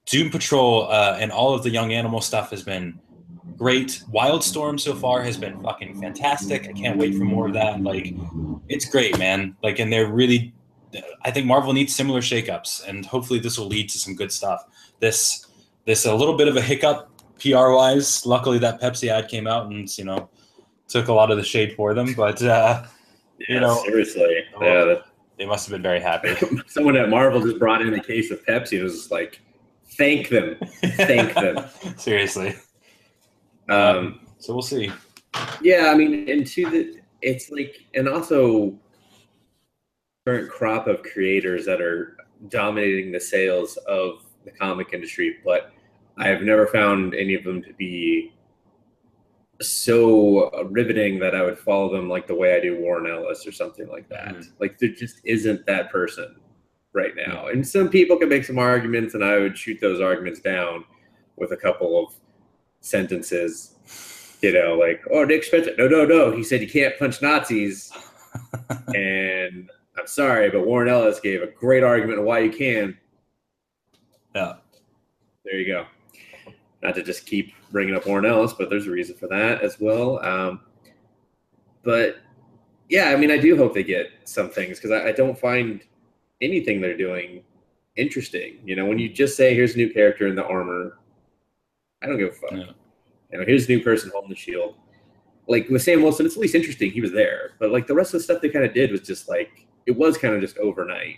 Doom 0.07 0.29
Patrol 0.29 0.89
uh, 0.91 1.17
and 1.21 1.31
all 1.31 1.55
of 1.55 1.63
the 1.63 1.71
Young 1.71 1.93
Animal 1.93 2.21
stuff 2.21 2.51
has 2.51 2.63
been 2.63 2.99
great. 3.57 4.03
Wildstorm 4.13 4.79
so 4.79 4.95
far 4.95 5.23
has 5.23 5.37
been 5.39 5.63
fucking 5.63 6.01
fantastic. 6.01 6.69
I 6.69 6.73
can't 6.73 6.99
wait 6.99 7.15
for 7.15 7.25
more 7.25 7.47
of 7.47 7.55
that. 7.55 7.81
Like, 7.81 8.15
it's 8.69 8.85
great, 8.85 9.17
man. 9.19 9.57
Like, 9.63 9.79
and 9.79 9.93
they're 9.93 10.13
really. 10.13 10.53
I 11.25 11.31
think 11.31 11.47
Marvel 11.47 11.73
needs 11.73 11.95
similar 11.95 12.21
shakeups, 12.21 12.87
and 12.89 13.07
hopefully 13.07 13.41
this 13.41 13.59
will 13.59 13.67
lead 13.67 13.89
to 13.91 13.99
some 13.99 14.15
good 14.15 14.31
stuff. 14.31 14.65
This 15.01 15.47
this 15.87 16.07
a 16.07 16.15
little 16.15 16.37
bit 16.37 16.49
of 16.49 16.57
a 16.57 16.61
hiccup 16.61 17.09
PR 17.41 17.71
wise. 17.71 18.27
Luckily, 18.27 18.59
that 18.59 18.81
Pepsi 18.81 19.09
ad 19.09 19.29
came 19.29 19.47
out 19.47 19.67
and 19.71 19.87
you 19.97 20.05
know 20.05 20.29
took 20.89 21.09
a 21.09 21.13
lot 21.13 21.31
of 21.31 21.37
the 21.37 21.45
shade 21.45 21.75
for 21.75 21.95
them, 21.95 22.15
but 22.15 22.43
uh, 22.43 22.85
you 23.49 23.61
know 23.61 23.83
seriously. 23.85 24.45
Oh. 24.57 24.65
Yeah, 24.65 24.85
that- 24.85 25.05
they 25.37 25.47
must 25.47 25.67
have 25.67 25.73
been 25.73 25.83
very 25.83 26.01
happy. 26.01 26.37
someone 26.69 26.97
at 26.97 27.09
Marvel 27.09 27.41
just 27.41 27.59
brought 27.59 27.83
in 27.83 27.93
a 27.95 28.01
case 28.01 28.31
of 28.31 28.45
Pepsi. 28.47 28.75
It 28.79 28.85
was 28.85 28.95
just 28.95 29.11
like, 29.11 29.41
thank 29.99 30.29
them. 30.29 30.57
Thank 30.97 31.35
them. 31.35 31.65
Seriously. 31.97 32.55
Um, 33.69 34.21
So 34.39 34.53
we'll 34.53 34.63
see. 34.63 34.93
yeah, 35.61 35.91
I 35.93 35.97
mean, 35.97 36.29
and 36.31 36.47
to 36.47 36.71
the, 36.71 37.01
it's 37.21 37.51
like, 37.51 37.75
and 37.95 38.09
also 38.09 38.79
current 40.25 40.49
crop 40.51 40.87
of 40.87 41.03
creators 41.03 41.67
that 41.67 41.81
are 41.81 42.17
dominating 42.49 43.11
the 43.11 43.19
sales 43.21 43.77
of 43.89 44.25
the 44.45 44.53
comic 44.53 44.91
industry, 44.93 45.39
but 45.45 45.73
I 46.17 46.29
have 46.29 46.43
never 46.43 46.69
found 46.69 47.13
any 47.15 47.35
of 47.35 47.43
them 47.43 47.61
to 47.65 47.73
be 47.73 48.34
so 49.61 50.51
riveting 50.71 51.19
that 51.21 51.35
I 51.35 51.43
would 51.43 51.59
follow 51.59 51.93
them 51.93 52.09
like 52.09 52.27
the 52.27 52.35
way 52.35 52.57
I 52.57 52.61
do 52.61 52.81
Warren 52.81 53.11
Ellis 53.11 53.47
or 53.47 53.53
something 53.53 53.89
like 53.89 54.09
that. 54.09 54.35
Mhm. 54.35 54.53
Like 54.61 54.79
there 54.79 54.91
just 54.91 55.21
isn't 55.25 55.65
that 55.67 55.91
person 55.91 56.37
right 56.93 57.15
now. 57.17 57.47
And 57.49 57.67
some 57.67 57.89
people 57.89 58.17
can 58.17 58.29
make 58.29 58.45
some 58.45 58.59
arguments, 58.59 59.15
and 59.15 59.25
I 59.25 59.39
would 59.39 59.59
shoot 59.59 59.81
those 59.81 60.01
arguments 60.01 60.41
down 60.41 60.85
with 61.37 61.53
a 61.53 61.57
couple 61.57 62.03
of 62.03 62.15
sentences. 62.81 63.73
You 64.41 64.53
know, 64.53 64.75
like, 64.75 65.03
oh, 65.11 65.25
Nick 65.25 65.45
Spencer, 65.45 65.75
no, 65.79 65.89
no, 65.89 66.05
no. 66.05 66.31
He 66.31 66.43
said 66.43 66.61
you 66.61 66.69
can't 66.69 66.99
punch 66.99 67.23
Nazis. 67.23 67.91
and 68.95 69.71
I'm 69.99 70.07
sorry, 70.07 70.51
but 70.51 70.67
Warren 70.67 70.89
Ellis 70.89 71.21
gave 71.21 71.43
a 71.43 71.47
great 71.47 71.83
argument 71.83 72.19
of 72.19 72.25
why 72.25 72.41
you 72.41 72.51
can. 72.51 72.97
Yeah. 74.35 74.55
There 75.45 75.59
you 75.59 75.67
go. 75.67 75.87
Not 76.85 76.95
to 76.97 77.03
just 77.03 77.27
keep 77.27 77.55
bringing 77.73 77.97
up 77.97 78.07
Warren 78.07 78.27
Ellis, 78.27 78.53
but 78.53 78.69
there's 78.69 78.87
a 78.87 78.91
reason 78.91 79.17
for 79.17 79.27
that 79.29 79.63
as 79.63 79.81
well. 79.81 80.23
Um, 80.25 80.61
but 81.83 82.19
yeah, 82.91 83.07
I 83.07 83.17
mean, 83.17 83.31
I 83.31 83.39
do 83.39 83.57
hope 83.57 83.73
they 83.73 83.83
get 83.83 84.11
some 84.25 84.51
things 84.51 84.79
because 84.79 84.91
I, 84.91 85.09
I 85.09 85.13
don't 85.13 85.39
find 85.39 85.83
anything 86.43 86.81
they're 86.81 86.97
doing 86.97 87.43
interesting. 87.97 88.59
You 88.65 88.77
know, 88.77 88.85
when 88.85 88.99
you 88.99 89.09
just 89.09 89.37
say, 89.37 89.55
"Here's 89.55 89.75
a 89.75 89.79
new 89.79 89.91
character 89.91 90.27
in 90.27 90.37
the 90.37 90.45
armor," 90.45 90.99
I 92.03 92.07
don't 92.07 92.19
give 92.19 92.29
a 92.29 92.33
fuck. 92.33 92.53
Yeah. 92.53 92.73
You 93.33 93.39
know, 93.39 93.45
here's 93.47 93.65
a 93.67 93.69
new 93.69 93.83
person 93.83 94.11
holding 94.13 94.31
the 94.31 94.37
shield. 94.37 94.75
Like 95.49 95.69
with 95.71 95.83
Sam 95.83 96.03
Wilson, 96.03 96.27
it's 96.27 96.37
at 96.37 96.41
least 96.41 96.55
interesting. 96.55 96.91
He 96.91 97.01
was 97.01 97.13
there, 97.13 97.53
but 97.59 97.71
like 97.71 97.87
the 97.87 97.95
rest 97.95 98.13
of 98.13 98.21
the 98.21 98.25
stuff 98.25 98.43
they 98.43 98.51
kind 98.51 98.65
of 98.65 98.75
did 98.75 98.93
was 98.93 99.01
just 99.01 99.29
like 99.29 99.67
it 99.87 99.93
was 99.93 100.19
kind 100.19 100.35
of 100.35 100.43
just 100.43 100.59
overnight. 100.59 101.17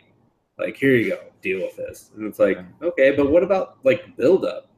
Like 0.59 0.77
here 0.77 0.95
you 0.95 1.11
go, 1.11 1.21
deal 1.43 1.61
with 1.61 1.77
this, 1.77 2.11
and 2.17 2.25
it's 2.25 2.39
like 2.39 2.59
okay, 2.83 3.11
but 3.11 3.31
what 3.33 3.43
about 3.43 3.79
like 3.83 4.17
build 4.17 4.45
up? 4.45 4.71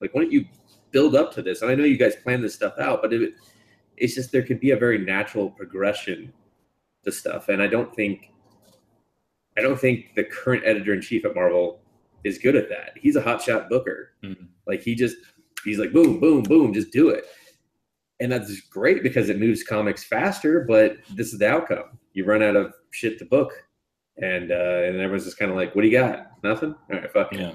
Like 0.00 0.14
why 0.14 0.22
don't 0.22 0.32
you 0.32 0.46
build 0.90 1.14
up 1.16 1.32
to 1.34 1.42
this? 1.42 1.62
And 1.62 1.70
I 1.70 1.74
know 1.74 1.84
you 1.84 1.98
guys 1.98 2.16
plan 2.16 2.40
this 2.42 2.54
stuff 2.54 2.78
out, 2.78 3.02
but 3.02 3.12
it, 3.12 3.34
it's 3.96 4.14
just 4.14 4.32
there 4.32 4.42
could 4.42 4.60
be 4.60 4.70
a 4.72 4.76
very 4.76 4.98
natural 4.98 5.50
progression 5.50 6.32
to 7.04 7.12
stuff, 7.12 7.48
and 7.48 7.62
I 7.62 7.66
don't 7.66 7.94
think 7.94 8.30
I 9.56 9.62
don't 9.62 9.78
think 9.78 10.14
the 10.14 10.24
current 10.24 10.64
editor 10.66 10.94
in 10.94 11.00
chief 11.00 11.24
at 11.24 11.34
Marvel 11.34 11.80
is 12.24 12.38
good 12.38 12.56
at 12.56 12.68
that. 12.70 12.92
He's 12.96 13.16
a 13.16 13.22
hotshot 13.22 13.68
booker. 13.68 14.12
Mhm. 14.22 14.48
Like 14.66 14.82
he 14.82 14.94
just 14.94 15.16
he's 15.64 15.78
like 15.78 15.92
boom, 15.92 16.18
boom, 16.20 16.42
boom, 16.42 16.72
just 16.72 16.90
do 16.90 17.10
it. 17.10 17.26
And 18.20 18.30
that's 18.32 18.60
great 18.62 19.02
because 19.02 19.28
it 19.28 19.38
moves 19.38 19.62
comics 19.62 20.04
faster, 20.04 20.60
but 20.66 20.96
this 21.14 21.32
is 21.32 21.38
the 21.38 21.48
outcome. 21.48 21.98
You 22.12 22.24
run 22.24 22.42
out 22.42 22.56
of 22.56 22.72
shit 22.90 23.18
to 23.18 23.24
book. 23.24 23.52
And 24.16 24.50
uh 24.52 24.82
and 24.84 24.96
everyone's 25.00 25.24
just 25.24 25.38
kind 25.38 25.50
of 25.50 25.56
like, 25.56 25.74
what 25.74 25.82
do 25.82 25.88
you 25.88 25.98
got? 25.98 26.42
Nothing? 26.42 26.74
All 26.90 26.98
right, 26.98 27.10
fuck. 27.12 27.32
Yeah. 27.32 27.52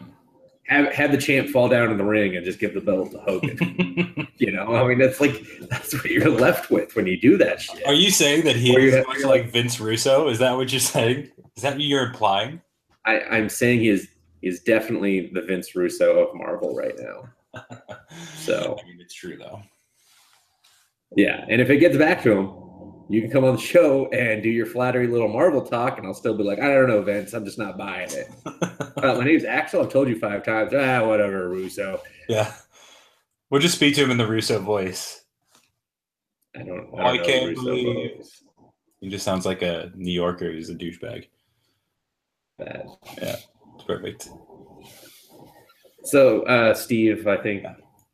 Have 0.70 0.94
have 0.94 1.12
the 1.12 1.18
champ 1.18 1.50
fall 1.50 1.68
down 1.68 1.90
in 1.92 1.98
the 1.98 2.04
ring 2.04 2.36
and 2.36 2.46
just 2.46 2.60
give 2.60 2.76
the 2.76 2.82
belt 2.82 3.12
to 3.12 3.18
Hogan. 3.20 4.28
you 4.38 4.52
know, 4.52 4.76
I 4.76 4.88
mean 4.88 5.00
that's 5.00 5.20
like 5.20 5.44
that's 5.70 5.94
what 5.94 6.06
you're 6.06 6.30
left 6.30 6.70
with 6.70 6.96
when 6.96 7.08
you 7.08 7.20
do 7.20 7.38
that 7.38 7.60
shit. 7.60 7.86
Are 7.88 7.94
you 7.94 8.12
saying 8.12 8.46
that 8.46 8.56
he 8.56 8.76
Or 8.76 8.80
you 8.80 8.96
is 8.96 9.08
much 9.08 9.24
like 9.24 9.52
Vince 9.52 9.80
Russo? 9.80 10.28
Is 10.30 10.38
that 10.40 10.56
what 10.56 10.72
you're 10.72 10.80
saying? 10.80 11.32
Is 11.58 11.64
that 11.64 11.74
what 11.74 11.82
you're 11.82 12.06
implying? 12.06 12.62
I, 13.06 13.20
I'm 13.22 13.50
saying 13.50 13.80
he 13.80 13.90
is 13.90 14.10
is 14.44 14.62
definitely 14.62 15.32
the 15.34 15.42
Vince 15.42 15.76
Russo 15.76 16.20
of 16.20 16.36
Marvel 16.36 16.76
right 16.76 16.96
now. 16.98 17.30
So- 18.38 18.78
I 18.82 18.88
mean, 18.88 19.00
it's 19.02 19.14
true 19.14 19.38
though. 19.38 19.62
Yeah, 21.16 21.46
and 21.50 21.60
if 21.62 21.70
it 21.70 21.78
gets 21.78 21.98
back 21.98 22.22
to 22.24 22.32
him, 22.32 22.69
you 23.10 23.22
can 23.22 23.32
come 23.32 23.44
on 23.44 23.56
the 23.56 23.62
show 23.62 24.08
and 24.10 24.42
do 24.44 24.50
your 24.50 24.66
flattery 24.68 25.08
little 25.08 25.28
Marvel 25.28 25.62
talk, 25.62 25.98
and 25.98 26.06
I'll 26.08 26.14
still 26.14 26.38
be 26.38 26.44
like, 26.44 26.60
I 26.60 26.68
don't 26.68 26.88
know, 26.88 27.02
Vince, 27.02 27.34
I'm 27.34 27.44
just 27.44 27.58
not 27.58 27.78
buying 27.78 28.10
it. 28.12 28.30
Uh, 29.00 29.16
my 29.16 29.24
name's 29.24 29.46
Axel. 29.46 29.82
I've 29.82 29.90
told 29.90 30.10
you 30.10 30.20
five 30.20 30.44
times. 30.44 30.74
Ah, 30.76 31.08
whatever, 31.08 31.48
Russo. 31.48 32.02
yeah. 32.28 32.54
We'll 33.50 33.62
just 33.62 33.76
speak 33.76 33.96
to 33.96 34.04
him 34.04 34.12
in 34.12 34.18
the 34.18 34.28
Russo 34.28 34.60
voice. 34.60 35.24
I 36.54 36.64
don't. 36.64 36.90
I 37.00 37.04
don't 37.04 37.18
know 37.18 37.24
can't 37.24 37.46
Russo 37.48 37.64
believe- 37.64 38.18
voice. 38.18 38.44
He 39.00 39.08
just 39.08 39.24
sounds 39.24 39.46
like 39.46 39.62
a 39.62 39.90
New 39.96 40.12
Yorker 40.12 40.52
He's 40.52 40.70
a 40.70 40.76
douchebag. 40.76 41.28
Bad. 42.58 42.88
Yeah, 43.22 43.38
it's 43.76 43.84
perfect. 43.88 44.28
So, 46.04 46.42
uh, 46.44 46.74
Steve, 46.74 47.26
I 47.26 47.38
think 47.38 47.64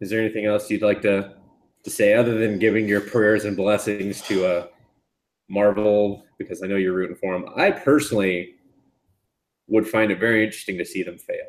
is 0.01 0.11
there 0.11 0.19
anything 0.19 0.45
else 0.45 0.69
you'd 0.69 0.83
like 0.83 1.01
to 1.01 1.33
to 1.83 1.89
say 1.89 2.13
other 2.13 2.37
than 2.37 2.59
giving 2.59 2.87
your 2.87 3.01
prayers 3.01 3.45
and 3.45 3.57
blessings 3.57 4.21
to 4.23 4.45
uh, 4.45 4.67
Marvel 5.49 6.25
because 6.37 6.63
I 6.63 6.67
know 6.67 6.75
you're 6.75 6.93
rooting 6.93 7.15
for 7.15 7.33
them. 7.33 7.49
I 7.55 7.71
personally 7.71 8.55
would 9.67 9.87
find 9.87 10.11
it 10.11 10.19
very 10.19 10.43
interesting 10.43 10.77
to 10.77 10.85
see 10.85 11.03
them 11.03 11.17
fail 11.17 11.45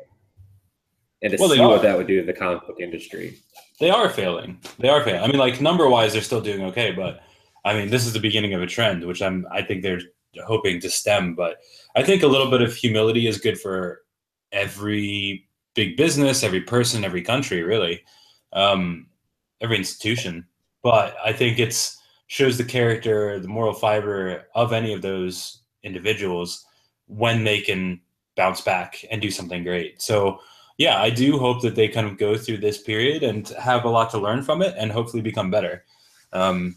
and 1.21 1.31
to 1.31 1.37
Well, 1.39 1.49
see 1.49 1.59
what 1.59 1.81
that 1.81 1.97
would 1.97 2.07
do 2.07 2.19
to 2.21 2.25
the 2.25 2.33
comic 2.33 2.65
book 2.65 2.79
industry. 2.79 3.37
They 3.79 3.89
are 3.89 4.09
failing. 4.09 4.59
They 4.79 4.89
are 4.89 5.03
failing. 5.03 5.21
I 5.21 5.27
mean, 5.27 5.37
like 5.37 5.61
number 5.61 5.87
wise, 5.87 6.13
they're 6.13 6.21
still 6.21 6.41
doing 6.41 6.63
okay, 6.65 6.91
but 6.91 7.21
I 7.65 7.73
mean, 7.73 7.89
this 7.89 8.05
is 8.05 8.13
the 8.13 8.19
beginning 8.19 8.53
of 8.53 8.61
a 8.61 8.67
trend, 8.67 9.05
which 9.05 9.21
I'm. 9.21 9.45
I 9.51 9.61
think 9.61 9.83
they're 9.83 9.99
hoping 10.45 10.79
to 10.81 10.89
stem. 10.89 11.35
But 11.35 11.57
I 11.95 12.03
think 12.03 12.23
a 12.23 12.27
little 12.27 12.49
bit 12.49 12.61
of 12.61 12.73
humility 12.73 13.27
is 13.27 13.37
good 13.39 13.59
for 13.59 14.01
every 14.51 15.47
big 15.75 15.97
business, 15.97 16.43
every 16.43 16.61
person, 16.61 17.03
every 17.03 17.21
country, 17.21 17.63
really, 17.63 18.03
um, 18.53 19.07
every 19.61 19.77
institution. 19.77 20.45
But 20.81 21.15
I 21.23 21.33
think 21.33 21.59
it's 21.59 21.96
shows 22.27 22.57
the 22.57 22.63
character, 22.63 23.39
the 23.39 23.47
moral 23.47 23.73
fiber 23.73 24.45
of 24.53 24.73
any 24.73 24.93
of 24.93 25.01
those 25.01 25.61
individuals 25.83 26.65
when 27.07 27.43
they 27.43 27.61
can 27.61 27.99
bounce 28.35 28.61
back 28.61 29.03
and 29.09 29.21
do 29.21 29.31
something 29.31 29.63
great. 29.63 30.01
So 30.01 30.39
yeah, 30.77 31.01
I 31.01 31.09
do 31.09 31.39
hope 31.39 31.61
that 31.63 31.73
they 31.75 31.87
kind 31.87 32.05
of 32.05 32.17
go 32.17 32.37
through 32.37 32.57
this 32.57 32.81
period 32.81 33.23
and 33.23 33.47
have 33.59 33.85
a 33.85 33.89
lot 33.89 34.11
to 34.11 34.19
learn 34.19 34.43
from 34.43 34.61
it 34.61 34.75
and 34.77 34.91
hopefully 34.91 35.21
become 35.23 35.49
better. 35.49 35.85
Um, 36.33 36.75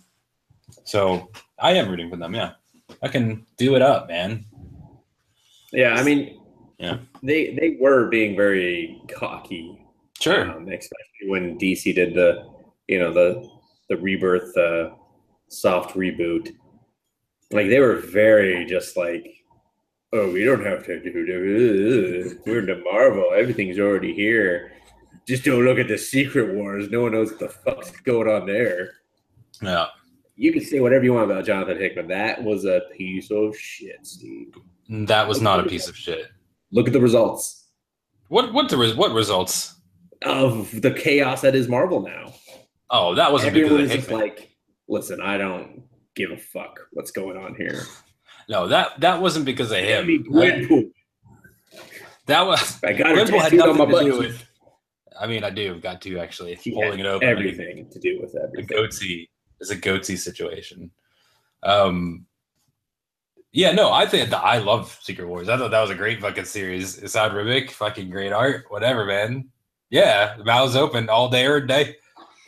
so 0.85 1.31
I 1.59 1.73
am 1.73 1.91
rooting 1.91 2.09
for 2.09 2.17
them. 2.17 2.35
Yeah, 2.35 2.53
I 3.03 3.09
can 3.09 3.45
do 3.59 3.75
it 3.75 3.83
up, 3.83 4.09
man. 4.09 4.47
Yeah, 5.73 5.95
I 5.95 6.03
mean, 6.03 6.41
Yeah. 6.79 6.99
they 7.23 7.55
they 7.55 7.77
were 7.81 8.09
being 8.09 8.37
very 8.37 9.01
cocky 9.09 9.85
Sure. 10.19 10.51
um, 10.51 10.69
especially 10.69 11.27
when 11.29 11.59
DC 11.59 11.95
did 11.95 12.15
the, 12.15 12.49
you 12.89 12.99
know, 12.99 13.13
the 13.13 13.47
the 13.89 13.97
rebirth 13.97 14.57
uh, 14.57 14.91
soft 15.51 15.95
reboot. 15.97 16.55
Like 17.51 17.69
they 17.69 17.81
were 17.81 17.97
very 17.97 18.65
just 18.67 18.97
like, 18.97 19.27
oh, 20.13 20.31
we 20.33 20.45
don't 20.45 20.65
have 20.65 20.85
to 20.87 21.01
do 21.03 22.23
this. 22.23 22.35
We're 22.47 22.61
into 22.61 22.83
Marvel. 22.85 23.31
Everything's 23.35 23.79
already 23.79 24.15
here. 24.15 24.73
Just 25.27 25.45
don't 25.45 25.65
look 25.65 25.79
at 25.79 25.89
the 25.89 25.99
Secret 25.99 26.55
Wars. 26.55 26.89
No 26.91 27.03
one 27.03 27.13
knows 27.13 27.31
what 27.31 27.41
the 27.41 27.49
fuck's 27.49 27.91
going 28.01 28.29
on 28.29 28.47
there. 28.47 28.93
Yeah. 29.61 29.87
You 30.37 30.53
can 30.53 30.65
say 30.65 30.81
whatever 30.81 31.05
you 31.05 31.13
want 31.13 31.31
about 31.31 31.45
Jonathan 31.45 31.77
Hickman. 31.77 32.09
That 32.09 32.43
was 32.43 32.65
a 32.65 32.81
piece 32.97 33.31
of 33.31 33.57
shit, 33.59 34.07
Steve. 34.07 34.55
That 34.89 35.29
was 35.29 35.41
not 35.43 35.61
a 35.61 35.65
piece 35.69 35.87
of 35.89 35.97
shit. 35.97 36.27
Look 36.73 36.87
at 36.87 36.93
the 36.93 37.01
results 37.01 37.69
What 38.29 38.53
what 38.53 38.69
the 38.69 38.77
res- 38.77 38.95
what 38.95 39.13
results? 39.13 39.75
of 40.23 40.81
the 40.83 40.91
chaos 40.93 41.41
that 41.41 41.55
is 41.55 41.69
Marvel 41.69 42.03
now. 42.03 42.33
Oh, 42.91 43.15
that 43.15 43.31
because 43.31 43.45
Everyone 43.47 43.81
is 43.81 44.11
like, 44.11 44.50
listen, 44.91 45.20
I 45.20 45.38
don't 45.38 45.82
give 46.14 46.30
a 46.30 46.36
fuck 46.36 46.80
what's 46.93 47.11
going 47.11 47.36
on 47.36 47.55
here. 47.55 47.82
no, 48.49 48.68
that 48.68 49.01
that 49.01 49.20
wasn't 49.20 49.45
because 49.45 49.70
of 49.70 49.78
him. 49.78 50.07
That, 50.07 50.68
Gwenpool. 50.68 50.91
that 52.26 52.47
was 52.47 52.78
I 52.84 52.93
got 52.93 53.07
Gwenpool 53.09 53.41
had 53.41 53.53
nothing 53.55 53.76
my 53.76 53.84
to 53.86 54.11
do 54.11 54.18
with. 54.18 54.47
I 55.18 55.26
mean, 55.26 55.45
I 55.45 55.51
do 55.51 55.68
have 55.68 55.82
got 55.82 56.01
to 56.03 56.18
actually 56.18 56.55
He 56.57 56.72
holding 56.72 57.01
it 57.01 57.07
open. 57.07 57.28
Everything 57.28 57.88
to 57.91 57.99
do 57.99 58.18
with 58.20 58.34
a 58.34 58.45
everything. 58.45 58.76
goatsy 58.76 59.28
is 59.61 59.70
a 59.70 59.76
goatsy 59.76 60.16
situation. 60.16 60.91
Um, 61.62 62.26
yeah, 63.53 63.72
no, 63.72 63.93
I 63.93 64.07
think 64.07 64.30
that 64.30 64.43
I 64.43 64.59
love 64.59 64.97
Secret 65.03 65.26
Wars. 65.26 65.49
I 65.49 65.59
thought 65.59 65.72
that 65.72 65.80
was 65.80 65.91
a 65.91 65.95
great 65.95 66.20
fucking 66.20 66.45
series. 66.45 67.01
Esad 67.01 67.32
Ribic, 67.32 67.70
fucking 67.70 68.09
great 68.09 68.32
art, 68.32 68.66
whatever, 68.68 69.05
man. 69.05 69.51
Yeah, 69.91 70.36
the 70.36 70.45
mouths 70.45 70.76
open 70.76 71.09
all 71.09 71.28
day 71.28 71.45
every 71.47 71.66
day. 71.66 71.97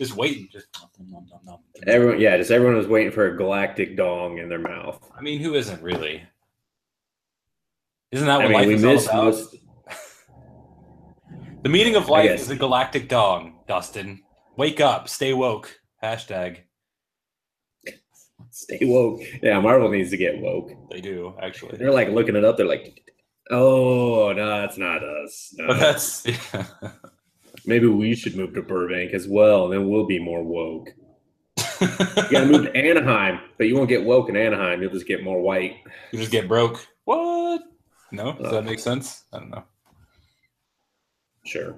Just 0.03 0.17
waiting. 0.17 0.49
Just 0.51 0.67
nom, 0.79 0.89
nom, 1.11 1.27
nom, 1.31 1.41
nom. 1.45 1.59
Everyone, 1.87 2.21
yeah, 2.21 2.37
just 2.37 2.51
everyone 2.51 2.77
was 2.77 2.89
waiting 2.89 3.13
for 3.13 3.27
a 3.27 3.37
galactic 3.37 3.97
dong 3.97 4.39
in 4.39 4.49
their 4.49 4.59
mouth. 4.59 5.01
I 5.17 5.21
mean, 5.21 5.41
who 5.41 5.55
isn't 5.55 5.83
really? 5.83 6.23
Isn't 8.11 8.27
that 8.27 8.41
I 8.41 8.45
what 8.45 8.49
mean, 8.49 8.53
life 8.53 8.67
we 8.67 8.75
is 8.75 8.85
all 9.09 9.21
about? 9.21 9.25
most. 9.25 9.57
The 11.63 11.69
meaning 11.69 11.95
of 11.95 12.09
life 12.09 12.29
is 12.29 12.51
a 12.51 12.57
galactic 12.57 13.09
dong, 13.09 13.61
Dustin. 13.69 14.21
Wake 14.57 14.81
up, 14.81 15.09
stay 15.09 15.33
woke. 15.33 15.79
Hashtag. 16.03 16.59
Stay 18.51 18.81
woke. 18.83 19.21
Yeah, 19.41 19.61
Marvel 19.61 19.89
needs 19.89 20.11
to 20.11 20.17
get 20.17 20.41
woke. 20.41 20.73
They 20.91 21.01
do 21.01 21.35
actually, 21.41 21.79
They're 21.79 21.93
like 21.93 22.09
looking 22.09 22.35
it 22.35 22.45
up. 22.45 22.57
They're 22.57 22.67
like, 22.67 23.09
oh 23.53 24.33
no, 24.33 24.61
that's 24.61 24.77
not 24.77 25.05
us. 25.05 25.55
No. 25.57 25.69
but 25.69 25.79
that's 25.79 26.27
Maybe 27.67 27.87
we 27.87 28.15
should 28.15 28.37
move 28.37 28.55
to 28.55 28.63
Burbank 28.63 29.13
as 29.15 29.29
well, 29.29 29.65
and 29.65 29.73
then 29.73 29.89
we'll 29.89 30.07
be 30.07 30.19
more 30.19 30.43
woke. 30.43 30.89
You 31.81 31.89
gotta 32.31 32.47
move 32.47 32.65
to 32.67 32.77
Anaheim, 32.77 33.41
but 33.59 33.67
you 33.67 33.77
won't 33.77 33.89
get 33.89 34.05
woke 34.05 34.29
in 34.29 34.37
Anaheim. 34.37 34.81
You'll 34.83 34.93
just 34.93 35.07
get 35.07 35.23
more 35.25 35.41
white. 35.41 35.77
you 36.13 36.19
just 36.19 36.31
get 36.33 36.49
broke. 36.49 36.87
What? 37.05 37.63
No, 38.13 38.33
does 38.35 38.47
Uh. 38.47 38.51
that 38.53 38.65
make 38.65 38.79
sense? 38.79 39.25
I 39.33 39.39
don't 39.39 39.51
know. 39.51 39.65
Sure. 41.45 41.77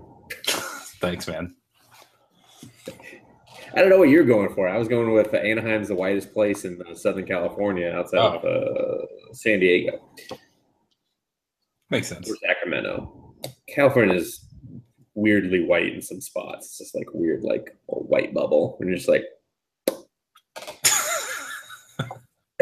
Thanks, 1.01 1.26
man. 1.26 1.55
I 3.76 3.80
don't 3.80 3.89
know 3.89 3.99
what 3.99 4.09
you're 4.11 4.24
going 4.24 4.55
for. 4.55 4.68
I 4.68 4.78
was 4.78 4.89
going 4.89 5.12
with 5.12 5.32
uh, 5.35 5.39
Anaheim's 5.39 5.89
the 5.89 5.95
whitest 5.95 6.32
place 6.32 6.64
in 6.64 6.80
uh, 6.89 6.95
Southern 6.95 7.26
California, 7.26 7.91
outside 7.91 8.18
Oh. 8.18 8.39
of 8.39 8.45
uh, 8.45 9.07
San 9.35 9.61
Diego 9.61 9.99
Makes 11.91 12.09
sense. 12.09 12.30
or 12.30 12.37
Sacramento. 12.37 13.35
California 13.68 14.14
is 14.16 14.45
weirdly 15.14 15.64
white 15.64 15.92
in 15.94 16.02
some 16.02 16.20
spots. 16.20 16.66
It's 16.66 16.78
just 16.78 16.94
like 16.94 17.06
weird, 17.12 17.42
like 17.42 17.76
a 17.90 17.94
white 17.94 18.34
bubble, 18.34 18.76
and 18.80 18.88
you're 18.88 18.98
just 18.98 19.08
like, 19.08 19.24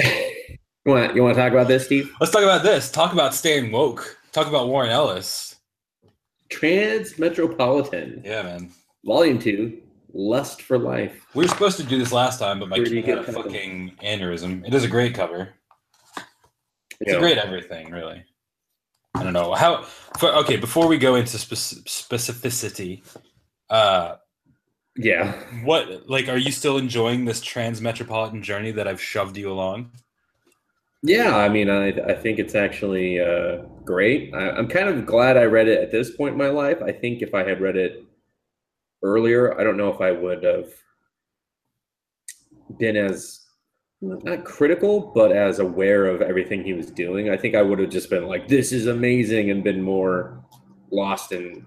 you 0.03 0.59
want 0.87 1.15
you 1.15 1.23
want 1.23 1.35
to 1.35 1.41
talk 1.41 1.53
about 1.53 1.69
this, 1.69 1.85
Steve? 1.87 2.13
Let's 2.21 2.33
talk 2.33 2.43
about 2.43 2.63
this. 2.63 2.91
Talk 2.91 3.13
about 3.13 3.35
staying 3.35 3.73
woke. 3.73 4.19
Talk 4.33 4.47
about 4.47 4.69
Warren 4.69 4.91
Ellis. 4.91 5.57
Transmetropolitan, 6.51 8.25
Yeah, 8.25 8.43
man. 8.43 8.71
Volume 9.05 9.39
Two, 9.39 9.81
Lust 10.13 10.63
for 10.63 10.79
Life. 10.79 11.27
We 11.35 11.45
were 11.45 11.49
supposed 11.49 11.77
to 11.79 11.85
do 11.85 11.99
this 11.99 12.13
last 12.13 12.39
time, 12.39 12.61
but 12.61 12.69
my 12.69 12.79
kid 12.79 13.05
had 13.05 13.19
a 13.19 13.33
fucking 13.33 13.97
aneurysm. 14.03 14.67
It 14.67 14.75
is 14.75 14.85
a 14.85 14.89
great 14.89 15.15
cover. 15.15 15.51
It's 17.01 17.11
You 17.11 17.17
a 17.17 17.21
great 17.21 17.39
everything, 17.39 17.91
really. 17.91 18.25
I 19.15 19.23
don't 19.23 19.33
know 19.33 19.55
how. 19.55 19.83
For, 20.19 20.29
okay, 20.37 20.57
before 20.57 20.89
we 20.89 20.99
go 20.99 21.15
into 21.17 21.39
spec- 21.39 21.85
specificity, 21.87 23.03
uh, 23.71 24.17
Yeah, 24.97 25.33
what 25.65 26.09
like 26.09 26.29
are 26.29 26.37
you 26.37 26.51
still 26.53 26.77
enjoying 26.79 27.25
this 27.25 27.41
trans 27.41 27.81
metropolitan 27.81 28.43
journey 28.43 28.73
that 28.73 28.87
I've 28.89 29.01
shoved 29.03 29.37
you 29.37 29.51
along? 29.51 29.93
yeah. 31.03 31.37
I 31.37 31.49
mean, 31.49 31.69
I 31.71 31.89
I 31.89 32.15
think 32.15 32.39
it's 32.39 32.55
actually 32.55 33.21
uh, 33.21 33.63
great. 33.85 34.33
I, 34.35 34.51
I'm 34.51 34.69
kind 34.69 34.89
of 34.89 35.07
glad 35.07 35.37
I 35.37 35.45
read 35.45 35.69
it 35.69 35.83
at 35.83 35.91
this 35.91 36.11
point 36.17 36.33
in 36.33 36.39
my 36.39 36.49
life. 36.49 36.81
I 36.83 36.93
think 36.93 37.23
if 37.23 37.35
I 37.35 37.43
had 37.45 37.61
read 37.61 37.77
it 37.77 38.05
earlier, 39.03 39.59
I 39.59 39.65
don't 39.65 39.77
know 39.77 39.93
if 39.93 40.01
I 40.01 40.13
would 40.13 40.45
have 40.45 40.73
been 42.79 42.97
as 42.97 43.42
not 44.03 44.45
critical, 44.45 45.13
but 45.15 45.33
as 45.33 45.59
aware 45.59 46.07
of 46.07 46.21
everything 46.21 46.65
he 46.65 46.73
was 46.73 46.91
doing. 46.91 47.31
I 47.31 47.37
think 47.37 47.55
I 47.55 47.63
would 47.63 47.79
have 47.79 47.91
just 47.91 48.11
been 48.11 48.27
like, 48.27 48.49
"This 48.49 48.73
is 48.73 48.87
amazing," 48.87 49.51
and 49.51 49.63
been 49.63 49.81
more 49.81 50.43
lost 50.91 51.33
in 51.33 51.67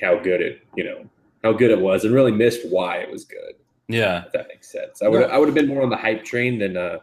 how 0.00 0.18
good 0.18 0.40
it, 0.40 0.62
you 0.76 0.84
know, 0.84 1.04
how 1.42 1.52
good 1.52 1.70
it 1.70 1.80
was, 1.80 2.04
and 2.04 2.14
really 2.14 2.32
missed 2.32 2.66
why 2.68 2.96
it 2.96 3.10
was 3.10 3.24
good. 3.24 3.54
Yeah, 3.86 4.24
If 4.24 4.32
that 4.32 4.48
makes 4.48 4.72
sense. 4.72 5.02
I 5.02 5.08
would 5.08 5.30
I 5.30 5.38
would 5.38 5.48
have 5.48 5.54
been 5.54 5.68
more 5.68 5.82
on 5.82 5.90
the 5.90 5.96
hype 5.96 6.24
train 6.24 6.58
than 6.58 6.76
uh, 6.76 6.98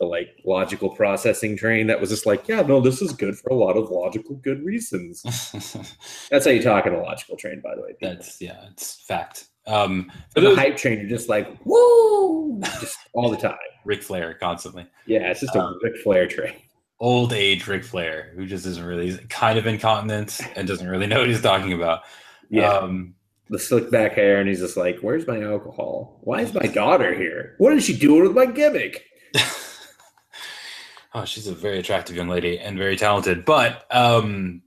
the 0.00 0.06
like 0.06 0.40
logical 0.44 0.88
processing 0.88 1.56
train. 1.56 1.86
That 1.86 2.00
was 2.00 2.10
just 2.10 2.26
like, 2.26 2.48
yeah, 2.48 2.62
no, 2.62 2.80
this 2.80 3.00
is 3.00 3.12
good 3.12 3.38
for 3.38 3.50
a 3.50 3.54
lot 3.54 3.76
of 3.76 3.90
logical 3.90 4.34
good 4.36 4.64
reasons. 4.64 5.22
That's 6.30 6.46
how 6.46 6.50
you 6.50 6.62
talk 6.62 6.86
in 6.86 6.94
a 6.94 7.00
logical 7.00 7.36
train, 7.36 7.60
by 7.60 7.76
the 7.76 7.82
way. 7.82 7.92
people. 7.92 8.16
that's 8.16 8.40
yeah, 8.40 8.66
it's 8.72 9.04
fact. 9.06 9.49
Um, 9.66 10.10
for 10.34 10.40
the 10.40 10.54
hype 10.54 10.76
train, 10.76 10.98
you're 11.00 11.08
just 11.08 11.28
like, 11.28 11.48
woo, 11.64 12.60
just 12.80 12.98
all 13.12 13.30
the 13.30 13.36
time. 13.36 13.56
Ric 13.84 14.02
Flair 14.02 14.34
constantly. 14.34 14.86
Yeah, 15.06 15.30
it's 15.30 15.40
just 15.40 15.54
a 15.54 15.60
Um, 15.62 15.78
Ric 15.82 15.96
Flair 16.02 16.26
train. 16.26 16.54
old 16.98 17.32
age 17.32 17.66
Ric 17.66 17.84
Flair, 17.84 18.32
who 18.36 18.46
just 18.46 18.66
isn't 18.66 18.84
really 18.84 19.16
kind 19.28 19.58
of 19.58 19.66
incontinent 19.66 20.38
and 20.56 20.66
doesn't 20.68 20.88
really 20.88 21.06
know 21.06 21.20
what 21.20 21.28
he's 21.28 21.40
talking 21.40 21.72
about. 21.72 22.02
Yeah, 22.50 22.70
Um, 22.72 23.14
the 23.48 23.58
slick 23.58 23.90
back 23.90 24.12
hair, 24.14 24.38
and 24.38 24.48
he's 24.48 24.60
just 24.60 24.76
like, 24.76 24.98
"Where's 25.00 25.26
my 25.26 25.40
alcohol? 25.42 26.18
Why 26.22 26.40
is 26.42 26.52
my 26.54 26.66
daughter 26.66 27.14
here? 27.14 27.54
What 27.58 27.72
is 27.72 27.84
she 27.84 27.96
doing 27.96 28.22
with 28.22 28.32
my 28.36 28.46
gimmick?" 28.46 29.04
oh, 31.14 31.24
she's 31.24 31.46
a 31.46 31.54
very 31.54 31.78
attractive 31.78 32.16
young 32.16 32.28
lady 32.28 32.58
and 32.58 32.76
very 32.78 32.96
talented. 32.96 33.44
But 33.44 33.86
um, 33.90 34.62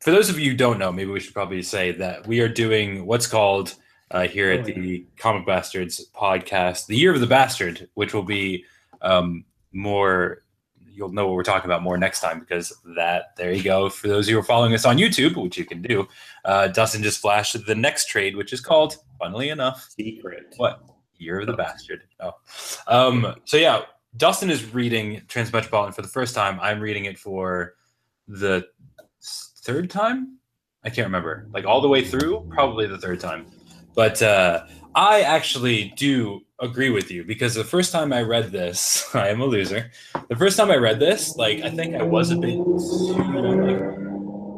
for 0.00 0.10
those 0.10 0.28
of 0.30 0.38
you 0.38 0.52
who 0.52 0.56
don't 0.56 0.78
know, 0.78 0.92
maybe 0.92 1.10
we 1.10 1.20
should 1.20 1.34
probably 1.34 1.62
say 1.62 1.92
that 1.92 2.26
we 2.26 2.40
are 2.40 2.48
doing 2.48 3.06
what's 3.06 3.26
called 3.26 3.74
uh, 4.10 4.26
here 4.26 4.50
at 4.52 4.60
Oh, 4.60 4.62
the 4.64 5.06
Comic 5.16 5.46
Bastards 5.46 6.06
podcast, 6.14 6.86
the 6.86 6.96
Year 6.96 7.12
of 7.14 7.20
the 7.20 7.26
Bastard, 7.26 7.88
which 7.94 8.14
will 8.14 8.22
be 8.22 8.64
um, 9.02 9.44
more. 9.72 10.42
You'll 10.88 11.12
know 11.12 11.26
what 11.26 11.34
we're 11.34 11.42
talking 11.42 11.66
about 11.66 11.82
more 11.82 11.98
next 11.98 12.20
time 12.20 12.40
because 12.40 12.72
that. 12.96 13.36
There 13.36 13.52
you 13.52 13.62
go. 13.62 13.90
For 13.90 14.08
those 14.08 14.26
of 14.26 14.30
you 14.30 14.36
who 14.36 14.40
are 14.40 14.44
following 14.44 14.72
us 14.72 14.86
on 14.86 14.96
YouTube, 14.96 15.36
which 15.42 15.58
you 15.58 15.66
can 15.66 15.82
do, 15.82 16.08
uh, 16.46 16.68
Dustin 16.68 17.02
just 17.02 17.20
flashed 17.20 17.56
the 17.66 17.74
next 17.74 18.08
trade, 18.08 18.34
which 18.34 18.52
is 18.52 18.60
called, 18.62 18.96
funnily 19.18 19.50
enough, 19.50 19.88
Secret. 19.90 20.54
what? 20.56 20.82
Year 21.18 21.40
of 21.40 21.46
the 21.46 21.52
Bastard. 21.54 22.04
Oh. 22.20 22.32
Um, 22.86 23.34
so 23.44 23.56
yeah, 23.56 23.82
Dustin 24.16 24.50
is 24.50 24.72
reading 24.72 25.20
Transmetropolitan 25.28 25.94
for 25.94 26.02
the 26.02 26.08
first 26.08 26.34
time. 26.34 26.58
I'm 26.60 26.80
reading 26.80 27.04
it 27.06 27.18
for 27.18 27.74
the 28.28 28.66
third 29.62 29.90
time. 29.90 30.38
I 30.84 30.88
can't 30.88 31.06
remember. 31.06 31.48
Like 31.52 31.64
all 31.64 31.80
the 31.80 31.88
way 31.88 32.04
through, 32.04 32.46
probably 32.50 32.86
the 32.86 32.98
third 32.98 33.20
time. 33.20 33.46
But 33.96 34.22
uh, 34.22 34.62
I 34.94 35.22
actually 35.22 35.94
do 35.96 36.42
agree 36.60 36.90
with 36.90 37.10
you 37.10 37.24
because 37.24 37.54
the 37.54 37.64
first 37.64 37.92
time 37.92 38.12
I 38.12 38.22
read 38.22 38.52
this, 38.52 39.08
I 39.14 39.28
am 39.30 39.40
a 39.40 39.46
loser. 39.46 39.90
The 40.28 40.36
first 40.36 40.56
time 40.56 40.70
I 40.70 40.76
read 40.76 41.00
this, 41.00 41.36
like 41.38 41.60
I 41.64 41.70
think 41.70 41.94
I 41.96 42.04
was 42.04 42.30
a 42.30 42.36
bit 42.36 42.58
too 43.16 43.58
like 43.62 43.78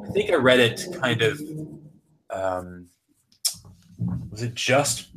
I 0.09 0.13
think 0.13 0.31
I 0.31 0.37
read 0.37 0.61
it 0.61 0.89
kind 0.93 1.23
of 1.23 1.41
um 2.31 2.89
was 4.31 4.43
it 4.43 4.55
just 4.55 5.09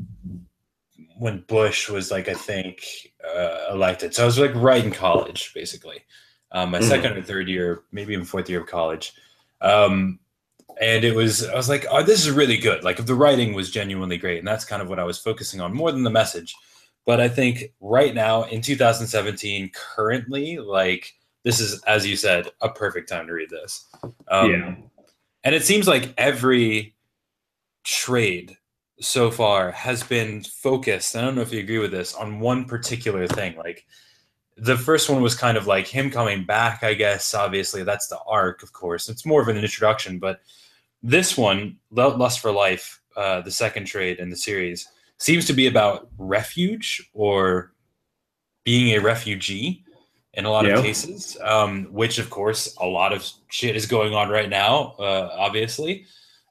when 1.18 1.44
Bush 1.48 1.90
was 1.90 2.12
like 2.12 2.28
I 2.30 2.34
think 2.34 2.84
uh, 3.24 3.68
elected. 3.72 4.14
So 4.16 4.24
I 4.24 4.26
was 4.26 4.40
like 4.40 4.56
right 4.56 4.84
in 4.84 4.92
college, 4.92 5.54
basically, 5.54 6.04
um, 6.52 6.72
my 6.72 6.80
Mhm. 6.80 6.84
second 6.84 7.18
or 7.18 7.22
third 7.22 7.48
year, 7.48 7.84
maybe 7.92 8.14
even 8.14 8.26
fourth 8.26 8.50
year 8.50 8.62
of 8.62 8.68
college. 8.68 9.14
Um, 9.62 10.20
and 10.80 11.04
it 11.04 11.16
was 11.16 11.48
I 11.48 11.56
was 11.56 11.70
like, 11.70 11.86
oh, 11.90 12.04
this 12.04 12.26
is 12.26 12.32
really 12.32 12.58
good. 12.58 12.84
Like 12.84 13.06
the 13.06 13.16
writing 13.16 13.54
was 13.54 13.72
genuinely 13.72 14.18
great, 14.18 14.40
and 14.40 14.48
that's 14.48 14.66
kind 14.66 14.82
of 14.82 14.90
what 14.90 15.00
I 15.00 15.04
was 15.04 15.18
focusing 15.18 15.60
on 15.62 15.74
more 15.74 15.92
than 15.92 16.04
the 16.04 16.10
message. 16.10 16.56
But 17.06 17.20
I 17.20 17.28
think 17.28 17.74
right 17.80 18.14
now 18.14 18.44
in 18.44 18.62
2017, 18.62 19.72
currently, 19.74 20.58
like 20.60 21.14
this 21.44 21.60
is 21.60 21.82
as 21.84 22.06
you 22.06 22.16
said, 22.16 22.48
a 22.62 22.70
perfect 22.70 23.10
time 23.10 23.28
to 23.28 23.34
read 23.34 23.50
this. 23.50 23.88
Um, 24.28 24.52
Yeah. 24.52 24.76
and 25.44 25.56
it 25.56 25.64
seems 25.64 25.88
like 25.88 26.14
every 26.18 26.96
trade 27.84 28.56
so 29.00 29.32
far 29.32 29.72
has 29.72 30.04
been 30.04 30.44
focused. 30.44 31.16
I 31.16 31.22
don't 31.22 31.34
know 31.36 31.42
if 31.42 31.52
you 31.52 31.60
agree 31.60 31.80
with 31.80 31.92
this 31.92 32.14
on 32.14 32.40
one 32.40 32.66
particular 32.66 33.26
thing. 33.28 33.58
Like 33.58 33.86
the 34.58 34.78
first 34.78 35.10
one 35.10 35.24
was 35.24 35.34
kind 35.34 35.58
of 35.58 35.66
like 35.66 35.88
him 35.88 36.12
coming 36.12 36.44
back, 36.46 36.84
I 36.84 36.94
guess. 36.94 37.34
Obviously, 37.34 37.84
that's 37.84 38.08
the 38.08 38.20
arc, 38.28 38.62
of 38.62 38.74
course. 38.74 39.10
It's 39.10 39.26
more 39.26 39.42
of 39.42 39.48
an 39.48 39.58
introduction, 39.58 40.20
but 40.20 40.42
this 41.04 41.38
one, 41.38 41.78
Lust 41.92 42.40
for 42.40 42.52
Life, 42.52 43.02
uh, 43.16 43.42
the 43.42 43.52
second 43.52 43.86
trade 43.86 44.20
in 44.20 44.30
the 44.30 44.36
series, 44.36 44.88
seems 45.18 45.46
to 45.48 45.54
be 45.54 45.68
about 45.68 46.10
refuge 46.18 47.10
or 47.14 47.74
being 48.64 48.96
a 48.96 49.02
refugee 49.02 49.84
in 50.34 50.46
a 50.46 50.50
lot 50.52 50.66
Yeah. 50.66 50.78
of 50.78 50.84
cases, 50.84 51.38
um, 51.44 51.86
which, 51.92 52.18
of 52.20 52.30
course, 52.30 52.76
a 52.80 52.86
lot 52.86 53.12
of 53.14 53.28
shit 53.50 53.76
is 53.76 53.86
going 53.86 54.14
on 54.14 54.30
right 54.30 54.50
now, 54.50 54.96
uh, 55.00 55.30
obviously. 55.38 56.06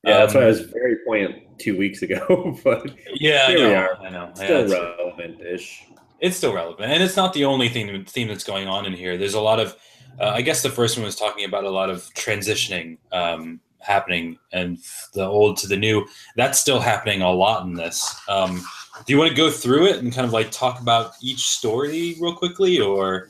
Yeah, 0.05 0.19
that's 0.19 0.35
why 0.35 0.41
I 0.41 0.45
Um, 0.45 0.49
was 0.51 0.61
very 0.61 0.97
poignant 1.07 1.59
two 1.59 1.77
weeks 1.79 2.03
ago, 2.03 2.59
but 2.65 2.91
Yeah, 3.15 3.45
I 3.49 3.51
Here 3.51 3.59
we 3.69 3.73
know, 3.73 3.75
are. 3.75 3.97
I 4.03 4.11
know. 4.11 4.27
Yeah, 4.37 4.45
still 4.45 4.65
it's- 4.65 4.97
relevant-ish. 4.99 5.83
it's 6.21 6.37
still 6.37 6.53
relevant 6.53 6.93
and 6.93 7.03
it's 7.03 7.17
not 7.17 7.33
the 7.33 7.45
only 7.47 7.69
thing 7.71 8.05
theme 8.05 8.29
that's 8.29 8.45
going 8.45 8.69
on 8.69 8.85
in 8.85 8.93
here 8.93 9.17
there's 9.17 9.33
a 9.33 9.41
lot 9.41 9.59
of 9.59 9.75
uh, 10.21 10.29
i 10.35 10.43
guess 10.43 10.63
the 10.63 10.69
first 10.69 10.99
one 10.99 11.05
was 11.07 11.17
talking 11.17 11.47
about 11.47 11.65
a 11.65 11.71
lot 11.71 11.89
of 11.89 12.03
transitioning 12.15 12.99
um, 13.11 13.59
happening 13.81 14.39
and 14.53 14.79
the 15.15 15.25
old 15.25 15.57
to 15.57 15.67
the 15.67 15.77
new 15.77 16.07
that's 16.37 16.59
still 16.61 16.81
happening 16.81 17.23
a 17.23 17.31
lot 17.31 17.65
in 17.65 17.75
this 17.75 18.21
um, 18.29 18.61
do 19.07 19.13
you 19.13 19.19
want 19.19 19.31
to 19.31 19.37
go 19.37 19.51
through 19.51 19.87
it 19.87 19.99
and 19.99 20.13
kind 20.13 20.27
of 20.27 20.33
like 20.33 20.51
talk 20.51 20.81
about 20.81 21.13
each 21.23 21.49
story 21.49 22.17
real 22.21 22.35
quickly 22.35 22.81
or 22.81 23.29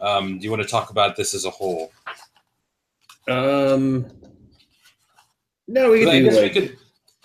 um, 0.00 0.38
do 0.38 0.44
you 0.44 0.50
want 0.50 0.62
to 0.62 0.68
talk 0.68 0.90
about 0.90 1.16
this 1.16 1.34
as 1.34 1.44
a 1.44 1.50
whole 1.50 1.90
Um, 3.28 4.06
no, 5.68 5.90
we 5.90 6.08
I 6.08 6.20
guess 6.20 6.34
like 6.34 6.54
we 6.54 6.60
could 6.60 6.78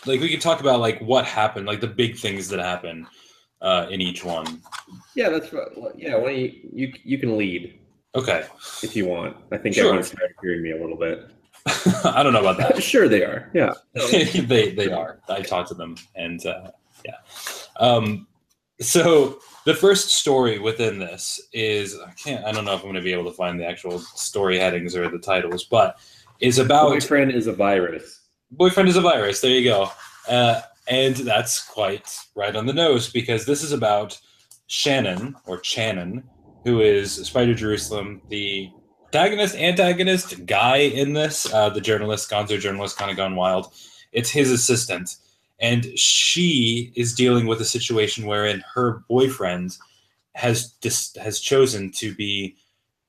like 0.05 0.21
we 0.21 0.29
could 0.29 0.41
talk 0.41 0.59
about 0.59 0.79
like 0.79 0.99
what 0.99 1.25
happened, 1.25 1.65
like 1.65 1.81
the 1.81 1.87
big 1.87 2.15
things 2.17 2.47
that 2.49 2.59
happen 2.59 3.07
uh, 3.61 3.87
in 3.89 4.01
each 4.01 4.23
one. 4.23 4.61
Yeah, 5.15 5.29
that's 5.29 5.51
what. 5.51 5.97
Yeah, 5.97 6.17
why 6.17 6.29
you, 6.31 6.53
you 6.71 6.93
you 7.03 7.17
can 7.17 7.37
lead 7.37 7.79
Okay, 8.13 8.45
if 8.83 8.95
you 8.95 9.07
want. 9.07 9.35
I 9.51 9.57
think 9.57 9.75
Sure. 9.75 9.85
everyone's 9.85 10.11
tired 10.11 10.31
of 10.31 10.37
hearing 10.41 10.61
me 10.61 10.71
a 10.71 10.79
little 10.79 10.95
bit. 10.97 11.29
I 12.05 12.21
don't 12.21 12.33
know 12.33 12.41
about 12.41 12.57
that. 12.57 12.83
sure, 12.91 13.07
they 13.07 13.23
are. 13.23 13.49
Yeah. 13.53 13.73
they 13.93 14.71
they 14.71 14.91
are. 14.91 15.19
I 15.27 15.41
talked 15.41 15.69
to 15.69 15.73
them, 15.73 15.95
and 16.15 16.45
uh, 16.45 16.71
yeah. 17.03 17.15
Um, 17.77 18.27
so 18.81 19.39
the 19.65 19.73
first 19.73 20.09
story 20.09 20.59
within 20.59 20.99
this 20.99 21.41
is 21.53 21.99
I 21.99 22.11
can't. 22.11 22.45
I 22.45 22.51
don't 22.51 22.65
know 22.65 22.73
if 22.73 22.81
I'm 22.81 22.85
going 22.85 22.95
to 22.95 23.01
be 23.01 23.13
able 23.13 23.25
to 23.25 23.35
find 23.35 23.59
the 23.59 23.65
actual 23.65 23.99
story 23.99 24.59
headings 24.59 24.95
or 24.95 25.09
the 25.09 25.17
titles, 25.17 25.63
but 25.63 25.97
is 26.39 26.59
about 26.59 26.89
Boyfriend 26.89 27.31
is 27.31 27.47
a 27.47 27.53
virus. 27.53 28.21
boyfriend 28.51 28.89
is 28.89 28.97
a 28.97 29.01
virus. 29.01 29.41
There 29.41 29.51
you 29.51 29.63
go. 29.63 29.89
Uh, 30.27 30.61
and 30.87 31.15
that's 31.15 31.65
quite 31.67 32.15
right 32.35 32.55
on 32.55 32.65
the 32.65 32.73
nose 32.73 33.09
because 33.09 33.45
this 33.45 33.63
is 33.63 33.71
about 33.71 34.19
Shannon 34.67 35.35
or 35.45 35.59
Channon, 35.61 36.23
who 36.63 36.81
is 36.81 37.13
Spider 37.13 37.55
Jerusalem, 37.55 38.21
the 38.29 38.69
protagonist, 39.15 39.55
antagonist 39.55 40.45
guy 40.45 40.77
in 40.77 41.13
this, 41.13 41.51
uh, 41.53 41.69
the 41.69 41.79
journalist, 41.79 42.29
Gonzo 42.29 42.59
journalist, 42.59 42.97
kind 42.97 43.09
of 43.09 43.15
gone 43.15 43.37
wild. 43.37 43.73
It's 44.11 44.29
his 44.29 44.51
assistant, 44.51 45.15
and 45.59 45.85
she 45.97 46.91
is 46.97 47.13
dealing 47.13 47.47
with 47.47 47.61
a 47.61 47.65
situation 47.65 48.25
wherein 48.25 48.61
her 48.73 49.05
boyfriend 49.07 49.77
has 50.33 50.71
dis- 50.81 51.15
has 51.15 51.39
chosen 51.39 51.91
to 51.91 52.13
be 52.13 52.57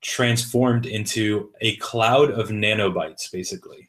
transformed 0.01 0.87
into 0.87 1.51
a 1.61 1.75
cloud 1.79 2.31
of 2.31 2.51
nanobites, 2.51 3.31
basically 3.33 3.89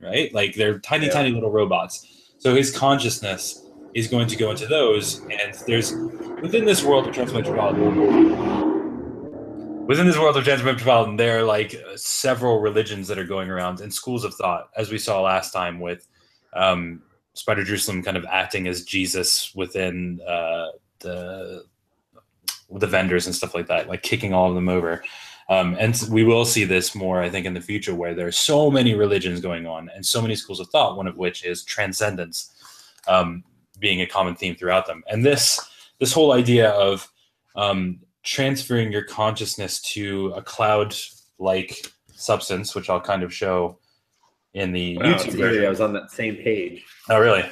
right? 0.00 0.34
Like 0.34 0.54
they're 0.56 0.80
tiny, 0.80 1.06
Yeah. 1.06 1.12
tiny 1.12 1.30
little 1.30 1.52
robots. 1.52 2.04
So 2.38 2.54
his 2.54 2.76
consciousness 2.76 3.62
is 3.94 4.08
going 4.08 4.26
to 4.26 4.36
go 4.36 4.50
into 4.50 4.66
those, 4.66 5.20
and 5.30 5.54
there's 5.68 5.94
within 6.42 6.64
this 6.64 6.82
world 6.82 7.06
of 7.06 7.14
Transmetropolitan. 7.14 8.63
Within 9.86 10.06
this 10.06 10.16
world 10.18 10.34
of 10.38 10.44
Transmetropolitan, 10.44 11.18
there 11.18 11.38
are 11.38 11.42
like 11.42 11.74
several 11.96 12.60
religions 12.60 13.06
that 13.08 13.18
are 13.18 13.24
going 13.24 13.50
around 13.50 13.80
and 13.80 13.92
schools 13.92 14.24
of 14.24 14.34
thought, 14.34 14.70
as 14.78 14.90
we 14.90 14.96
saw 14.96 15.20
last 15.20 15.52
time 15.52 15.78
with 15.78 16.08
um, 16.54 17.02
Spider 17.34 17.64
Jerusalem 17.64 18.02
kind 18.02 18.16
of 18.16 18.24
acting 18.24 18.66
as 18.66 18.84
Jesus 18.84 19.54
within 19.54 20.22
uh, 20.26 20.68
the 21.00 21.64
the 22.70 22.86
vendors 22.86 23.26
and 23.26 23.34
stuff 23.34 23.54
like 23.54 23.66
that, 23.66 23.86
like 23.86 24.02
kicking 24.02 24.32
all 24.32 24.48
of 24.48 24.54
them 24.54 24.70
over. 24.70 25.04
Um, 25.50 25.76
and 25.78 26.02
we 26.10 26.24
will 26.24 26.46
see 26.46 26.64
this 26.64 26.94
more, 26.94 27.20
I 27.20 27.28
think, 27.28 27.44
in 27.44 27.52
the 27.52 27.60
future, 27.60 27.94
where 27.94 28.14
there's 28.14 28.38
so 28.38 28.70
many 28.70 28.94
religions 28.94 29.42
going 29.42 29.66
on 29.66 29.90
and 29.94 30.04
so 30.04 30.22
many 30.22 30.34
schools 30.34 30.60
of 30.60 30.68
thought. 30.68 30.96
One 30.96 31.06
of 31.06 31.18
which 31.18 31.44
is 31.44 31.62
transcendence, 31.62 32.54
um, 33.06 33.44
being 33.78 34.00
a 34.00 34.06
common 34.06 34.34
theme 34.34 34.56
throughout 34.56 34.86
them. 34.86 35.04
And 35.10 35.26
this 35.26 35.60
this 35.98 36.14
whole 36.14 36.32
idea 36.32 36.70
of 36.70 37.06
um, 37.54 38.00
transferring 38.24 38.90
your 38.90 39.04
consciousness 39.04 39.80
to 39.82 40.32
a 40.34 40.42
cloud-like 40.42 41.86
substance, 42.12 42.74
which 42.74 42.90
I'll 42.90 43.00
kind 43.00 43.22
of 43.22 43.32
show 43.32 43.78
in 44.54 44.72
the 44.72 44.96
Wow, 44.96 45.04
YouTube 45.04 45.14
it's 45.14 45.24
version. 45.26 45.40
eerie. 45.40 45.66
I 45.66 45.70
was 45.70 45.80
on 45.80 45.92
that 45.92 46.10
same 46.10 46.36
page. 46.36 46.84
Oh, 47.08 47.18
really? 47.18 47.44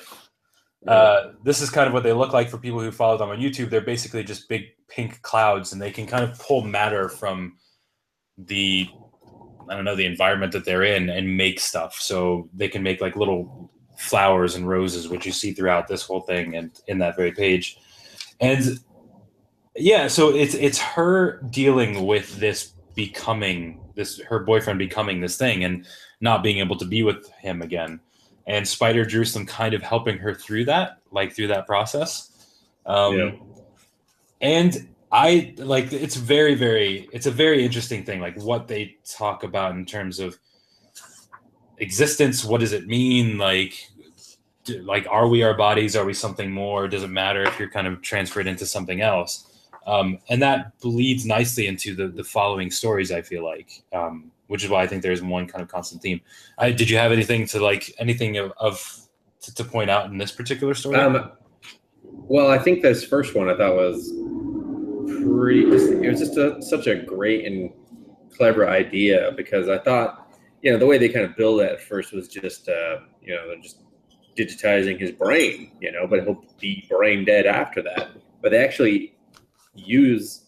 Uh, 0.87 1.33
this 1.45 1.61
is 1.61 1.71
kind 1.71 1.87
of 1.87 1.93
what 1.93 2.03
they 2.03 2.13
look 2.13 2.33
like 2.33 2.49
for 2.49 2.59
people 2.59 2.81
who 2.81 2.91
follow 2.91 3.17
them 3.17 3.31
on 3.31 3.39
YouTube. 3.39 3.71
They're 3.71 3.81
basically 3.81 4.25
just 4.25 4.49
big 4.49 4.65
pink 4.89 5.23
clouds, 5.23 5.73
and 5.73 5.81
they 5.81 5.91
can 5.93 6.07
kind 6.07 6.25
of 6.25 6.39
pull 6.39 6.63
matter 6.63 7.09
from 7.09 7.57
the 8.39 8.89
I 9.69 9.77
don't 9.77 9.85
know 9.85 9.95
the 9.95 10.07
environment 10.07 10.53
that 10.53 10.65
they're 10.65 10.83
in 10.83 11.09
and 11.09 11.37
make 11.37 11.61
stuff. 11.61 11.95
So 12.01 12.49
they 12.53 12.69
can 12.69 12.83
make 12.83 13.01
like 13.01 13.15
little 13.15 13.71
flowers 13.97 14.57
and 14.57 14.69
roses, 14.69 15.09
which 15.09 15.25
you 15.25 15.33
see 15.33 15.53
throughout 15.53 15.87
this 15.87 16.03
whole 16.03 16.21
thing 16.21 16.57
and 16.57 16.71
in 16.89 16.99
that 16.99 17.17
very 17.17 17.31
page. 17.31 17.79
And 18.41 18.79
yeah, 19.77 20.09
so 20.09 20.35
it's 20.35 20.55
it's 20.55 20.79
her 20.79 21.41
dealing 21.51 22.07
with 22.07 22.37
this 22.37 22.73
becoming 22.95 23.81
this 23.95 24.21
her 24.21 24.39
boyfriend 24.39 24.79
becoming 24.79 25.21
this 25.21 25.37
thing 25.37 25.65
and 25.65 25.87
not 26.21 26.43
being 26.43 26.59
able 26.59 26.77
to 26.77 26.85
be 26.85 27.03
with 27.03 27.31
him 27.33 27.63
again 27.63 28.01
and 28.47 28.67
Spider 28.67 29.05
Jerusalem 29.05 29.47
kind 29.47 29.75
of 29.75 29.83
helping 29.83 30.19
her 30.19 30.35
through 30.35 30.65
that, 30.67 30.99
like 31.11 31.35
through 31.35 31.49
that 31.49 31.67
process. 31.67 32.31
Um, 32.87 33.17
Yeah. 33.17 33.33
And 34.41 34.89
I 35.13 35.55
like 35.59 35.93
it's 35.93 36.17
very, 36.17 36.55
very, 36.55 37.09
it's 37.13 37.27
a 37.27 37.31
very 37.31 37.65
interesting 37.65 38.05
thing, 38.05 38.21
like 38.21 38.41
what 38.43 38.67
they 38.67 38.97
talk 39.05 39.45
about 39.45 39.73
in 39.77 39.87
terms 39.87 40.19
of 40.19 40.37
existence. 41.79 42.45
What 42.45 42.61
does 42.61 42.73
it 42.73 42.89
mean? 42.89 43.39
Like, 43.39 43.89
do, 44.65 44.83
like, 44.83 45.07
are 45.09 45.29
we 45.29 45.45
our 45.45 45.55
bodies? 45.55 45.95
Are 45.95 46.05
we 46.05 46.15
something 46.15 46.51
more? 46.51 46.89
Does 46.89 47.05
it 47.05 47.11
matter 47.11 47.43
if 47.43 47.57
you're 47.59 47.71
kind 47.71 47.87
of 47.87 48.03
transferred 48.03 48.49
into 48.49 48.67
something 48.67 49.01
else? 49.01 49.47
Um, 49.87 50.19
and 50.29 50.41
that 50.43 50.79
bleeds 50.81 51.27
nicely 51.27 51.67
into 51.67 51.95
the 51.95 52.09
the 52.09 52.25
following 52.25 52.71
stories. 52.71 53.11
I 53.11 53.23
feel 53.23 53.45
like, 53.45 53.83
um, 53.93 54.31
which 54.47 54.65
is 54.65 54.71
why 54.71 54.83
I 54.83 54.87
think 54.87 55.03
there's 55.03 55.23
one 55.23 55.47
kind 55.47 55.63
of 55.63 55.69
constant 55.69 56.03
theme. 56.03 56.21
I, 56.59 56.71
did 56.73 56.89
you 56.89 56.97
have 56.99 57.13
anything 57.13 57.47
to 57.49 57.61
like 57.61 57.93
anything 57.99 58.37
of, 58.37 58.53
of 58.59 59.09
to, 59.43 59.55
to 59.55 59.65
point 59.65 59.91
out 59.91 60.11
in 60.11 60.19
this 60.19 60.33
particular 60.33 60.75
story? 60.75 60.97
Um, 60.97 61.33
well, 62.05 62.49
I 62.49 62.59
think 62.59 62.83
this 62.83 63.05
first 63.05 63.35
one 63.35 63.49
I 63.49 63.57
thought 63.57 63.75
was 63.75 64.13
pretty. 65.25 65.63
It 65.63 66.11
was 66.11 66.21
just 66.21 66.37
a, 66.37 66.63
such 66.63 66.87
a 66.87 66.97
great 66.97 67.45
and 67.47 67.71
clever 68.37 68.69
idea 68.69 69.33
because 69.37 69.69
I 69.69 69.79
thought, 69.79 70.37
you 70.63 70.73
know, 70.73 70.79
the 70.79 70.87
way 70.87 70.99
they 70.99 71.09
kind 71.09 71.25
of 71.25 71.37
build 71.37 71.61
that 71.61 71.73
at 71.73 71.81
first 71.81 72.13
was 72.13 72.29
just, 72.29 72.69
uh, 72.69 72.99
you 73.21 73.35
know, 73.35 73.55
just 73.61 73.83
digitizing 74.37 74.99
his 74.99 75.11
brain, 75.11 75.73
you 75.81 75.93
know, 75.93 76.07
but 76.07 76.25
he'll 76.25 76.45
be 76.61 76.87
brain 76.89 77.25
dead 77.25 77.47
after 77.47 77.83
that. 77.83 78.11
But 78.41 78.53
they 78.53 78.65
actually 78.65 79.12
use 79.75 80.47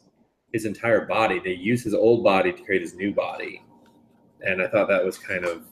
his 0.53 0.65
entire 0.65 1.07
body. 1.07 1.41
They 1.41 1.55
use 1.55 1.83
his 1.83 1.95
old 1.95 2.23
body 2.23 2.53
to 2.53 2.63
create 2.63 2.83
his 2.83 2.95
new 2.95 3.13
body, 3.13 3.65
and 4.43 4.63
I 4.63 4.69
thought 4.69 4.89
that 4.89 5.05
was 5.05 5.19
kind 5.19 5.45
of 5.45 5.63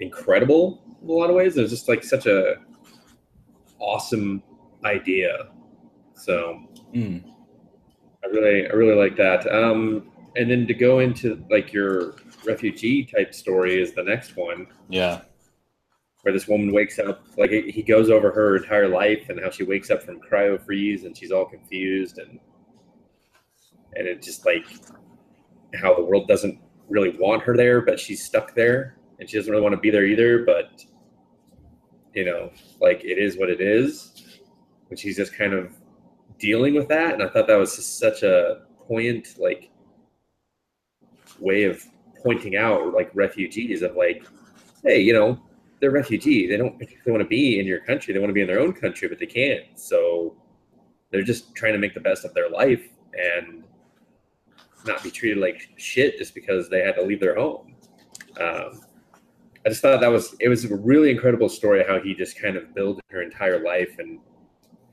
incredible 0.00 0.82
in 1.02 1.08
a 1.08 1.12
lot 1.12 1.30
of 1.30 1.36
ways. 1.36 1.56
It 1.56 1.62
was 1.62 1.70
just 1.70 1.88
like 1.88 2.04
such 2.04 2.26
a 2.26 2.56
awesome 3.78 4.42
idea. 4.84 5.48
So 6.14 6.62
Mm, 6.94 7.22
I 8.24 8.26
really, 8.28 8.66
I 8.66 8.72
really 8.72 8.94
like 8.94 9.16
that. 9.16 9.46
Um, 9.52 10.10
and 10.36 10.50
then 10.50 10.66
to 10.66 10.74
go 10.74 11.00
into 11.00 11.44
like 11.50 11.72
your 11.72 12.14
refugee 12.44 13.04
type 13.04 13.34
story 13.34 13.80
is 13.80 13.92
the 13.92 14.02
next 14.02 14.36
one 14.36 14.66
yeah. 14.88 15.22
Where 16.26 16.32
this 16.32 16.48
woman 16.48 16.72
wakes 16.72 16.98
up, 16.98 17.24
like 17.38 17.52
he 17.52 17.84
goes 17.84 18.10
over 18.10 18.32
her 18.32 18.56
entire 18.56 18.88
life 18.88 19.28
and 19.28 19.38
how 19.40 19.48
she 19.48 19.62
wakes 19.62 19.92
up 19.92 20.02
from 20.02 20.18
cryo 20.18 20.60
freeze 20.60 21.04
and 21.04 21.16
she's 21.16 21.30
all 21.30 21.44
confused 21.44 22.18
and 22.18 22.40
and 23.94 24.08
it 24.08 24.22
just 24.22 24.44
like 24.44 24.66
how 25.80 25.94
the 25.94 26.02
world 26.02 26.26
doesn't 26.26 26.58
really 26.88 27.10
want 27.10 27.44
her 27.44 27.56
there, 27.56 27.80
but 27.80 28.00
she's 28.00 28.24
stuck 28.24 28.56
there 28.56 28.96
and 29.20 29.30
she 29.30 29.36
doesn't 29.36 29.52
really 29.52 29.62
want 29.62 29.72
to 29.72 29.80
be 29.80 29.88
there 29.88 30.04
either. 30.04 30.44
But 30.44 30.84
you 32.12 32.24
know, 32.24 32.50
like 32.80 33.04
it 33.04 33.18
is 33.18 33.38
what 33.38 33.48
it 33.48 33.60
is, 33.60 34.40
and 34.90 34.98
she's 34.98 35.14
just 35.16 35.32
kind 35.32 35.52
of 35.52 35.76
dealing 36.40 36.74
with 36.74 36.88
that. 36.88 37.14
And 37.14 37.22
I 37.22 37.28
thought 37.28 37.46
that 37.46 37.54
was 37.54 37.76
just 37.76 38.00
such 38.00 38.24
a 38.24 38.62
poignant 38.88 39.28
like 39.38 39.70
way 41.38 41.62
of 41.62 41.80
pointing 42.20 42.56
out 42.56 42.94
like 42.94 43.12
refugees 43.14 43.82
of 43.82 43.94
like, 43.94 44.26
hey, 44.82 45.00
you 45.00 45.12
know, 45.12 45.40
they're 45.80 45.90
refugees. 45.90 46.48
They 46.48 46.56
don't 46.56 46.78
particularly 46.78 47.12
want 47.12 47.22
to 47.22 47.28
be 47.28 47.60
in 47.60 47.66
your 47.66 47.80
country. 47.80 48.14
They 48.14 48.20
want 48.20 48.30
to 48.30 48.34
be 48.34 48.40
in 48.40 48.46
their 48.46 48.60
own 48.60 48.72
country, 48.72 49.08
but 49.08 49.18
they 49.18 49.26
can't. 49.26 49.64
So 49.74 50.36
they're 51.10 51.22
just 51.22 51.54
trying 51.54 51.72
to 51.72 51.78
make 51.78 51.94
the 51.94 52.00
best 52.00 52.24
of 52.24 52.34
their 52.34 52.48
life 52.48 52.82
and 53.12 53.64
not 54.86 55.02
be 55.02 55.10
treated 55.10 55.38
like 55.38 55.68
shit 55.76 56.18
just 56.18 56.34
because 56.34 56.68
they 56.68 56.80
had 56.80 56.94
to 56.96 57.02
leave 57.02 57.20
their 57.20 57.34
home. 57.34 57.74
Um, 58.40 58.80
I 59.64 59.68
just 59.68 59.82
thought 59.82 60.00
that 60.00 60.08
was 60.08 60.36
it 60.38 60.48
was 60.48 60.64
a 60.64 60.76
really 60.76 61.10
incredible 61.10 61.48
story 61.48 61.84
how 61.86 61.98
he 61.98 62.14
just 62.14 62.40
kind 62.40 62.56
of 62.56 62.72
built 62.72 63.00
her 63.10 63.22
entire 63.22 63.62
life 63.64 63.96
and 63.98 64.20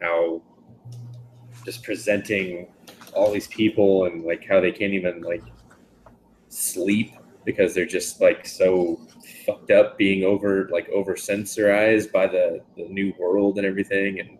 how 0.01 0.41
just 1.63 1.83
presenting 1.83 2.67
all 3.13 3.31
these 3.31 3.47
people 3.47 4.05
and 4.05 4.23
like 4.23 4.43
how 4.47 4.59
they 4.59 4.71
can't 4.71 4.93
even 4.93 5.21
like 5.21 5.43
sleep 6.49 7.13
because 7.45 7.73
they're 7.73 7.85
just 7.85 8.21
like 8.21 8.45
so 8.45 8.99
fucked 9.45 9.71
up 9.71 9.97
being 9.97 10.23
over 10.23 10.69
like 10.71 10.89
over 10.89 11.15
sensorized 11.15 12.11
by 12.11 12.27
the 12.27 12.61
the 12.77 12.87
new 12.89 13.13
world 13.19 13.57
and 13.57 13.67
everything 13.67 14.19
and 14.19 14.37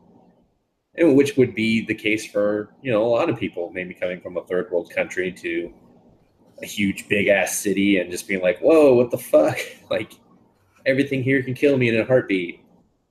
and 0.96 1.16
which 1.16 1.36
would 1.38 1.56
be 1.56 1.86
the 1.86 1.96
case 1.96 2.26
for 2.26 2.74
you 2.82 2.92
know 2.92 3.04
a 3.04 3.08
lot 3.08 3.30
of 3.30 3.38
people 3.38 3.72
maybe 3.74 3.94
coming 3.94 4.22
from 4.22 4.38
a 4.38 4.44
third 4.46 4.70
world 4.72 4.90
country 4.90 5.32
to 5.32 5.74
a 6.62 6.66
huge 6.66 7.08
big 7.10 7.28
ass 7.28 7.58
city 7.58 7.98
and 7.98 8.12
just 8.12 8.28
being 8.28 8.42
like 8.42 8.60
whoa 8.60 8.94
what 8.94 9.12
the 9.12 9.18
fuck 9.18 9.58
like 9.90 10.14
everything 10.86 11.24
here 11.24 11.42
can 11.42 11.54
kill 11.54 11.78
me 11.78 11.90
in 11.90 12.00
a 12.00 12.06
heartbeat 12.06 12.64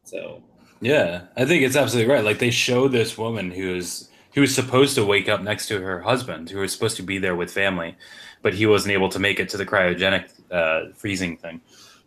so 0.05 0.43
Yeah, 0.83 1.27
I 1.37 1.45
think 1.45 1.63
it's 1.63 1.77
absolutely 1.77 2.13
right. 2.13 2.25
Like 2.25 2.41
they 2.41 2.51
show 2.51 2.89
this 2.89 3.17
woman 3.17 3.53
who 3.53 3.77
is 3.77 4.09
who 4.35 4.41
was 4.41 4.55
supposed 4.55 4.95
to 4.95 5.05
wake 5.05 5.29
up 5.29 5.43
next 5.43 5.69
to 5.69 5.81
her 5.81 6.01
husband, 6.01 6.51
who 6.51 6.59
was 6.61 6.73
supposed 6.73 6.97
to 6.97 7.03
be 7.03 7.19
there 7.19 7.37
with 7.37 7.51
family, 7.51 7.95
but 8.41 8.55
he 8.55 8.67
wasn't 8.67 8.93
able 8.93 9.09
to 9.11 9.19
make 9.19 9.39
it 9.39 9.49
to 9.51 9.57
the 9.57 9.67
cryogenic 9.67 10.31
uh, 10.51 10.93
freezing 10.95 11.37
thing. 11.37 11.61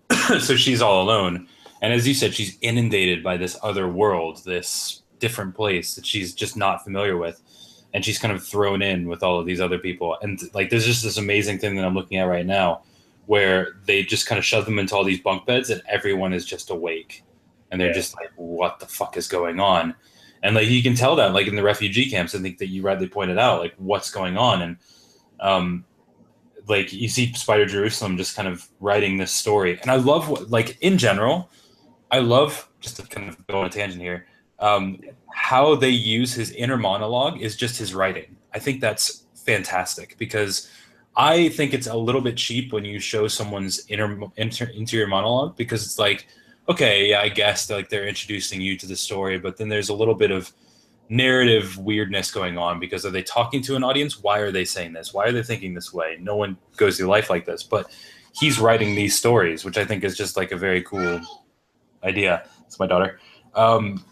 so 0.39 0.55
she's 0.55 0.81
all 0.81 1.01
alone, 1.01 1.47
And 1.81 1.93
as 1.93 2.07
you 2.07 2.13
said, 2.13 2.33
she's 2.33 2.57
inundated 2.61 3.23
by 3.23 3.37
this 3.37 3.57
other 3.63 3.87
world, 3.87 4.41
this 4.45 5.01
different 5.19 5.55
place 5.55 5.95
that 5.95 6.05
she's 6.05 6.33
just 6.33 6.57
not 6.57 6.83
familiar 6.83 7.17
with. 7.17 7.41
And 7.93 8.03
she's 8.03 8.19
kind 8.19 8.33
of 8.33 8.43
thrown 8.43 8.81
in 8.81 9.07
with 9.07 9.23
all 9.23 9.39
of 9.39 9.45
these 9.45 9.61
other 9.61 9.77
people. 9.77 10.17
And 10.21 10.39
like, 10.53 10.69
there's 10.69 10.85
just 10.85 11.03
this 11.03 11.17
amazing 11.17 11.59
thing 11.59 11.75
that 11.75 11.85
I'm 11.85 11.93
looking 11.93 12.17
at 12.17 12.23
right 12.25 12.45
now 12.45 12.81
where 13.25 13.77
they 13.85 14.03
just 14.03 14.27
kind 14.27 14.37
of 14.37 14.45
shove 14.45 14.65
them 14.65 14.77
into 14.79 14.95
all 14.95 15.03
these 15.03 15.21
bunk 15.21 15.45
beds 15.45 15.69
and 15.69 15.81
everyone 15.87 16.33
is 16.33 16.45
just 16.45 16.69
awake. 16.69 17.23
And 17.71 17.79
they're 17.79 17.87
Yeah. 17.89 17.93
just 17.93 18.15
like, 18.15 18.31
what 18.35 18.79
the 18.79 18.85
fuck 18.85 19.15
is 19.17 19.27
going 19.27 19.59
on? 19.59 19.95
And 20.45 20.55
like, 20.55 20.67
you 20.67 20.83
can 20.83 20.95
tell 20.95 21.15
that, 21.17 21.33
like, 21.33 21.47
in 21.47 21.55
the 21.55 21.63
refugee 21.63 22.09
camps, 22.09 22.35
I 22.35 22.39
think 22.39 22.59
that 22.59 22.67
you 22.67 22.83
rightly 22.83 23.07
pointed 23.07 23.37
out, 23.37 23.59
like, 23.59 23.73
what's 23.77 24.11
going 24.11 24.37
on. 24.37 24.61
And, 24.61 24.77
um, 25.39 25.85
like 26.67 26.91
you 26.91 27.07
see 27.07 27.31
Spider 27.33 27.65
Jerusalem 27.65 28.17
just 28.17 28.35
kind 28.35 28.47
of 28.47 28.67
writing 28.79 29.17
this 29.17 29.31
story, 29.31 29.79
and 29.81 29.91
I 29.91 29.95
love 29.95 30.29
what 30.29 30.49
like 30.49 30.77
in 30.81 30.97
general, 30.97 31.49
I 32.11 32.19
love 32.19 32.69
just 32.79 32.97
to 32.97 33.03
kind 33.03 33.29
of 33.29 33.45
go 33.47 33.59
on 33.59 33.65
a 33.65 33.69
tangent 33.69 34.01
here. 34.01 34.27
Um, 34.59 35.01
how 35.33 35.75
they 35.75 35.89
use 35.89 36.33
his 36.33 36.51
inner 36.51 36.77
monologue 36.77 37.41
is 37.41 37.55
just 37.55 37.77
his 37.77 37.93
writing. 37.93 38.37
I 38.53 38.59
think 38.59 38.79
that's 38.79 39.25
fantastic 39.35 40.17
because 40.17 40.71
I 41.15 41.49
think 41.49 41.73
it's 41.73 41.87
a 41.87 41.95
little 41.95 42.21
bit 42.21 42.37
cheap 42.37 42.71
when 42.71 42.85
you 42.85 42.99
show 42.99 43.27
someone's 43.27 43.85
inner 43.89 44.17
inter, 44.37 44.65
interior 44.73 45.07
monologue 45.07 45.57
because 45.57 45.85
it's 45.85 45.99
like, 45.99 46.27
okay, 46.69 47.09
yeah, 47.09 47.21
I 47.21 47.29
guess 47.29 47.69
like 47.69 47.89
they're 47.89 48.07
introducing 48.07 48.61
you 48.61 48.77
to 48.77 48.87
the 48.87 48.95
story, 48.95 49.37
but 49.37 49.57
then 49.57 49.69
there's 49.69 49.89
a 49.89 49.93
little 49.93 50.15
bit 50.15 50.31
of 50.31 50.51
narrative 51.09 51.77
weirdness 51.77 52.31
going 52.31 52.57
on 52.57 52.79
because 52.79 53.05
are 53.05 53.11
they 53.11 53.21
talking 53.23 53.61
to 53.61 53.75
an 53.75 53.83
audience? 53.83 54.21
Why 54.23 54.39
are 54.39 54.51
they 54.51 54.65
saying 54.65 54.93
this? 54.93 55.13
Why 55.13 55.25
are 55.25 55.31
they 55.31 55.43
thinking 55.43 55.73
this 55.73 55.93
way? 55.93 56.17
No 56.19 56.35
one 56.35 56.57
goes 56.77 56.97
through 56.97 57.07
life 57.07 57.29
like 57.29 57.45
this, 57.45 57.63
but 57.63 57.91
he's 58.39 58.59
writing 58.59 58.95
these 58.95 59.17
stories, 59.17 59.63
which 59.63 59.77
I 59.77 59.85
think 59.85 60.03
is 60.03 60.17
just 60.17 60.35
like 60.35 60.51
a 60.51 60.57
very 60.57 60.81
cool 60.81 61.21
idea. 62.03 62.47
It's 62.65 62.79
my 62.79 62.87
daughter. 62.87 63.19
Um, 63.53 64.03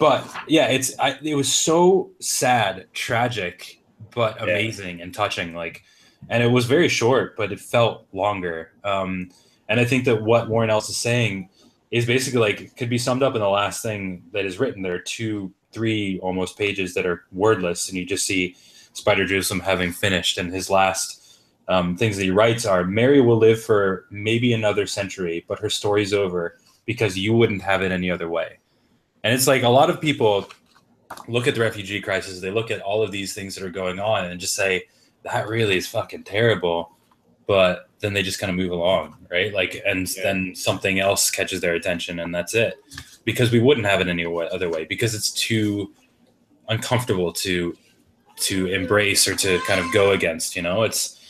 but 0.00 0.28
yeah, 0.48 0.66
it's 0.66 0.98
I, 0.98 1.18
it 1.22 1.36
was 1.36 1.52
so 1.52 2.10
sad, 2.20 2.86
tragic, 2.92 3.80
but 4.12 4.36
Yeah. 4.36 4.44
amazing 4.44 5.00
and 5.00 5.14
touching. 5.14 5.54
Like, 5.54 5.82
and 6.28 6.42
it 6.42 6.48
was 6.50 6.66
very 6.66 6.88
short, 6.88 7.36
but 7.36 7.52
it 7.52 7.60
felt 7.60 8.06
longer. 8.12 8.72
Um, 8.82 9.30
and 9.68 9.78
I 9.78 9.84
think 9.84 10.04
that 10.06 10.22
what 10.22 10.48
Warren 10.48 10.68
Ellis 10.68 10.88
is 10.88 10.96
saying 10.96 11.48
is 11.94 12.04
basically 12.04 12.40
like 12.40 12.76
could 12.76 12.90
be 12.90 12.98
summed 12.98 13.22
up 13.22 13.36
in 13.36 13.40
the 13.40 13.48
last 13.48 13.80
thing 13.80 14.24
that 14.32 14.44
is 14.44 14.58
written. 14.58 14.82
There 14.82 14.96
are 14.96 14.98
two, 14.98 15.52
three 15.70 16.18
almost 16.24 16.58
pages 16.58 16.92
that 16.94 17.06
are 17.06 17.22
wordless, 17.30 17.88
and 17.88 17.96
you 17.96 18.04
just 18.04 18.26
see 18.26 18.56
Spider 18.94 19.24
Jerusalem 19.24 19.60
having 19.60 19.92
finished, 19.92 20.36
and 20.36 20.52
his 20.52 20.68
last 20.68 21.40
um, 21.68 21.96
things 21.96 22.16
that 22.16 22.24
he 22.24 22.32
writes 22.32 22.66
are 22.66 22.82
Mary 22.82 23.20
will 23.20 23.36
live 23.36 23.62
for 23.62 24.06
maybe 24.10 24.54
another 24.54 24.88
century, 24.88 25.44
but 25.46 25.60
her 25.60 25.70
story's 25.70 26.12
over 26.12 26.58
because 26.84 27.16
you 27.16 27.32
wouldn't 27.32 27.62
have 27.62 27.80
it 27.80 27.92
any 27.92 28.10
other 28.10 28.28
way. 28.28 28.58
And 29.22 29.32
it's 29.32 29.46
like 29.46 29.62
a 29.62 29.68
lot 29.68 29.88
of 29.88 30.00
people 30.00 30.50
look 31.28 31.46
at 31.46 31.54
the 31.54 31.60
refugee 31.60 32.00
crisis, 32.00 32.40
they 32.40 32.50
look 32.50 32.72
at 32.72 32.80
all 32.80 33.04
of 33.04 33.12
these 33.12 33.34
things 33.34 33.54
that 33.54 33.64
are 33.64 33.70
going 33.70 34.00
on 34.00 34.24
and 34.24 34.40
just 34.40 34.56
say, 34.56 34.82
that 35.22 35.46
really 35.46 35.76
is 35.76 35.86
fucking 35.86 36.24
terrible. 36.24 36.93
But 37.46 37.88
then 38.00 38.14
they 38.14 38.22
just 38.22 38.38
kind 38.38 38.50
of 38.50 38.56
move 38.56 38.70
along, 38.70 39.16
right? 39.30 39.52
Like, 39.52 39.82
and 39.86 40.10
Yeah. 40.16 40.22
then 40.22 40.54
something 40.54 40.98
else 40.98 41.30
catches 41.30 41.60
their 41.60 41.74
attention 41.74 42.20
and 42.20 42.34
that's 42.34 42.54
it. 42.54 42.74
Because 43.24 43.50
we 43.50 43.60
wouldn't 43.60 43.86
have 43.86 44.00
it 44.00 44.08
any 44.08 44.24
other 44.24 44.68
way 44.70 44.84
because 44.84 45.14
it's 45.14 45.30
too 45.30 45.92
uncomfortable 46.68 47.32
to 47.32 47.76
to 48.36 48.66
embrace 48.66 49.28
or 49.28 49.36
to 49.36 49.60
kind 49.60 49.78
of 49.78 49.92
go 49.92 50.10
against, 50.10 50.56
you 50.56 50.62
know? 50.62 50.82
It's 50.82 51.20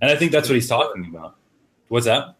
and 0.00 0.10
I 0.10 0.16
think 0.16 0.32
that's 0.32 0.48
what 0.48 0.54
he's 0.54 0.68
talking 0.68 1.06
about. 1.06 1.36
What's 1.88 2.06
that? 2.06 2.36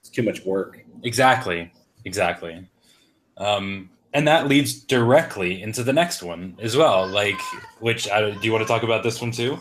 It's 0.00 0.10
too 0.10 0.22
much 0.22 0.44
work. 0.44 0.84
Exactly. 1.02 1.72
Exactly. 2.04 2.68
Um, 3.36 3.90
and 4.12 4.28
that 4.28 4.48
leads 4.48 4.74
directly 4.74 5.62
into 5.62 5.82
the 5.82 5.92
next 5.92 6.22
one 6.22 6.56
as 6.60 6.76
well. 6.76 7.06
Like, 7.06 7.40
which 7.80 8.08
I, 8.08 8.30
do 8.30 8.38
you 8.42 8.52
want 8.52 8.62
to 8.62 8.68
talk 8.68 8.82
about 8.82 9.02
this 9.02 9.20
one 9.20 9.30
too? 9.30 9.58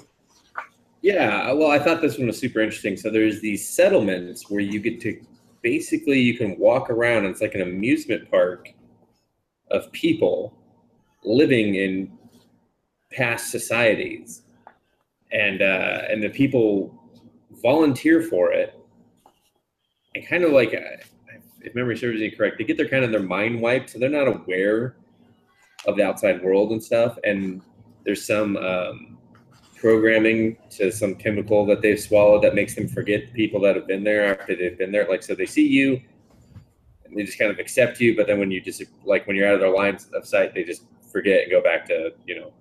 Yeah, 1.04 1.52
well, 1.52 1.70
I 1.70 1.80
thought 1.80 2.02
this 2.02 2.18
one 2.18 2.28
was 2.28 2.40
super 2.40 2.62
interesting. 2.62 2.96
So 2.96 3.10
there's 3.10 3.42
these 3.42 3.68
settlements 3.68 4.50
where 4.50 4.62
you 4.62 4.80
get 4.80 5.02
to 5.02 5.20
basically 5.62 6.22
you 6.22 6.38
can 6.38 6.58
walk 6.58 6.90
around. 6.90 7.26
It's 7.26 7.42
like 7.42 7.56
an 7.56 7.62
amusement 7.62 8.32
park 8.32 8.70
of 9.70 9.92
people 9.92 10.58
living 11.26 11.76
in 11.76 12.18
past 13.12 13.52
societies, 13.52 14.44
and 15.34 15.62
uh, 15.62 16.04
and 16.10 16.24
the 16.24 16.30
people 16.30 16.98
volunteer 17.62 18.22
for 18.22 18.54
it, 18.54 18.74
and 20.16 20.26
kind 20.26 20.46
of 20.46 20.54
like, 20.54 20.74
uh, 20.74 21.04
if 21.60 21.76
memory 21.76 21.98
serves 21.98 22.22
me 22.22 22.32
correct, 22.32 22.58
they 22.58 22.64
get 22.64 22.78
their 22.78 22.88
kind 22.88 23.04
of 23.04 23.12
their 23.12 23.22
mind 23.22 23.60
wiped, 23.60 23.90
so 23.90 24.00
they're 24.00 24.10
not 24.10 24.30
aware 24.30 24.96
of 25.86 25.98
the 25.98 26.04
outside 26.06 26.42
world 26.42 26.72
and 26.72 26.82
stuff. 26.82 27.18
And 27.26 27.62
there's 28.06 28.26
some. 28.26 28.56
Um, 28.56 29.18
programming 29.84 30.56
to 30.70 30.90
some 30.94 31.14
chemical 31.14 31.66
that 31.66 31.82
they've 31.82 32.00
swallowed 32.00 32.42
that 32.42 32.56
makes 32.56 32.74
them 32.74 32.88
forget 32.88 33.34
people 33.34 33.60
that 33.60 33.76
have 33.76 33.86
been 33.86 34.02
there 34.02 34.40
after 34.40 34.56
they've 34.56 34.78
been 34.78 34.94
there. 34.94 35.06
Like, 35.10 35.22
so 35.22 35.36
they 35.36 35.46
see 35.46 35.68
you 35.68 36.00
and 37.04 37.18
they 37.18 37.24
just 37.24 37.38
kind 37.38 37.52
of 37.52 37.60
accept 37.60 38.00
you, 38.00 38.16
but 38.16 38.26
then 38.26 38.40
when 38.40 38.50
you 38.50 38.62
just, 38.62 38.82
like, 39.04 39.28
when 39.28 39.36
you're 39.36 39.46
out 39.46 39.56
of 39.56 39.60
their 39.60 39.76
lines 39.76 40.08
of 40.14 40.26
sight, 40.26 40.54
they 40.54 40.64
just 40.64 40.84
forget 41.12 41.42
and 41.42 41.52
go 41.52 41.62
back 41.62 41.86
to, 41.88 42.14
you 42.26 42.40
know, 42.40 42.54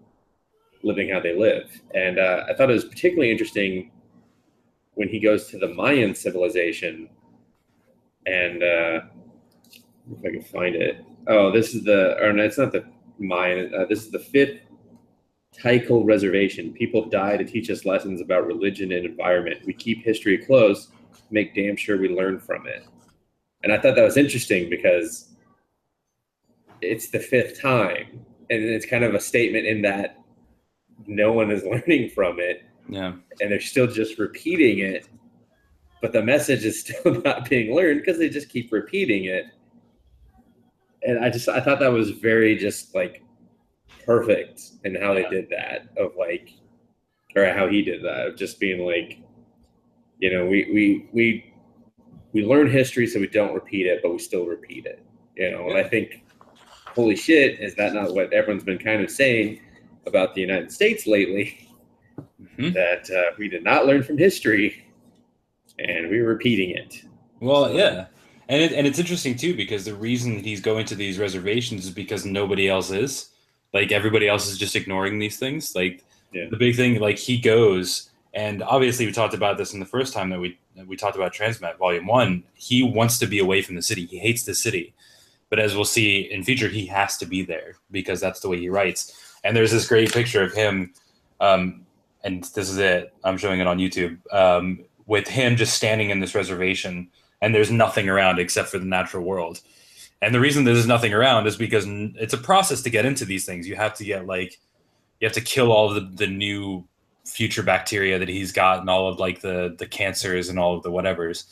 living 0.83 1.11
how 1.11 1.21
they 1.21 1.39
live. 1.39 1.71
And 1.95 2.19
uh, 2.19 2.47
I 2.49 2.55
thought 2.55 2.71
it 2.71 2.75
was 2.75 2.87
particularly 2.87 3.31
interesting 3.31 3.93
when 4.95 5.09
he 5.09 5.21
goes 5.21 5.47
to 5.51 5.59
the 5.61 5.69
Mayan 5.69 6.17
civilization 6.17 7.09
and, 8.27 8.65
uh, 8.65 9.01
if 10.11 10.19
I 10.27 10.31
can 10.33 10.43
find 10.43 10.75
it. 10.75 11.05
Oh, 11.29 11.53
this 11.53 11.73
is 11.73 11.85
the, 11.85 12.21
or 12.21 12.33
no, 12.33 12.43
it's 12.43 12.59
not 12.59 12.73
the 12.73 12.85
Mayan, 13.21 13.73
uh, 13.73 13.85
this 13.85 14.01
is 14.01 14.11
the 14.11 14.19
fifth 14.19 14.59
Tycho 15.61 16.03
Reservation. 16.03 16.73
People 16.73 17.09
die 17.09 17.37
to 17.37 17.45
teach 17.45 17.71
us 17.71 17.85
lessons 17.85 18.21
about 18.21 18.47
religion 18.47 18.93
and 18.93 19.05
environment. 19.05 19.61
We 19.67 19.73
keep 19.75 20.03
history 20.05 20.39
close, 20.39 20.89
make 21.31 21.55
damn 21.55 21.77
sure 21.77 21.99
we 21.99 22.09
learn 22.09 22.39
from 22.39 22.67
it. 22.67 22.85
And 23.63 23.73
I 23.73 23.79
thought 23.79 23.95
that 23.95 24.03
was 24.05 24.17
interesting 24.17 24.69
because 24.71 25.29
it's 26.81 27.11
the 27.11 27.21
fifth 27.21 27.61
time. 27.61 28.25
And 28.51 28.63
it's 28.65 28.87
kind 28.87 29.05
of 29.05 29.15
a 29.15 29.21
statement 29.21 29.67
in 29.67 29.83
that 29.83 30.19
no 31.07 31.33
one 31.33 31.51
is 31.51 31.65
learning 31.71 32.11
from 32.11 32.39
it 32.41 32.63
Yeah. 32.89 33.13
and 33.41 33.51
they're 33.53 33.61
still 33.61 33.87
just 33.87 34.19
repeating 34.19 34.79
it. 34.81 35.07
But 36.01 36.13
the 36.13 36.23
message 36.23 36.65
is 36.65 36.81
still 36.85 37.21
not 37.23 37.49
being 37.49 37.75
learned 37.75 38.01
because 38.01 38.19
they 38.19 38.29
just 38.29 38.49
keep 38.49 38.73
repeating 38.73 39.27
it. 39.27 39.45
And 41.05 41.25
I 41.25 41.31
just 41.31 41.49
I 41.49 41.61
thought 41.61 41.81
that 41.81 41.93
was 41.93 42.11
very 42.11 42.57
just 42.57 42.95
like 42.95 43.23
perfect 44.05 44.63
in 44.85 44.95
how 44.95 45.15
they 45.15 45.29
did 45.29 45.49
that 45.51 45.89
of 45.97 46.13
like 46.19 46.53
or 47.37 47.47
how 47.47 47.69
he 47.69 47.83
did 47.83 48.03
that 48.03 48.27
of 48.29 48.37
just 48.37 48.61
being 48.61 48.85
like 48.85 49.19
you 50.19 50.33
know 50.33 50.47
we 50.47 50.69
we 50.73 51.09
we 51.13 51.53
we 52.33 52.45
learn 52.45 52.71
history 52.71 53.07
so 53.07 53.19
we 53.21 53.27
don't 53.29 53.55
repeat 53.55 53.87
it 53.87 54.01
but 54.03 54.13
we 54.13 54.19
still 54.19 54.47
repeat 54.47 54.87
it 54.87 55.03
you 55.37 55.51
know 55.51 55.69
and 55.69 55.77
i 55.79 55.83
think 55.83 56.25
holy 56.87 57.17
shit 57.17 57.59
is 57.61 57.75
that 57.75 57.95
not 57.95 58.15
what 58.15 58.33
everyone's 58.33 58.65
been 58.65 58.79
kind 58.79 59.03
of 59.03 59.11
saying 59.11 59.61
about 60.07 60.35
the 60.35 60.41
united 60.41 60.71
states 60.71 61.07
lately 61.07 61.69
Mhm. 62.59 62.75
that 62.75 63.09
uh, 63.11 63.35
we 63.39 63.49
did 63.49 63.63
not 63.65 63.87
learn 63.87 64.03
from 64.03 64.19
history 64.19 64.85
and 65.79 66.11
we're 66.11 66.27
repeating 66.27 66.71
it 66.71 67.03
Well, 67.41 67.73
yeah. 67.73 68.07
And 68.49 68.61
it, 68.61 68.73
and 68.73 68.87
it's 68.87 68.99
interesting 68.99 69.37
too 69.37 69.55
because 69.57 69.85
the 69.85 69.95
reason 69.95 70.35
that 70.35 70.45
he's 70.45 70.61
going 70.61 70.85
to 70.87 70.95
these 70.95 71.19
reservations 71.19 71.85
is 71.87 71.91
because 71.91 72.27
nobody 72.27 72.69
else 72.69 72.91
is. 72.91 73.31
Like 73.73 73.93
everybody 73.93 74.29
else 74.29 74.51
is 74.51 74.59
just 74.59 74.77
ignoring 74.77 75.19
these 75.19 75.39
things. 75.39 75.75
Like 75.75 76.05
Yeah. 76.33 76.47
the 76.51 76.57
big 76.57 76.77
thing, 76.77 77.01
like 77.01 77.19
he 77.19 77.39
goes, 77.39 78.11
and 78.35 78.63
obviously 78.63 79.07
we 79.07 79.13
talked 79.13 79.35
about 79.35 79.59
this 79.59 79.75
in 79.75 79.81
the 79.81 79.87
first 79.87 80.13
time 80.13 80.31
that 80.31 80.41
we 80.41 80.59
we 80.87 80.97
talked 80.97 81.17
about 81.17 81.35
Transmet 81.35 81.77
Volume 81.77 82.07
One. 82.07 82.45
He 82.55 82.83
wants 82.83 83.19
to 83.19 83.27
be 83.27 83.39
away 83.39 83.61
from 83.63 83.75
the 83.75 83.83
city. 83.83 84.07
He 84.07 84.19
hates 84.19 84.45
the 84.45 84.55
city, 84.55 84.95
but 85.51 85.59
as 85.59 85.75
we'll 85.75 85.85
see 85.85 86.21
in 86.21 86.43
future, 86.43 86.69
he 86.69 86.87
has 86.87 87.19
to 87.19 87.27
be 87.27 87.43
there 87.43 87.75
because 87.91 88.21
that's 88.21 88.41
the 88.41 88.49
way 88.49 88.59
he 88.59 88.71
writes. 88.71 89.37
And 89.45 89.55
there's 89.55 89.71
this 89.71 89.87
great 89.87 90.13
picture 90.13 90.43
of 90.43 90.55
him, 90.55 90.95
um, 91.41 91.85
and 92.25 92.45
this 92.45 92.71
is 92.71 92.79
it. 92.79 93.13
I'm 93.25 93.37
showing 93.37 93.61
it 93.61 93.67
on 93.67 93.79
YouTube 93.79 94.17
um, 94.33 94.81
with 95.07 95.29
him 95.29 95.57
just 95.57 95.75
standing 95.75 96.09
in 96.11 96.21
this 96.21 96.35
reservation 96.35 97.09
and 97.43 97.53
there's 97.55 97.71
nothing 97.73 98.09
around 98.09 98.39
except 98.39 98.69
for 98.69 98.79
the 98.79 98.85
natural 98.87 99.25
world. 99.25 99.61
And 100.23 100.35
the 100.35 100.41
reason 100.41 100.65
there's 100.65 100.87
nothing 100.87 101.13
around 101.13 101.47
is 101.47 101.57
because 101.57 101.85
it's 101.89 102.33
a 102.33 102.39
process 102.39 102.81
to 102.83 102.91
get 102.91 103.05
into 103.05 103.25
these 103.25 103.45
things. 103.45 103.69
You 103.69 103.77
have 103.77 103.93
to 103.95 104.05
get 104.05 104.27
like, 104.27 104.59
you 105.21 105.27
have 105.27 105.35
to 105.35 105.41
kill 105.41 105.73
all 105.73 105.89
the, 105.93 106.01
the 106.15 106.27
new 106.29 106.87
future 107.27 107.63
bacteria 107.63 108.19
that 108.19 108.29
he's 108.29 108.53
got 108.53 108.81
and 108.81 108.89
all 108.91 109.09
of 109.09 109.19
like 109.19 109.41
the 109.41 109.77
the 109.79 109.87
cancers 109.87 110.49
and 110.49 110.59
all 110.59 110.77
of 110.77 110.83
the 110.83 110.91
whatevers. 110.91 111.45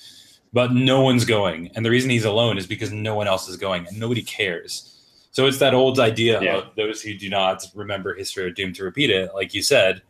But 0.53 0.73
no 0.73 1.01
one's 1.01 1.25
going, 1.25 1.71
and 1.77 1.85
the 1.87 1.91
reason 1.91 2.11
he's 2.11 2.25
alone 2.25 2.59
is 2.59 2.66
because 2.66 2.91
no 2.91 3.14
one 3.14 3.29
else 3.29 3.49
is 3.49 3.57
going, 3.57 3.87
and 3.87 4.01
nobody 4.01 4.23
cares. 4.23 4.97
So 5.31 5.47
it's 5.47 5.59
that 5.59 5.75
old 5.75 6.01
idea 6.01 6.41
Yeah. 6.43 6.57
of 6.57 6.75
those 6.77 7.03
who 7.03 7.14
do 7.14 7.29
not 7.29 7.64
remember 7.75 8.14
history 8.14 8.45
are 8.45 8.51
doomed 8.51 8.75
to 8.77 8.85
repeat 8.85 9.11
it, 9.11 9.31
like 9.35 9.55
you 9.55 9.62
said. 9.62 10.03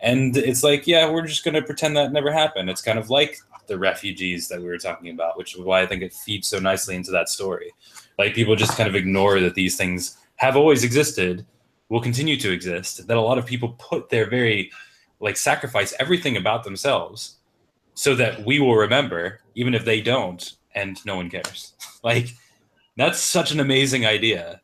And 0.00 0.36
it's 0.36 0.62
like, 0.62 0.86
yeah, 0.86 1.10
we're 1.10 1.26
just 1.26 1.42
going 1.42 1.54
to 1.54 1.62
pretend 1.62 1.96
that 1.96 2.12
never 2.12 2.30
happened. 2.30 2.68
It's 2.68 2.82
kind 2.82 2.98
of 2.98 3.08
like 3.08 3.38
the 3.68 3.78
refugees 3.78 4.48
that 4.48 4.60
we 4.60 4.66
were 4.66 4.78
talking 4.78 5.10
about, 5.10 5.38
which 5.38 5.54
is 5.54 5.60
why 5.60 5.82
I 5.82 5.86
think 5.86 6.02
it 6.02 6.12
feeds 6.12 6.48
so 6.48 6.58
nicely 6.58 6.96
into 6.96 7.10
that 7.12 7.28
story. 7.28 7.72
Like 8.18 8.34
people 8.34 8.56
just 8.56 8.76
kind 8.76 8.88
of 8.88 8.96
ignore 8.96 9.40
that 9.40 9.54
these 9.54 9.76
things 9.76 10.18
have 10.36 10.56
always 10.56 10.82
existed, 10.82 11.46
will 11.88 12.00
continue 12.00 12.36
to 12.38 12.50
exist. 12.50 13.06
That 13.06 13.16
a 13.16 13.20
lot 13.20 13.38
of 13.38 13.46
people 13.46 13.76
put 13.78 14.08
their 14.08 14.28
very 14.28 14.70
like 15.20 15.36
sacrifice 15.36 15.94
everything 15.98 16.36
about 16.36 16.64
themselves 16.64 17.36
so 17.94 18.14
that 18.14 18.44
we 18.44 18.60
will 18.60 18.76
remember, 18.76 19.40
even 19.54 19.74
if 19.74 19.84
they 19.84 20.00
don't, 20.00 20.54
and 20.74 21.04
no 21.04 21.16
one 21.16 21.30
cares. 21.30 21.74
like 22.02 22.28
that's 22.96 23.20
such 23.20 23.52
an 23.52 23.60
amazing 23.60 24.06
idea, 24.06 24.60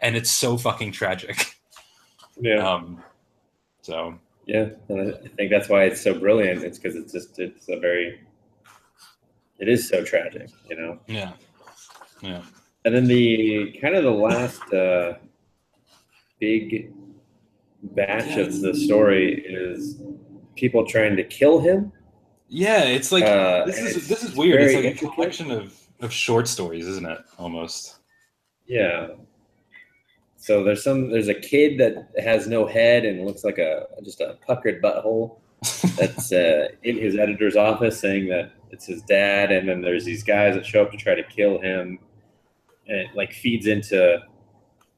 and 0.00 0.16
it's 0.16 0.30
so 0.30 0.56
fucking 0.56 0.92
tragic. 0.92 1.54
Yeah. 2.40 2.66
Um, 2.66 3.02
so 3.82 4.18
Yeah, 4.46 4.70
and 4.88 5.14
I 5.14 5.28
think 5.36 5.50
that's 5.50 5.68
why 5.68 5.84
it's 5.84 6.00
so 6.00 6.18
brilliant. 6.18 6.64
It's 6.64 6.78
because 6.78 6.96
it's 6.96 7.12
just 7.12 7.38
it's 7.38 7.68
a 7.68 7.78
very 7.78 8.20
it 9.60 9.68
is 9.68 9.88
so 9.88 10.02
tragic, 10.04 10.48
you 10.68 10.76
know. 10.76 10.98
yeah, 11.06 11.32
yeah, 12.22 12.42
And 12.84 12.94
then 12.94 13.06
the 13.06 13.78
kind 13.80 13.94
of 13.94 14.04
the 14.04 14.10
last 14.10 14.62
uh, 14.72 15.14
big 16.38 16.92
batch 17.82 18.36
of 18.36 18.60
the 18.60 18.74
story 18.74 19.42
is 19.46 20.00
people 20.56 20.86
trying 20.86 21.16
to 21.16 21.24
kill 21.24 21.60
him. 21.60 21.92
yeah. 22.48 22.82
It's 22.84 23.12
like 23.12 23.24
Uh, 23.24 23.64
this 23.66 23.78
is 23.78 24.08
this 24.08 24.22
is 24.22 24.34
weird. 24.36 24.62
It's 24.62 24.74
like 24.74 24.94
a 25.10 25.12
collection 25.14 25.50
of 25.50 25.74
of 26.00 26.12
short 26.12 26.48
stories, 26.48 26.86
isn't 26.86 27.06
it? 27.06 27.18
Almost. 27.38 27.96
Yeah. 28.66 29.08
So 30.36 30.64
there's 30.64 30.82
some 30.82 31.10
there's 31.10 31.28
a 31.28 31.34
kid 31.34 31.78
that 31.78 32.10
has 32.22 32.46
no 32.46 32.66
head 32.66 33.04
and 33.04 33.26
looks 33.26 33.44
like 33.44 33.58
a 33.58 33.86
just 34.02 34.20
a 34.20 34.38
puckered 34.46 34.82
butthole. 34.82 35.38
That's 35.98 36.32
uh, 36.32 36.68
in 36.82 36.96
his 36.96 37.16
editor's 37.18 37.56
office 37.56 38.00
saying 38.00 38.28
that 38.28 38.52
it's 38.72 38.86
his 38.86 39.02
dad, 39.02 39.52
and 39.52 39.68
then 39.68 39.80
there's 39.80 40.04
these 40.04 40.22
guys 40.22 40.54
that 40.54 40.66
show 40.66 40.82
up 40.82 40.90
to 40.92 40.96
try 40.96 41.14
to 41.14 41.22
kill 41.22 41.60
him, 41.60 41.98
and 42.86 42.98
it 42.98 43.08
like 43.14 43.32
feeds 43.32 43.66
into 43.66 44.20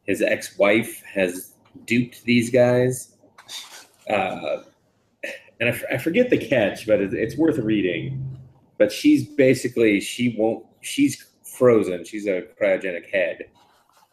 his 0.04 0.22
ex-wife 0.22 1.02
has 1.02 1.54
duped 1.86 2.24
these 2.24 2.50
guys. 2.50 3.16
Uh, 4.08 4.62
and 5.60 5.68
I, 5.68 5.72
f- 5.72 5.84
I 5.92 5.98
forget 5.98 6.28
the 6.28 6.38
catch, 6.38 6.86
but 6.86 7.00
it, 7.00 7.14
it's 7.14 7.36
worth 7.36 7.58
reading. 7.58 8.38
But 8.78 8.90
she's 8.90 9.24
basically 9.24 10.00
she 10.00 10.34
won't 10.36 10.66
she's 10.80 11.24
frozen. 11.44 12.04
She's 12.04 12.26
a 12.26 12.42
cryogenic 12.60 13.10
head, 13.10 13.44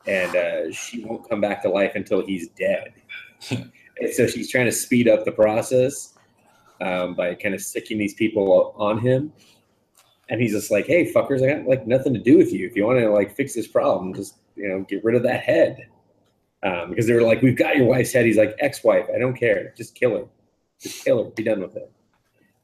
and 0.06 0.36
uh, 0.36 0.72
she 0.72 1.04
won't 1.04 1.28
come 1.28 1.42
back 1.42 1.62
to 1.64 1.70
life 1.70 1.94
until 1.96 2.26
he's 2.26 2.50
dead. 2.50 2.94
and 3.50 4.14
so 4.14 4.28
she's 4.28 4.52
trying 4.52 4.66
to 4.66 4.72
speed 4.72 5.08
up 5.08 5.26
the 5.26 5.32
process 5.32 6.14
um, 6.82 7.16
by 7.16 7.36
kind 7.36 7.56
of 7.56 7.62
sticking 7.62 7.98
these 7.98 8.14
people 8.14 8.74
on 8.78 9.00
him. 9.00 9.34
And 10.30 10.42
he's 10.42 10.52
just 10.52 10.72
like, 10.72 10.86
"Hey, 10.86 11.12
fuckers, 11.12 11.44
I 11.44 11.58
got 11.58 11.68
like 11.68 11.88
nothing 11.88 12.14
to 12.14 12.20
do 12.20 12.38
with 12.38 12.54
you. 12.54 12.68
If 12.68 12.76
you 12.76 12.86
want 12.86 13.00
to 13.00 13.10
like 13.10 13.36
fix 13.36 13.54
this 13.56 13.68
problem, 13.68 14.14
just 14.14 14.36
you 14.56 14.68
know 14.68 14.82
get 14.82 15.04
rid 15.04 15.16
of 15.16 15.24
that 15.24 15.42
head." 15.42 15.88
Um, 16.62 16.90
because 16.90 17.08
they 17.08 17.14
were 17.14 17.24
like, 17.24 17.42
"We've 17.42 17.58
got 17.58 17.78
your 17.78 17.88
wife's 17.88 18.14
head." 18.14 18.26
He's 18.26 18.38
like, 18.38 18.56
"Ex-wife, 18.60 19.08
I 19.14 19.18
don't 19.18 19.36
care. 19.36 19.74
Just 19.76 19.96
kill 19.96 20.18
her. 20.18 20.26
Just 20.80 21.04
kill 21.04 21.24
her. 21.24 21.32
Be 21.32 21.44
done 21.44 21.62
with 21.62 21.76
it." 21.76 21.92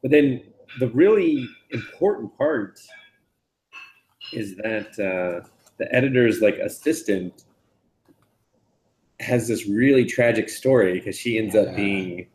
But 0.02 0.12
then 0.12 0.44
the 0.80 0.90
really 0.90 1.48
important 1.72 2.38
part 2.38 2.80
is 4.32 4.56
that 4.58 4.90
uh, 5.00 5.48
the 5.78 5.94
editor's 5.94 6.42
like 6.42 6.58
assistant 6.58 7.46
has 9.20 9.48
this 9.48 9.68
really 9.68 10.06
tragic 10.06 10.50
story 10.50 10.94
because 10.94 11.18
she 11.18 11.38
ends 11.38 11.56
up 11.56 11.76
being 11.76 12.28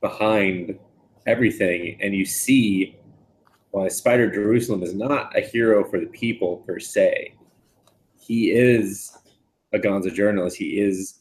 behind 0.00 0.78
everything, 1.26 1.98
and 2.00 2.14
you 2.14 2.24
see 2.24 2.96
why 3.70 3.88
Spider 3.88 4.30
Jerusalem 4.30 4.82
is 4.82 4.94
not 4.94 5.36
a 5.36 5.40
hero 5.40 5.84
for 5.84 6.00
the 6.00 6.06
people 6.06 6.58
per 6.66 6.78
se. 6.78 7.34
He 8.18 8.50
is 8.50 9.16
a 9.72 9.78
Gonzo 9.78 10.12
journalist. 10.12 10.56
He 10.56 10.80
is 10.80 11.20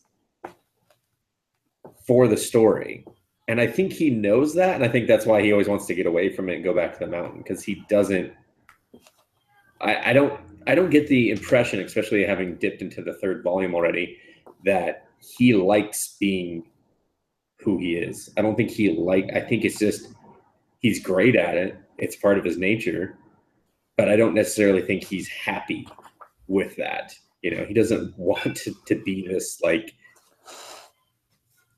for 2.07 2.27
the 2.27 2.37
story. 2.37 3.05
And 3.47 3.61
I 3.61 3.67
think 3.67 3.93
he 3.93 4.09
knows 4.09 4.55
that. 4.55 4.75
And 4.75 4.83
I 4.83 4.87
think 4.87 5.07
that's 5.07 5.25
why 5.25 5.41
he 5.41 5.51
always 5.51 5.67
wants 5.67 5.85
to 5.87 5.95
get 5.95 6.07
away 6.07 6.29
from 6.33 6.49
it 6.49 6.55
and 6.55 6.63
go 6.63 6.73
back 6.73 6.93
to 6.93 6.99
the 6.99 7.11
mountain 7.11 7.39
because 7.39 7.63
he 7.63 7.83
doesn't. 7.89 8.33
I, 9.81 10.11
I 10.11 10.13
don't. 10.13 10.39
I 10.67 10.73
don't 10.73 10.89
get 10.89 11.07
the 11.07 11.29
impression, 11.29 11.79
especially 11.79 12.25
having 12.25 12.55
dipped 12.55 12.81
into 12.81 13.03
the 13.03 13.13
third 13.15 13.43
volume 13.43 13.75
already, 13.75 14.17
that 14.63 15.07
he 15.19 15.53
likes 15.53 16.15
being 16.19 16.63
who 17.59 17.77
he 17.77 17.95
is. 17.95 18.29
I 18.37 18.41
don't 18.41 18.55
think 18.55 18.69
he 18.69 18.91
like. 18.91 19.29
I 19.33 19.39
think 19.41 19.63
it's 19.65 19.79
just 19.79 20.09
he's 20.79 21.01
great 21.01 21.35
at 21.35 21.55
it. 21.55 21.77
It's 21.97 22.15
part 22.15 22.37
of 22.37 22.43
his 22.43 22.57
nature, 22.57 23.17
but 23.97 24.09
I 24.09 24.15
don't 24.15 24.33
necessarily 24.33 24.81
think 24.81 25.03
he's 25.03 25.27
happy 25.29 25.87
with 26.47 26.75
that. 26.77 27.13
You 27.41 27.55
know, 27.55 27.65
he 27.65 27.73
doesn't 27.73 28.13
want 28.17 28.55
to, 28.57 28.73
to 28.87 28.95
be 29.03 29.27
this 29.27 29.61
like 29.61 29.93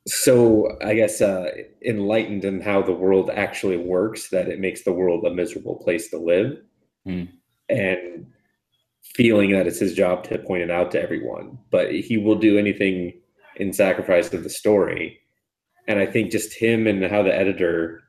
so 0.08 0.78
I 0.82 0.94
guess 0.94 1.22
uh, 1.22 1.52
enlightened 1.86 2.46
in 2.46 2.62
how 2.62 2.82
the 2.82 2.94
world 2.94 3.30
actually 3.30 3.76
works 3.78 4.30
that 4.30 4.48
it 4.48 4.60
makes 4.60 4.84
the 4.84 4.94
world 4.94 5.26
a 5.26 5.34
miserable 5.34 5.76
place 5.76 6.10
to 6.10 6.18
live, 6.18 6.60
Hmm. 7.06 7.24
and 7.70 8.26
feeling 9.04 9.52
that 9.52 9.68
it's 9.68 9.80
his 9.80 9.94
job 9.94 10.24
to 10.26 10.38
point 10.40 10.64
it 10.64 10.72
out 10.72 10.92
to 10.92 11.02
everyone. 11.02 11.58
But 11.72 11.94
he 11.94 12.18
will 12.18 12.36
do 12.36 12.58
anything 12.58 13.14
in 13.58 13.74
sacrifice 13.74 14.32
of 14.34 14.44
the 14.44 14.50
story, 14.50 15.20
and 15.88 16.00
I 16.00 16.06
think 16.06 16.32
just 16.32 16.54
him 16.54 16.88
and 16.88 17.04
how 17.06 17.24
the 17.24 17.34
editor, 17.34 18.02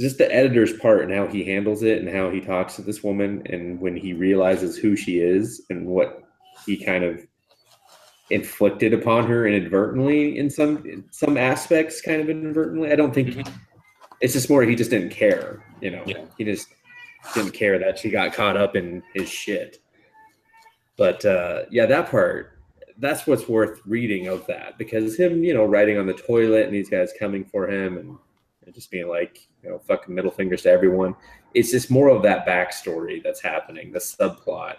just 0.00 0.18
the 0.18 0.34
editor's 0.34 0.72
part 0.78 1.02
and 1.02 1.12
how 1.12 1.26
he 1.26 1.44
handles 1.44 1.82
it 1.82 1.98
and 1.98 2.08
how 2.08 2.30
he 2.30 2.40
talks 2.40 2.76
to 2.76 2.82
this 2.82 3.02
woman 3.02 3.42
and 3.46 3.80
when 3.80 3.96
he 3.96 4.12
realizes 4.12 4.76
who 4.76 4.96
she 4.96 5.18
is 5.18 5.62
and 5.70 5.86
what 5.86 6.22
he 6.66 6.82
kind 6.82 7.04
of 7.04 7.24
inflicted 8.30 8.94
upon 8.94 9.26
her 9.26 9.46
inadvertently 9.46 10.38
in 10.38 10.48
some 10.48 10.78
in 10.86 11.04
some 11.10 11.36
aspects 11.36 12.00
kind 12.00 12.20
of 12.22 12.30
inadvertently 12.30 12.90
i 12.90 12.96
don't 12.96 13.12
think 13.12 13.28
Mhm. 13.28 13.52
it's 14.22 14.32
just 14.32 14.48
more 14.48 14.62
he 14.62 14.74
just 14.74 14.90
didn't 14.90 15.10
care 15.10 15.62
you 15.82 15.90
know 15.90 16.02
Yeah. 16.06 16.24
he 16.38 16.44
just 16.44 16.68
didn't 17.34 17.52
care 17.52 17.78
that 17.78 17.98
she 17.98 18.08
got 18.08 18.32
caught 18.32 18.56
up 18.56 18.74
in 18.74 19.02
his 19.12 19.28
shit 19.28 19.82
but 20.96 21.22
uh 21.26 21.64
yeah 21.70 21.84
that 21.84 22.10
part 22.10 22.51
that's 23.02 23.26
what's 23.26 23.48
worth 23.48 23.80
reading 23.84 24.28
of 24.28 24.46
that 24.46 24.78
because 24.78 25.16
him 25.18 25.44
you 25.44 25.52
know 25.52 25.64
riding 25.64 25.98
on 25.98 26.06
the 26.06 26.14
toilet 26.14 26.64
and 26.66 26.74
these 26.74 26.88
guys 26.88 27.12
coming 27.18 27.44
for 27.44 27.68
him 27.68 27.98
and, 27.98 28.16
and 28.64 28.74
just 28.74 28.90
being 28.90 29.08
like 29.08 29.46
you 29.62 29.68
know 29.68 29.78
fucking 29.80 30.14
middle 30.14 30.30
fingers 30.30 30.62
to 30.62 30.70
everyone 30.70 31.14
it's 31.54 31.70
just 31.70 31.90
more 31.90 32.08
of 32.08 32.22
that 32.22 32.46
backstory 32.46 33.22
that's 33.22 33.42
happening 33.42 33.92
the 33.92 33.98
subplot 33.98 34.76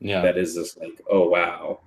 Yeah. 0.00 0.20
that 0.22 0.36
is 0.38 0.54
just 0.54 0.78
like, 0.80 1.00
oh 1.10 1.28
wow, 1.28 1.80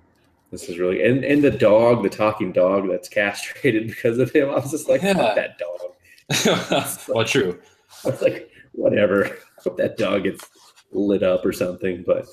this 0.50 0.68
is 0.68 0.78
really 0.78 1.02
and 1.08 1.24
and 1.24 1.42
the 1.42 1.50
dog, 1.50 2.02
the 2.02 2.08
talking 2.10 2.52
dog 2.52 2.88
that's 2.88 3.08
castrated 3.20 3.86
because 3.88 4.18
of 4.18 4.30
him. 4.32 4.50
I 4.50 4.54
was 4.56 4.70
just 4.72 4.88
like, 4.88 5.02
Yeah. 5.02 5.34
that 5.34 5.58
dog. 5.58 6.98
well, 7.08 7.24
true. 7.24 7.58
I 8.04 8.10
was 8.10 8.20
like, 8.22 8.50
whatever. 8.72 9.38
Hope 9.64 9.76
that 9.78 9.96
dog 9.96 10.24
gets 10.24 10.44
lit 10.92 11.22
up 11.22 11.44
or 11.46 11.52
something. 11.52 12.02
But 12.06 12.26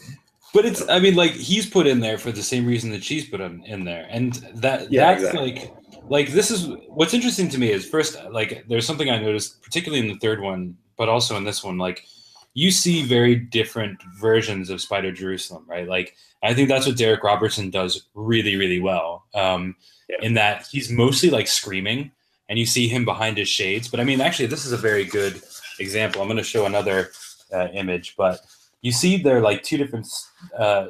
But 0.53 0.65
it's 0.65 0.87
I 0.87 0.99
mean 0.99 1.15
like 1.15 1.31
he's 1.31 1.65
put 1.67 1.87
in 1.87 1.99
there 1.99 2.17
for 2.17 2.31
the 2.31 2.43
same 2.43 2.65
reason 2.65 2.91
that 2.91 3.03
she's 3.03 3.27
put 3.27 3.41
him 3.41 3.63
in 3.65 3.83
there. 3.85 4.07
And 4.09 4.33
that 4.55 4.91
Yeah, 4.91 5.13
that's 5.13 5.23
exactly. 5.23 5.53
like 5.53 5.73
like 6.09 6.27
this 6.29 6.51
is 6.51 6.69
what's 6.87 7.13
interesting 7.13 7.49
to 7.49 7.57
me 7.59 7.71
is 7.71 7.85
first 7.87 8.17
like 8.31 8.63
there's 8.67 8.85
something 8.85 9.09
I 9.09 9.17
noticed 9.19 9.61
particularly 9.63 10.05
in 10.07 10.13
the 10.13 10.19
third 10.19 10.41
one, 10.41 10.77
but 10.97 11.09
also 11.09 11.37
in 11.37 11.43
this 11.43 11.63
one 11.63 11.77
like 11.77 12.05
you 12.53 12.69
see 12.69 13.01
very 13.01 13.35
different 13.35 13.99
versions 14.19 14.69
of 14.69 14.79
Spider 14.79 15.11
Jerusalem, 15.11 15.63
right? 15.67 15.87
Like 15.87 16.15
I 16.43 16.53
think 16.53 16.69
that's 16.69 16.85
what 16.85 16.97
Darick 16.97 17.23
Robertson 17.23 17.69
does 17.71 18.07
really 18.13 18.55
really 18.55 18.79
well. 18.79 19.25
Um 19.33 19.75
Yeah. 20.09 20.17
in 20.21 20.33
that 20.35 20.67
he's 20.71 20.89
mostly 20.91 21.29
like 21.31 21.47
screaming 21.47 22.11
and 22.49 22.59
you 22.59 22.65
see 22.67 22.87
him 22.87 23.05
behind 23.05 23.37
his 23.37 23.49
shades, 23.49 23.87
but 23.87 23.99
I 23.99 24.03
mean 24.03 24.21
actually 24.21 24.47
this 24.47 24.65
is 24.65 24.71
a 24.73 24.77
very 24.77 25.05
good 25.05 25.41
example. 25.79 26.21
I'm 26.21 26.27
going 26.27 26.37
to 26.37 26.43
show 26.43 26.65
another 26.67 27.09
uh, 27.51 27.67
image, 27.73 28.15
but 28.15 28.39
you 28.83 28.91
see 28.91 29.17
there 29.17 29.37
are 29.37 29.41
like 29.41 29.63
two 29.63 29.77
different 29.77 30.07
uh, 30.55 30.87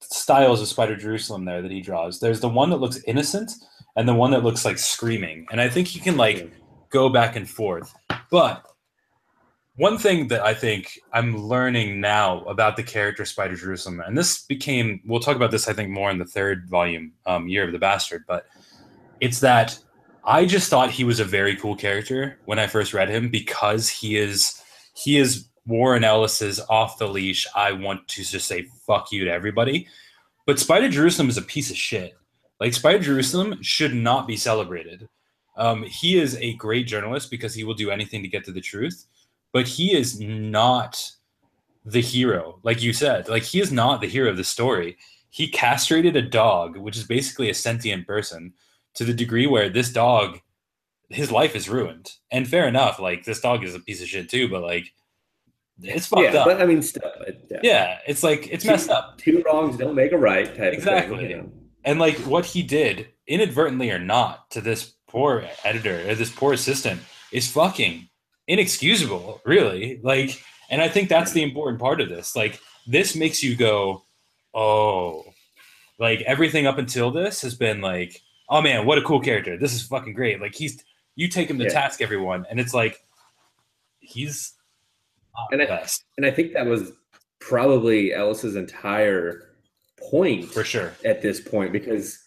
styles 0.00 0.60
of 0.60 0.68
Spider 0.68 0.96
Jerusalem 0.96 1.46
there 1.46 1.62
that 1.62 1.70
he 1.70 1.80
draws. 1.80 2.20
There's 2.20 2.40
the 2.40 2.48
one 2.48 2.68
that 2.70 2.80
looks 2.80 3.02
innocent 3.06 3.52
and 3.96 4.06
the 4.06 4.14
one 4.14 4.32
that 4.32 4.42
looks 4.42 4.64
like 4.64 4.78
screaming. 4.78 5.46
And 5.50 5.60
I 5.60 5.68
think 5.68 5.94
you 5.94 6.02
can 6.02 6.16
like 6.16 6.52
go 6.90 7.08
back 7.08 7.36
and 7.36 7.48
forth. 7.48 7.94
But 8.30 8.66
one 9.76 9.96
thing 9.96 10.28
that 10.28 10.42
I 10.42 10.54
think 10.54 10.98
I'm 11.12 11.36
learning 11.36 12.00
now 12.00 12.42
about 12.44 12.76
the 12.76 12.82
character 12.82 13.24
Spider 13.24 13.54
Jerusalem, 13.54 14.02
and 14.04 14.18
this 14.18 14.44
became, 14.44 15.00
we'll 15.06 15.20
talk 15.20 15.36
about 15.36 15.52
this, 15.52 15.68
I 15.68 15.72
think, 15.72 15.90
more 15.90 16.10
in 16.10 16.18
the 16.18 16.24
third 16.24 16.68
volume, 16.68 17.12
um, 17.26 17.48
Year 17.48 17.64
of 17.64 17.72
the 17.72 17.78
Bastard, 17.78 18.24
but 18.26 18.46
it's 19.20 19.40
that 19.40 19.78
I 20.24 20.46
just 20.46 20.68
thought 20.68 20.90
he 20.90 21.04
was 21.04 21.20
a 21.20 21.24
very 21.24 21.54
cool 21.54 21.76
character 21.76 22.38
when 22.44 22.58
I 22.58 22.66
first 22.66 22.92
read 22.92 23.08
him 23.08 23.28
because 23.28 23.88
he 23.88 24.16
is 24.16 24.60
he 24.94 25.18
is 25.18 25.48
Warren 25.66 26.04
Ellis's 26.04 26.60
off 26.68 26.98
the 26.98 27.08
leash. 27.08 27.46
I 27.54 27.72
want 27.72 28.06
to 28.08 28.24
just 28.24 28.46
say 28.46 28.68
fuck 28.86 29.10
you 29.12 29.24
to 29.24 29.30
everybody. 29.30 29.86
But 30.46 30.58
Spider 30.58 30.88
Jerusalem 30.88 31.28
is 31.28 31.38
a 31.38 31.42
piece 31.42 31.70
of 31.70 31.76
shit. 31.76 32.14
Like 32.60 32.74
Spider 32.74 32.98
Jerusalem 32.98 33.62
should 33.62 33.94
not 33.94 34.26
be 34.26 34.36
celebrated. 34.36 35.08
Um, 35.56 35.84
he 35.84 36.18
is 36.18 36.36
a 36.36 36.54
great 36.54 36.86
journalist 36.86 37.30
because 37.30 37.54
he 37.54 37.64
will 37.64 37.74
do 37.74 37.90
anything 37.90 38.22
to 38.22 38.28
get 38.28 38.44
to 38.44 38.52
the 38.52 38.60
truth. 38.60 39.06
but 39.54 39.68
he 39.68 39.96
is 39.96 40.20
not 40.20 41.10
the 41.84 42.02
hero, 42.02 42.58
like 42.64 42.82
you 42.82 42.92
said. 42.92 43.28
Like 43.28 43.44
he 43.44 43.60
is 43.60 43.70
not 43.72 44.00
the 44.00 44.08
hero 44.08 44.28
of 44.30 44.36
the 44.36 44.44
story. 44.44 44.98
He 45.30 45.48
castrated 45.48 46.16
a 46.16 46.22
dog, 46.22 46.76
which 46.76 46.96
is 46.96 47.04
basically 47.04 47.50
a 47.50 47.54
sentient 47.54 48.06
person, 48.06 48.52
to 48.94 49.04
the 49.04 49.14
degree 49.14 49.46
where 49.46 49.68
this 49.70 49.92
dog, 49.92 50.40
his 51.08 51.30
life 51.30 51.54
is 51.54 51.68
ruined. 51.68 52.10
And 52.32 52.48
fair 52.48 52.66
enough, 52.66 52.98
like 52.98 53.24
this 53.24 53.40
dog 53.40 53.62
is 53.64 53.74
a 53.74 53.80
piece 53.80 54.02
of 54.02 54.08
shit 54.08 54.28
too, 54.28 54.48
but 54.48 54.62
like 54.62 54.92
it's 55.82 56.06
fucked 56.06 56.32
yeah, 56.34 56.40
up. 56.40 56.46
but 56.46 56.60
I 56.62 56.66
mean, 56.66 56.82
still, 56.82 57.10
it- 57.26 57.46
yeah. 57.50 57.60
yeah, 57.62 57.98
it's 58.06 58.22
like 58.22 58.48
it's 58.52 58.64
messed 58.64 58.90
up. 58.90 59.18
Two 59.18 59.42
wrongs 59.46 59.76
don't 59.76 59.94
make 59.94 60.12
a 60.12 60.18
right. 60.18 60.46
Type 60.56 60.72
Exactly. 60.72 61.14
Of 61.14 61.20
thing, 61.20 61.30
you 61.30 61.36
know? 61.38 61.52
And 61.84 61.98
like 61.98 62.16
what 62.18 62.44
he 62.46 62.62
did, 62.62 63.08
inadvertently 63.26 63.90
or 63.90 63.98
not, 63.98 64.50
to 64.52 64.60
this 64.60 64.94
poor 65.08 65.44
editor 65.64 66.08
or 66.08 66.14
this 66.14 66.30
poor 66.30 66.52
assistant 66.52 67.00
is 67.32 67.50
fucking 67.50 68.08
inexcusable, 68.48 69.40
really. 69.44 70.00
Like, 70.02 70.42
and 70.70 70.80
I 70.80 70.88
think 70.88 71.08
that's 71.08 71.32
the 71.32 71.42
important 71.42 71.80
part 71.80 72.00
of 72.00 72.08
this. 72.08 72.34
Like, 72.34 72.58
this 72.86 73.14
makes 73.14 73.42
you 73.42 73.54
go, 73.56 74.04
oh, 74.54 75.24
like 75.98 76.20
everything 76.22 76.66
up 76.66 76.78
until 76.78 77.10
this 77.10 77.42
has 77.42 77.54
been 77.54 77.80
like, 77.80 78.20
oh 78.48 78.60
man, 78.62 78.86
what 78.86 78.98
a 78.98 79.02
cool 79.02 79.20
character. 79.20 79.56
This 79.58 79.74
is 79.74 79.82
fucking 79.86 80.14
great. 80.14 80.40
Like, 80.40 80.54
he's, 80.54 80.82
you 81.16 81.28
take 81.28 81.48
him 81.50 81.58
to 81.58 81.64
Yeah. 81.64 81.70
task, 81.70 82.00
everyone, 82.00 82.46
and 82.50 82.58
it's 82.60 82.74
like, 82.74 82.98
he's 84.00 84.52
Oh, 85.36 85.46
and 85.52 85.62
I- 85.62 85.86
And 86.16 86.26
I 86.26 86.30
think 86.30 86.52
that 86.52 86.66
was 86.66 86.92
probably 87.40 88.14
Ellis's 88.14 88.56
entire 88.56 89.50
point 90.10 90.44
for 90.46 90.64
sure. 90.64 90.92
at 91.04 91.22
this 91.22 91.40
point 91.40 91.72
because 91.72 92.18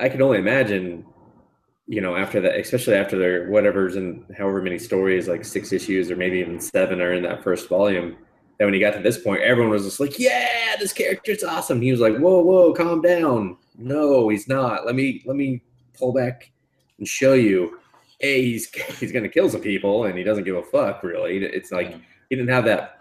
I 0.00 0.08
can 0.08 0.22
only 0.22 0.38
imagine, 0.38 1.04
you 1.86 2.00
know, 2.00 2.16
after 2.16 2.40
that, 2.40 2.58
especially 2.58 2.94
after 2.94 3.18
their 3.18 3.48
whatever's 3.50 3.96
in 3.96 4.24
however 4.36 4.62
many 4.62 4.78
stories, 4.78 5.28
like 5.28 5.44
six 5.44 5.72
issues 5.72 6.10
or 6.10 6.16
maybe 6.16 6.38
even 6.38 6.60
seven 6.60 7.00
are 7.00 7.12
in 7.12 7.22
that 7.24 7.42
first 7.44 7.68
volume. 7.68 8.16
That 8.58 8.66
when 8.66 8.74
he 8.74 8.80
got 8.80 8.92
to 8.94 9.00
this 9.00 9.18
point, 9.18 9.42
everyone 9.42 9.72
was 9.72 9.84
just 9.84 9.98
like, 9.98 10.16
"Yeah, 10.18 10.76
this 10.78 10.92
character's 10.92 11.42
awesome." 11.42 11.80
He 11.80 11.90
was 11.90 12.00
like, 12.00 12.16
"Whoa, 12.18 12.40
whoa, 12.40 12.72
calm 12.72 13.02
down." 13.02 13.56
No, 13.76 14.28
he's 14.28 14.46
not. 14.46 14.86
Let 14.86 14.94
me 14.94 15.22
let 15.26 15.34
me 15.36 15.60
pull 15.98 16.12
back 16.12 16.52
and 16.98 17.06
show 17.08 17.34
you. 17.34 17.80
A, 18.20 18.42
he's 18.42 18.70
he's 19.00 19.10
gonna 19.10 19.28
kill 19.28 19.48
some 19.50 19.60
people, 19.60 20.04
and 20.04 20.16
he 20.16 20.22
doesn't 20.22 20.44
give 20.44 20.54
a 20.56 20.62
fuck. 20.62 21.02
Really, 21.02 21.38
it's 21.44 21.72
like 21.72 21.90
Yeah. 21.90 21.96
He 22.28 22.36
didn't 22.36 22.50
have 22.50 22.64
that. 22.64 23.00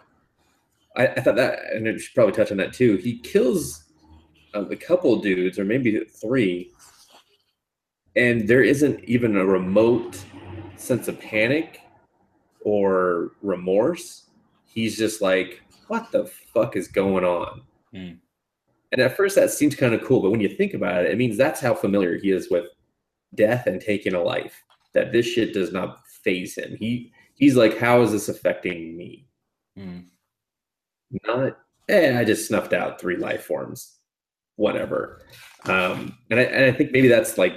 I, 0.95 1.07
I 1.07 1.21
thought 1.21 1.35
that, 1.35 1.59
and 1.73 1.87
I 1.87 1.97
should 1.97 2.13
probably 2.13 2.33
touch 2.33 2.51
on 2.51 2.57
that 2.57 2.73
too. 2.73 2.97
He 2.97 3.19
kills 3.19 3.85
um, 4.53 4.71
a 4.71 4.75
couple 4.75 5.15
dudes, 5.17 5.57
or 5.57 5.65
maybe 5.65 5.99
three, 6.05 6.71
and 8.15 8.47
there 8.47 8.61
isn't 8.61 9.03
even 9.05 9.37
a 9.37 9.45
remote 9.45 10.23
sense 10.75 11.07
of 11.07 11.19
panic 11.19 11.81
or 12.63 13.31
remorse. 13.41 14.29
He's 14.65 14.97
just 14.97 15.21
like, 15.21 15.61
"What 15.87 16.11
the 16.11 16.25
fuck 16.53 16.75
is 16.75 16.87
going 16.87 17.23
on?" 17.23 17.61
Hmm. 17.91 18.13
And 18.91 19.01
at 19.01 19.17
first, 19.17 19.35
that 19.35 19.49
seems 19.49 19.75
kind 19.75 19.95
of 19.95 20.03
cool, 20.03 20.21
but 20.21 20.29
when 20.29 20.39
you 20.39 20.49
think 20.49 20.75
about 20.75 21.03
it, 21.03 21.11
it 21.11 21.17
means 21.17 21.35
that's 21.35 21.59
how 21.59 21.73
familiar 21.73 22.19
he 22.19 22.29
is 22.29 22.51
with 22.51 22.67
death 23.33 23.65
and 23.65 23.81
taking 23.81 24.13
a 24.13 24.21
life. 24.21 24.63
That 24.93 25.11
this 25.11 25.25
shit 25.25 25.53
does 25.53 25.71
not 25.73 26.07
phase 26.07 26.55
him. 26.55 26.75
He 26.77 27.11
he's 27.43 27.55
like, 27.55 27.77
"How 27.77 28.01
is 28.01 28.11
this 28.11 28.29
affecting 28.29 28.95
me?" 28.97 29.27
Mm. 29.77 30.05
not 31.27 31.57
eh, 31.89 32.17
I 32.17 32.23
just 32.23 32.47
snuffed 32.47 32.73
out 32.73 32.99
three 33.01 33.17
life 33.17 33.43
forms, 33.45 33.99
whatever. 34.55 35.21
Um, 35.65 36.17
and 36.29 36.39
I 36.39 36.43
and 36.43 36.65
I 36.65 36.71
think 36.71 36.91
maybe 36.91 37.07
that's 37.07 37.37
like 37.37 37.53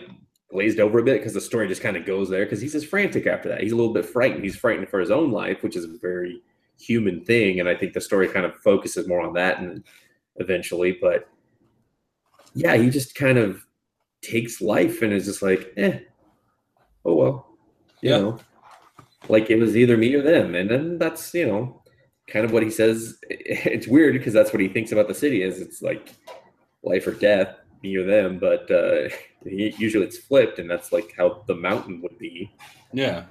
glazed 0.50 0.80
over 0.80 0.98
a 0.98 1.02
bit 1.04 1.18
because 1.20 1.34
the 1.34 1.40
story 1.40 1.68
just 1.68 1.82
kind 1.82 1.96
of 1.96 2.04
goes 2.06 2.28
there 2.28 2.44
because 2.44 2.60
he's 2.60 2.72
just 2.72 2.86
frantic 2.86 3.26
after 3.26 3.48
that. 3.48 3.60
He's 3.62 3.72
a 3.72 3.76
little 3.76 3.92
bit 3.92 4.06
frightened. 4.06 4.44
He's 4.44 4.56
frightened 4.56 4.88
for 4.88 5.00
his 5.00 5.10
own 5.10 5.30
life, 5.30 5.62
which 5.62 5.76
is 5.76 5.84
a 5.84 5.98
very 6.00 6.42
human 6.78 7.24
thing. 7.24 7.60
And 7.60 7.68
I 7.68 7.74
think 7.74 7.92
the 7.94 8.00
story 8.00 8.28
kind 8.28 8.46
of 8.46 8.54
focuses 8.56 9.08
more 9.08 9.20
on 9.20 9.32
that 9.34 9.58
and 9.60 9.82
eventually, 10.36 10.98
but 11.00 11.28
yeah, 12.54 12.76
he 12.76 12.90
just 12.90 13.14
kind 13.14 13.38
of 13.38 13.64
takes 14.22 14.60
life 14.60 15.02
and 15.02 15.12
is 15.12 15.26
just 15.26 15.42
like, 15.42 15.72
eh, 15.76 15.98
oh 17.04 17.14
well, 17.14 17.46
you 18.02 18.10
Yeah. 18.10 18.18
know, 18.18 18.38
like 19.28 19.50
it 19.50 19.58
was 19.58 19.76
either 19.76 19.96
me 19.96 20.14
or 20.14 20.22
them, 20.22 20.54
and 20.54 20.70
then 20.70 20.98
that's 20.98 21.34
you 21.34 21.46
know 21.46 21.82
kind 22.28 22.44
of 22.44 22.52
what 22.52 22.62
he 22.62 22.70
says. 22.70 23.18
It's 23.30 23.86
weird 23.86 24.14
because 24.14 24.32
that's 24.32 24.52
what 24.52 24.60
he 24.60 24.68
thinks 24.68 24.92
about 24.92 25.08
the 25.08 25.14
city 25.14 25.42
is 25.42 25.60
it's 25.60 25.82
like 25.82 26.14
life 26.82 27.06
or 27.06 27.12
death, 27.12 27.54
me 27.82 27.96
or 27.96 28.04
them. 28.04 28.38
But 28.38 28.70
uh, 28.70 29.08
usually 29.44 30.06
it's 30.06 30.18
flipped, 30.18 30.58
and 30.58 30.70
that's 30.70 30.92
like 30.92 31.14
how 31.16 31.44
the 31.46 31.54
mountain 31.54 32.00
would 32.02 32.18
be. 32.18 32.50
Yeah, 32.92 33.24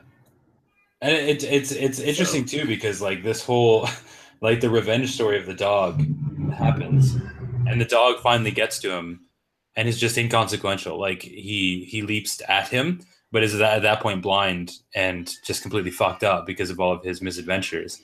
and 1.01 1.15
it's 1.15 1.43
it's 1.43 1.71
it's 1.71 1.99
interesting 1.99 2.45
too 2.45 2.65
because 2.65 3.01
like 3.01 3.23
this 3.23 3.43
whole 3.43 3.87
like 4.41 4.61
the 4.61 4.69
revenge 4.69 5.13
story 5.13 5.39
of 5.39 5.45
the 5.45 5.53
dog 5.53 6.03
happens, 6.53 7.15
and 7.67 7.79
the 7.79 7.85
dog 7.85 8.19
finally 8.21 8.51
gets 8.51 8.79
to 8.79 8.91
him, 8.91 9.21
and 9.75 9.87
is 9.87 9.99
just 9.99 10.17
inconsequential. 10.17 10.99
Like 10.99 11.21
he 11.21 11.85
he 11.89 12.01
leaps 12.01 12.41
at 12.47 12.69
him, 12.69 13.01
but 13.35 13.43
is 13.43 13.59
at 13.59 13.81
that 13.81 13.99
point 13.99 14.21
blind 14.21 14.71
and 14.93 15.35
just 15.43 15.61
completely 15.61 15.91
fucked 15.91 16.23
up 16.23 16.45
because 16.45 16.69
of 16.69 16.79
all 16.79 16.93
of 16.93 17.03
his 17.03 17.21
misadventures, 17.21 18.01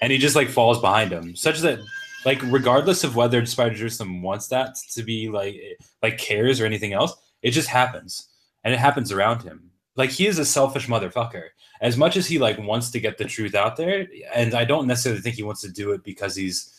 and 0.00 0.10
he 0.10 0.18
just 0.18 0.34
like 0.34 0.48
falls 0.48 0.80
behind 0.80 1.12
him, 1.12 1.36
such 1.36 1.60
that 1.60 1.78
like 2.24 2.42
regardless 2.46 3.04
of 3.04 3.14
whether 3.14 3.46
Spider 3.46 3.76
Jerusalem 3.76 4.22
wants 4.22 4.48
that 4.48 4.74
to 4.90 5.04
be 5.04 5.28
like 5.28 5.54
like 6.02 6.18
cares 6.18 6.60
or 6.60 6.66
anything 6.66 6.94
else, 6.94 7.14
it 7.42 7.52
just 7.52 7.68
happens, 7.68 8.26
and 8.64 8.74
it 8.74 8.80
happens 8.80 9.12
around 9.12 9.42
him. 9.42 9.70
Like 9.94 10.10
he 10.10 10.26
is 10.26 10.40
a 10.40 10.44
selfish 10.44 10.88
motherfucker. 10.88 11.50
As 11.80 11.96
much 11.96 12.16
as 12.16 12.26
he 12.26 12.40
like 12.40 12.58
wants 12.58 12.90
to 12.90 12.98
get 12.98 13.18
the 13.18 13.24
truth 13.24 13.54
out 13.54 13.76
there, 13.76 14.08
and 14.34 14.52
I 14.52 14.64
don't 14.64 14.88
necessarily 14.88 15.20
think 15.20 15.36
he 15.36 15.44
wants 15.44 15.60
to 15.60 15.70
do 15.70 15.92
it 15.92 16.02
because 16.02 16.34
he's, 16.34 16.74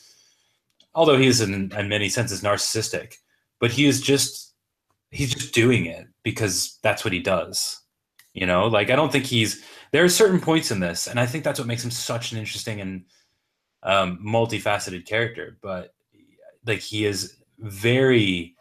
although 0.93 1.17
he 1.17 1.27
is 1.27 1.39
in, 1.39 1.71
in 1.71 1.87
many 1.87 2.09
senses 2.09 2.41
narcissistic, 2.41 3.13
but 3.61 3.71
he 3.71 3.85
is 3.85 4.01
just 4.01 4.53
he's 5.09 5.33
just 5.33 5.53
doing 5.53 5.85
it 5.85 6.05
because 6.21 6.79
that's 6.83 7.05
what 7.05 7.13
he 7.13 7.19
does. 7.19 7.79
You 8.33 8.47
know, 8.47 8.67
like 8.67 8.89
I 8.89 8.95
don't 8.95 9.11
think 9.11 9.25
he's 9.25 9.63
there 9.91 10.03
are 10.03 10.09
certain 10.09 10.39
points 10.39 10.71
in 10.71 10.79
this, 10.79 11.07
and 11.07 11.19
I 11.19 11.25
think 11.25 11.43
that's 11.43 11.59
what 11.59 11.67
makes 11.67 11.83
him 11.83 11.91
such 11.91 12.31
an 12.31 12.39
interesting 12.39 12.81
and 12.81 13.05
um, 13.83 14.19
multifaceted 14.25 15.05
character. 15.05 15.57
But 15.61 15.93
like 16.65 16.79
he 16.79 17.05
is 17.05 17.37
very 17.59 18.55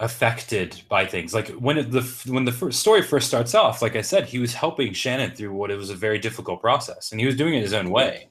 affected 0.00 0.80
by 0.88 1.06
things. 1.06 1.34
Like 1.34 1.48
when 1.50 1.78
it, 1.78 1.90
the 1.90 2.02
when 2.26 2.44
the 2.44 2.52
first 2.52 2.80
story 2.80 3.02
first 3.02 3.28
starts 3.28 3.54
off, 3.54 3.82
like 3.82 3.96
I 3.96 4.02
said, 4.02 4.26
he 4.26 4.38
was 4.38 4.54
helping 4.54 4.92
Shannon 4.92 5.32
through 5.32 5.52
what 5.52 5.70
it 5.70 5.76
was 5.76 5.90
a 5.90 5.96
very 5.96 6.18
difficult 6.18 6.60
process, 6.60 7.10
and 7.10 7.20
he 7.20 7.26
was 7.26 7.36
doing 7.36 7.54
it 7.54 7.62
his 7.62 7.74
own 7.74 7.90
way. 7.90 8.28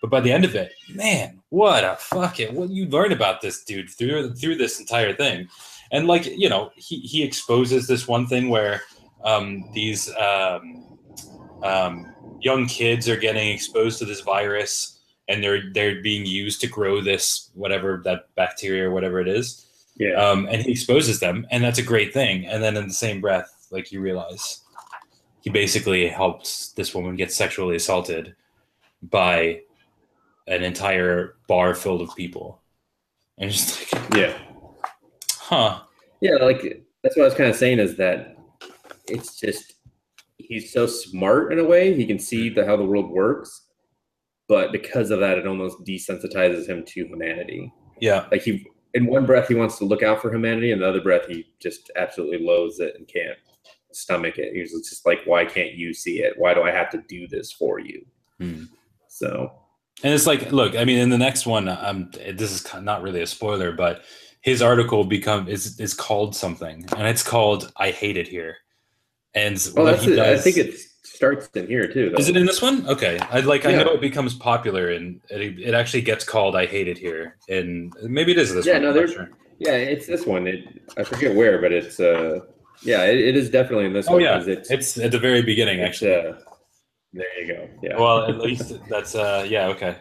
But 0.00 0.10
by 0.10 0.20
the 0.20 0.32
end 0.32 0.44
of 0.44 0.54
it, 0.54 0.72
man, 0.90 1.40
what 1.48 1.84
a 1.84 1.96
fuck 1.98 2.38
it! 2.38 2.52
What 2.52 2.68
you 2.68 2.86
learn 2.86 3.12
about 3.12 3.40
this 3.40 3.64
dude 3.64 3.88
through 3.88 4.34
through 4.34 4.56
this 4.56 4.78
entire 4.78 5.14
thing, 5.14 5.48
and 5.90 6.06
like 6.06 6.26
you 6.26 6.48
know, 6.48 6.70
he 6.76 7.00
he 7.00 7.22
exposes 7.22 7.86
this 7.86 8.06
one 8.06 8.26
thing 8.26 8.50
where 8.50 8.82
um, 9.24 9.70
these 9.72 10.14
um, 10.16 10.98
um, 11.62 12.14
young 12.40 12.66
kids 12.66 13.08
are 13.08 13.16
getting 13.16 13.48
exposed 13.48 13.98
to 13.98 14.04
this 14.04 14.20
virus, 14.20 15.00
and 15.28 15.42
they're 15.42 15.72
they're 15.72 16.02
being 16.02 16.26
used 16.26 16.60
to 16.60 16.66
grow 16.66 17.00
this 17.00 17.50
whatever 17.54 18.02
that 18.04 18.34
bacteria 18.36 18.88
or 18.88 18.92
whatever 18.92 19.20
it 19.20 19.28
is 19.28 19.66
Yeah, 19.96 20.12
um, 20.14 20.46
and 20.50 20.62
he 20.62 20.72
exposes 20.72 21.20
them, 21.20 21.46
and 21.50 21.64
that's 21.64 21.78
a 21.78 21.82
great 21.82 22.12
thing. 22.12 22.46
And 22.46 22.62
then 22.62 22.76
in 22.76 22.86
the 22.86 22.94
same 22.94 23.20
breath, 23.20 23.66
like 23.70 23.90
you 23.90 24.00
realize, 24.00 24.60
he 25.40 25.50
basically 25.50 26.06
helped 26.08 26.76
this 26.76 26.94
woman 26.94 27.16
get 27.16 27.32
sexually 27.32 27.76
assaulted 27.76 28.34
by 29.02 29.60
an 30.46 30.62
entire 30.62 31.36
bar 31.48 31.74
filled 31.74 32.02
of 32.02 32.14
people, 32.14 32.60
and 33.38 33.50
just 33.50 33.92
like, 33.92 34.14
yeah, 34.14 34.38
huh? 35.30 35.80
yeah. 36.20 36.34
Like 36.34 36.84
that's 37.02 37.16
what 37.16 37.22
I 37.22 37.26
was 37.26 37.34
kind 37.34 37.48
of 37.48 37.56
saying 37.56 37.78
is 37.78 37.96
that 37.96 38.33
it's 39.08 39.38
just 39.38 39.74
he's 40.38 40.72
so 40.72 40.86
smart 40.86 41.52
in 41.52 41.58
a 41.58 41.64
way. 41.64 41.94
He 41.94 42.06
can 42.06 42.18
see 42.18 42.48
the, 42.48 42.64
how 42.64 42.76
the 42.76 42.84
world 42.84 43.10
works, 43.10 43.68
but 44.48 44.72
because 44.72 45.10
of 45.10 45.20
that, 45.20 45.38
it 45.38 45.46
almost 45.46 45.84
desensitizes 45.84 46.66
him 46.66 46.84
to 46.84 47.06
humanity. 47.06 47.72
Yeah, 48.00 48.26
like 48.30 48.42
he 48.42 48.66
in 48.94 49.06
one 49.06 49.26
breath 49.26 49.48
he 49.48 49.54
wants 49.54 49.78
to 49.78 49.84
look 49.84 50.02
out 50.02 50.22
for 50.22 50.32
humanity 50.32 50.70
in 50.70 50.78
the 50.78 50.88
other 50.88 51.00
breath 51.00 51.26
he 51.26 51.44
just 51.60 51.90
absolutely 51.96 52.38
loathes 52.38 52.78
it 52.78 52.94
and 52.96 53.08
can't 53.08 53.36
stomach 53.92 54.38
it 54.38 54.52
he's 54.54 54.72
just 54.88 55.04
like 55.04 55.20
why 55.24 55.44
can't 55.44 55.74
you 55.74 55.92
see 55.92 56.20
it 56.20 56.34
why 56.36 56.54
do 56.54 56.62
i 56.62 56.70
have 56.70 56.90
to 56.90 57.02
do 57.08 57.28
this 57.28 57.52
for 57.52 57.78
you 57.78 58.04
Hmm. 58.38 58.64
so 59.08 59.52
and 60.02 60.12
it's 60.12 60.26
like, 60.26 60.50
look, 60.50 60.76
I 60.76 60.84
mean, 60.84 60.98
in 60.98 61.08
the 61.08 61.18
next 61.18 61.46
one, 61.46 61.68
um, 61.68 62.10
this 62.12 62.50
is 62.50 62.66
not 62.82 63.02
really 63.02 63.22
a 63.22 63.26
spoiler, 63.26 63.70
but 63.70 64.04
his 64.40 64.60
article 64.60 65.04
become 65.04 65.48
is 65.48 65.78
is 65.78 65.94
called 65.94 66.34
something, 66.34 66.84
and 66.96 67.06
it's 67.06 67.22
called 67.22 67.72
"I 67.76 67.90
Hate 67.90 68.16
It 68.16 68.28
Here," 68.28 68.56
and 69.34 69.56
oh 69.76 69.84
what 69.84 69.98
he 70.00 70.12
it. 70.12 70.18
i 70.18 70.38
think 70.38 70.56
it 70.56 70.74
starts 71.02 71.48
in 71.54 71.66
here 71.68 71.86
too 71.92 72.10
though. 72.10 72.16
Is 72.18 72.28
it 72.28 72.36
in 72.36 72.44
this 72.46 72.60
one? 72.60 72.86
Okay, 72.88 73.18
I 73.30 73.38
like. 73.40 73.64
I 73.66 73.72
know 73.72 73.92
it 73.92 74.00
becomes 74.00 74.34
popular, 74.34 74.90
and 74.90 75.20
it, 75.30 75.58
it 75.60 75.74
actually 75.74 76.02
gets 76.02 76.24
called 76.24 76.56
"I 76.56 76.66
Hate 76.66 76.88
It 76.88 76.98
Here," 76.98 77.36
and 77.48 77.92
maybe 78.02 78.32
it 78.32 78.38
is 78.38 78.52
this 78.52 78.66
Yeah, 78.66 78.74
one. 78.74 78.82
no, 78.82 78.88
I'm 78.90 78.94
not 78.96 79.00
there- 79.06 79.14
sure. 79.14 79.30
yeah 79.58 79.72
it's 79.94 80.06
this 80.08 80.26
one 80.26 80.48
it 80.48 80.60
i 80.98 81.04
forget 81.04 81.32
where 81.36 81.60
but 81.62 81.70
it's 81.70 82.00
uh 82.00 82.40
yeah 82.82 83.04
it, 83.04 83.18
it 83.30 83.36
is 83.36 83.48
definitely 83.48 83.84
in 83.86 83.92
this 83.92 84.08
Oh 84.08 84.14
one 84.14 84.22
yeah, 84.22 84.42
it's 84.44 84.68
it's 84.70 84.98
at 84.98 85.12
the 85.12 85.18
very 85.28 85.42
beginning 85.42 85.80
actually. 85.80 86.16
uh, 86.16 86.32
There 87.12 87.32
you 87.40 87.46
go. 87.54 87.68
Yeah. 87.86 87.96
Well, 88.02 88.18
at 88.32 88.38
least 88.48 88.72
that's 88.88 89.14
uh 89.14 89.46
yeah 89.48 89.68
okay. 89.74 89.94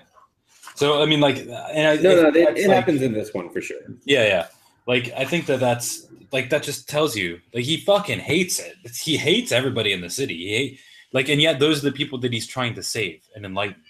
So 0.76 1.04
I 1.04 1.06
mean 1.06 1.20
like 1.28 1.38
and 1.78 1.86
I, 1.92 1.96
no, 1.98 2.10
no, 2.24 2.28
it, 2.30 2.36
it 2.36 2.68
like- 2.68 2.76
happens 2.80 3.02
in 3.04 3.14
this 3.14 3.30
one 3.34 3.48
for 3.54 3.62
sure. 3.62 3.78
Yeah, 4.06 4.26
yeah. 4.34 4.46
Like 4.88 5.06
I 5.16 5.26
think 5.32 5.46
that 5.46 5.60
that's 5.60 6.08
like 6.34 6.50
that 6.50 6.64
just 6.64 6.90
tells 6.90 7.16
you 7.16 7.40
like 7.54 7.64
he 7.64 7.78
fucking 7.78 8.20
hates 8.20 8.60
it. 8.60 8.76
He 9.02 9.16
hates 9.18 9.52
everybody 9.52 9.94
in 9.94 10.02
the 10.02 10.10
city. 10.10 10.36
He 10.38 10.50
hate, 10.58 10.80
like 11.14 11.30
and 11.30 11.40
yet 11.42 11.60
those 11.60 11.80
are 11.80 11.90
the 11.90 11.96
people 11.96 12.18
that 12.20 12.34
he's 12.34 12.48
trying 12.48 12.74
to 12.76 12.84
save 12.84 13.22
and 13.36 13.46
enlighten. 13.46 13.82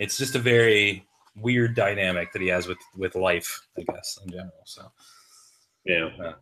It's 0.00 0.18
just 0.18 0.34
a 0.34 0.38
very 0.40 1.06
weird 1.36 1.74
dynamic 1.74 2.32
that 2.32 2.42
he 2.42 2.48
has 2.48 2.66
with 2.66 2.78
with 2.96 3.14
life, 3.14 3.60
I 3.78 3.82
guess, 3.92 4.18
in 4.24 4.30
general. 4.32 4.62
So 4.64 4.90
Yeah. 5.84 6.08
Yeah. 6.18 6.32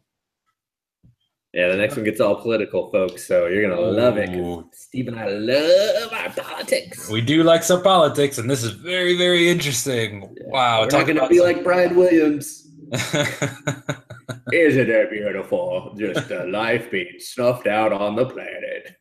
Yeah, 1.52 1.68
the 1.68 1.76
next 1.76 1.94
one 1.94 2.04
gets 2.04 2.20
all 2.20 2.34
political, 2.34 2.90
folks. 2.90 3.28
So 3.28 3.46
you're 3.46 3.62
gonna 3.68 3.80
love 3.80 4.16
it. 4.18 4.28
Steve 4.74 5.06
and 5.06 5.16
I 5.16 5.28
love 5.28 6.12
our 6.12 6.30
politics. 6.30 7.08
we 7.08 7.20
do 7.20 7.44
like 7.44 7.62
some 7.62 7.80
politics, 7.80 8.38
and 8.38 8.50
this 8.50 8.64
is 8.64 8.72
very, 8.72 9.16
very 9.16 9.48
interesting. 9.48 10.34
Wow, 10.46 10.80
We're 10.80 10.86
not 10.86 10.90
talking 10.90 11.06
gonna 11.14 11.20
about 11.20 11.30
be 11.30 11.36
some- 11.38 11.46
like 11.46 11.62
Brian 11.62 11.94
Williams. 11.94 12.66
Isn't 14.52 14.90
it 14.90 15.10
beautiful? 15.10 15.94
Just 15.98 16.30
a 16.30 16.44
life 16.44 16.90
being 16.90 17.18
snuffed 17.18 17.66
out 17.66 17.92
on 17.92 18.16
the 18.16 18.26
planet. 18.26 18.96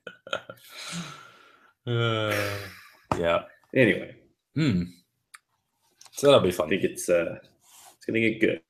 Uh, 1.86 2.34
yeah. 3.18 3.44
Anyway, 3.76 4.16
Hmm. 4.56 4.84
So 6.12 6.28
that'll 6.28 6.42
be 6.42 6.52
fun. 6.52 6.68
I 6.68 6.70
think 6.70 6.84
it's 6.84 7.10
uh 7.10 7.38
it's 7.98 8.06
gonna 8.06 8.20
get 8.20 8.40
good. 8.40 8.62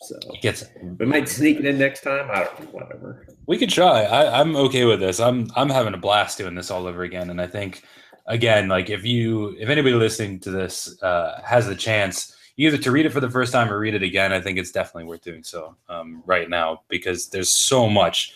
So 0.00 0.16
It 0.32 0.42
gets 0.42 0.64
we 0.98 1.06
might 1.06 1.28
sneak 1.28 1.58
it 1.60 1.66
in 1.66 1.78
next 1.78 2.00
time. 2.02 2.28
I 2.30 2.44
don't 2.44 2.60
know, 2.60 2.66
whatever. 2.72 3.26
We 3.46 3.58
could 3.58 3.70
try. 3.70 4.02
I, 4.02 4.40
I'm 4.40 4.56
okay 4.56 4.84
with 4.84 5.00
this. 5.00 5.20
I'm 5.20 5.48
I'm 5.54 5.68
having 5.68 5.94
a 5.94 5.98
blast 5.98 6.38
doing 6.38 6.54
this 6.54 6.70
all 6.70 6.86
over 6.86 7.02
again. 7.02 7.30
And 7.30 7.40
I 7.40 7.46
think 7.46 7.84
again, 8.26 8.68
like 8.68 8.90
if 8.90 9.04
you 9.04 9.54
if 9.58 9.68
anybody 9.68 9.94
listening 9.94 10.40
to 10.40 10.50
this 10.50 11.00
uh, 11.02 11.40
has 11.44 11.66
the 11.66 11.76
chance 11.76 12.34
either 12.56 12.78
to 12.78 12.90
read 12.90 13.06
it 13.06 13.12
for 13.12 13.20
the 13.20 13.30
first 13.30 13.52
time 13.52 13.70
or 13.70 13.78
read 13.78 13.94
it 13.94 14.02
again, 14.02 14.32
I 14.32 14.40
think 14.40 14.58
it's 14.58 14.72
definitely 14.72 15.04
worth 15.04 15.22
doing 15.22 15.42
so 15.42 15.76
um, 15.88 16.22
right 16.26 16.48
now 16.48 16.82
because 16.88 17.28
there's 17.28 17.50
so 17.50 17.88
much 17.88 18.34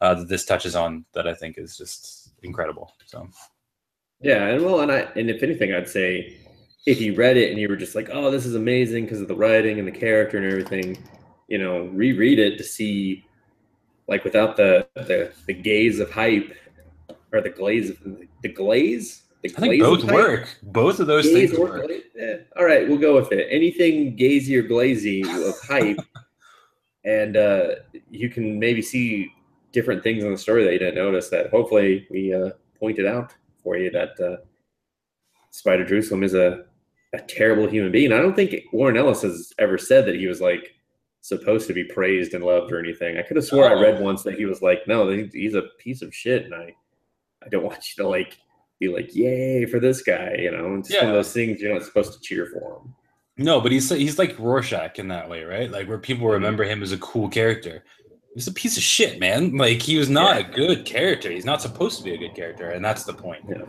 uh, 0.00 0.14
that 0.14 0.28
this 0.28 0.44
touches 0.44 0.74
on 0.76 1.04
that 1.12 1.26
I 1.26 1.34
think 1.34 1.58
is 1.58 1.76
just 1.76 2.30
incredible. 2.42 2.92
So 3.06 3.28
Yeah, 4.20 4.46
and 4.46 4.64
well, 4.64 4.80
and 4.80 4.92
I 4.92 5.08
and 5.16 5.30
if 5.30 5.42
anything, 5.42 5.74
I'd 5.74 5.88
say 5.88 6.36
if 6.86 7.00
you 7.00 7.14
read 7.14 7.36
it 7.36 7.50
and 7.50 7.60
you 7.60 7.68
were 7.68 7.76
just 7.76 7.94
like, 7.94 8.08
"Oh, 8.12 8.30
this 8.30 8.46
is 8.46 8.54
amazing" 8.54 9.04
because 9.04 9.20
of 9.20 9.28
the 9.28 9.34
writing 9.34 9.78
and 9.78 9.86
the 9.86 9.92
character 9.92 10.38
and 10.38 10.46
everything, 10.46 11.04
you 11.48 11.58
know, 11.58 11.84
reread 11.86 12.38
it 12.38 12.56
to 12.58 12.64
see, 12.64 13.24
like, 14.06 14.24
without 14.24 14.56
the 14.56 14.86
the, 14.94 15.32
the 15.46 15.54
gaze 15.54 15.98
of 16.00 16.10
hype 16.10 16.54
or 17.32 17.40
the 17.40 17.50
glaze 17.50 17.90
of 17.90 17.98
the 18.42 18.48
glaze. 18.48 19.22
The 19.42 19.54
I 19.56 19.60
think 19.60 19.80
both 19.80 20.02
hype? 20.02 20.14
work. 20.14 20.58
Both 20.62 20.98
of 21.00 21.06
those 21.06 21.24
Gaze 21.24 21.50
things 21.50 21.58
work. 21.58 21.88
Eh, 22.18 22.38
all 22.56 22.64
right, 22.64 22.88
we'll 22.88 22.98
go 22.98 23.14
with 23.14 23.30
it. 23.30 23.46
Anything 23.50 24.16
gazy 24.16 24.56
or 24.56 24.62
glazy 24.62 25.22
of 25.22 25.54
hype, 25.60 25.98
and 27.04 27.36
uh, 27.36 27.68
you 28.10 28.30
can 28.30 28.58
maybe 28.58 28.82
see 28.82 29.32
different 29.72 30.02
things 30.02 30.24
in 30.24 30.32
the 30.32 30.38
story 30.38 30.64
that 30.64 30.72
you 30.72 30.78
didn't 30.78 30.96
notice. 30.96 31.28
That 31.28 31.50
hopefully 31.50 32.06
we 32.10 32.34
uh, 32.34 32.50
pointed 32.80 33.06
out 33.06 33.32
for 33.62 33.76
you 33.76 33.90
that 33.92 34.18
uh, 34.18 34.42
Spider 35.50 35.84
Jerusalem 35.84 36.24
is 36.24 36.34
a 36.34 36.64
a 37.14 37.20
terrible 37.20 37.68
human 37.68 37.92
being. 37.92 38.12
I 38.12 38.18
don't 38.18 38.34
think 38.36 38.54
Warren 38.72 38.96
Ellis 38.96 39.22
has 39.22 39.52
ever 39.58 39.78
said 39.78 40.04
that 40.06 40.16
he 40.16 40.26
was 40.26 40.40
like 40.40 40.74
supposed 41.20 41.66
to 41.68 41.72
be 41.72 41.84
praised 41.84 42.34
and 42.34 42.44
loved 42.44 42.72
or 42.72 42.78
anything. 42.78 43.18
I 43.18 43.22
could 43.22 43.36
have 43.36 43.46
swore 43.46 43.68
I 43.68 43.80
read 43.80 44.02
once 44.02 44.22
that 44.24 44.34
he 44.34 44.44
was 44.44 44.62
like, 44.62 44.86
no, 44.86 45.08
he's 45.08 45.54
a 45.54 45.62
piece 45.78 46.02
of 46.02 46.14
shit, 46.14 46.44
and 46.44 46.54
I 46.54 46.74
I 47.44 47.48
don't 47.48 47.64
want 47.64 47.96
you 47.96 48.02
to 48.02 48.08
like 48.08 48.36
be 48.78 48.88
like, 48.88 49.14
yay 49.14 49.66
for 49.66 49.80
this 49.80 50.02
guy. 50.02 50.36
You 50.38 50.50
know, 50.50 50.76
it's 50.76 50.90
one 50.90 51.02
Yeah. 51.02 51.08
of 51.08 51.14
those 51.14 51.32
things 51.32 51.60
you're 51.60 51.72
not 51.72 51.82
supposed 51.82 52.12
to 52.12 52.20
cheer 52.20 52.46
for 52.46 52.78
him. 52.78 52.94
No, 53.36 53.60
but 53.60 53.70
he's 53.70 53.88
he's 53.90 54.18
like 54.18 54.38
Rorschach 54.38 54.98
in 54.98 55.08
that 55.08 55.28
way, 55.28 55.44
right? 55.44 55.70
Like 55.70 55.88
where 55.88 55.98
people 55.98 56.26
mm-hmm. 56.26 56.34
remember 56.34 56.64
him 56.64 56.82
as 56.82 56.92
a 56.92 56.98
cool 56.98 57.28
character. 57.28 57.84
He's 58.34 58.48
a 58.48 58.52
piece 58.52 58.76
of 58.76 58.82
shit, 58.82 59.18
man. 59.18 59.56
Like 59.56 59.80
he 59.80 59.96
was 59.96 60.08
not 60.08 60.36
Yeah. 60.36 60.48
a 60.48 60.52
good 60.52 60.84
character. 60.84 61.30
He's 61.30 61.44
not 61.44 61.62
supposed 61.62 61.98
to 61.98 62.04
be 62.04 62.14
a 62.14 62.18
good 62.18 62.34
character, 62.34 62.70
and 62.70 62.84
that's 62.84 63.04
the 63.04 63.14
point. 63.14 63.44
Yeah. 63.48 63.62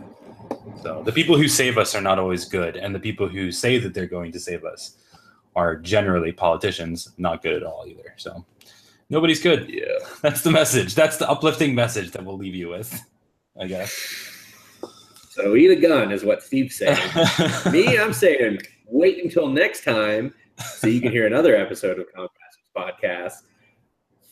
So 0.81 1.03
the 1.03 1.11
people 1.11 1.37
who 1.37 1.47
save 1.47 1.77
us 1.77 1.95
are 1.95 2.01
not 2.01 2.19
always 2.19 2.45
good, 2.45 2.77
and 2.77 2.93
the 2.93 2.99
people 2.99 3.27
who 3.27 3.51
say 3.51 3.77
that 3.79 3.93
they're 3.93 4.07
going 4.07 4.31
to 4.31 4.39
save 4.39 4.63
us 4.63 4.97
are 5.55 5.75
generally 5.75 6.31
politicians, 6.31 7.11
not 7.17 7.43
good 7.43 7.53
at 7.53 7.63
all 7.63 7.85
either. 7.87 8.13
So 8.17 8.45
nobody's 9.09 9.41
good. 9.41 9.69
Yeah. 9.69 9.85
That's 10.21 10.41
the 10.41 10.51
message. 10.51 10.95
That's 10.95 11.17
the 11.17 11.29
uplifting 11.29 11.75
message 11.75 12.11
that 12.11 12.23
we'll 12.23 12.37
leave 12.37 12.55
you 12.55 12.69
with, 12.69 12.99
I 13.59 13.67
guess. 13.67 14.28
So 15.41 15.55
eat 15.55 15.71
a 15.71 15.75
gun 15.77 16.11
is 16.11 16.25
what 16.25 16.43
Steve's 16.43 16.75
saying. 16.75 16.97
Me, 17.71 17.97
I'm 17.97 18.11
saying 18.11 18.59
wait 18.87 19.23
until 19.23 19.47
next 19.47 19.85
time 19.85 20.33
so 20.57 20.87
you 20.87 20.99
can 20.99 21.13
hear 21.13 21.25
another 21.27 21.55
episode 21.55 21.97
of 21.97 22.07
Comcast's 22.13 22.57
podcast. 22.75 23.33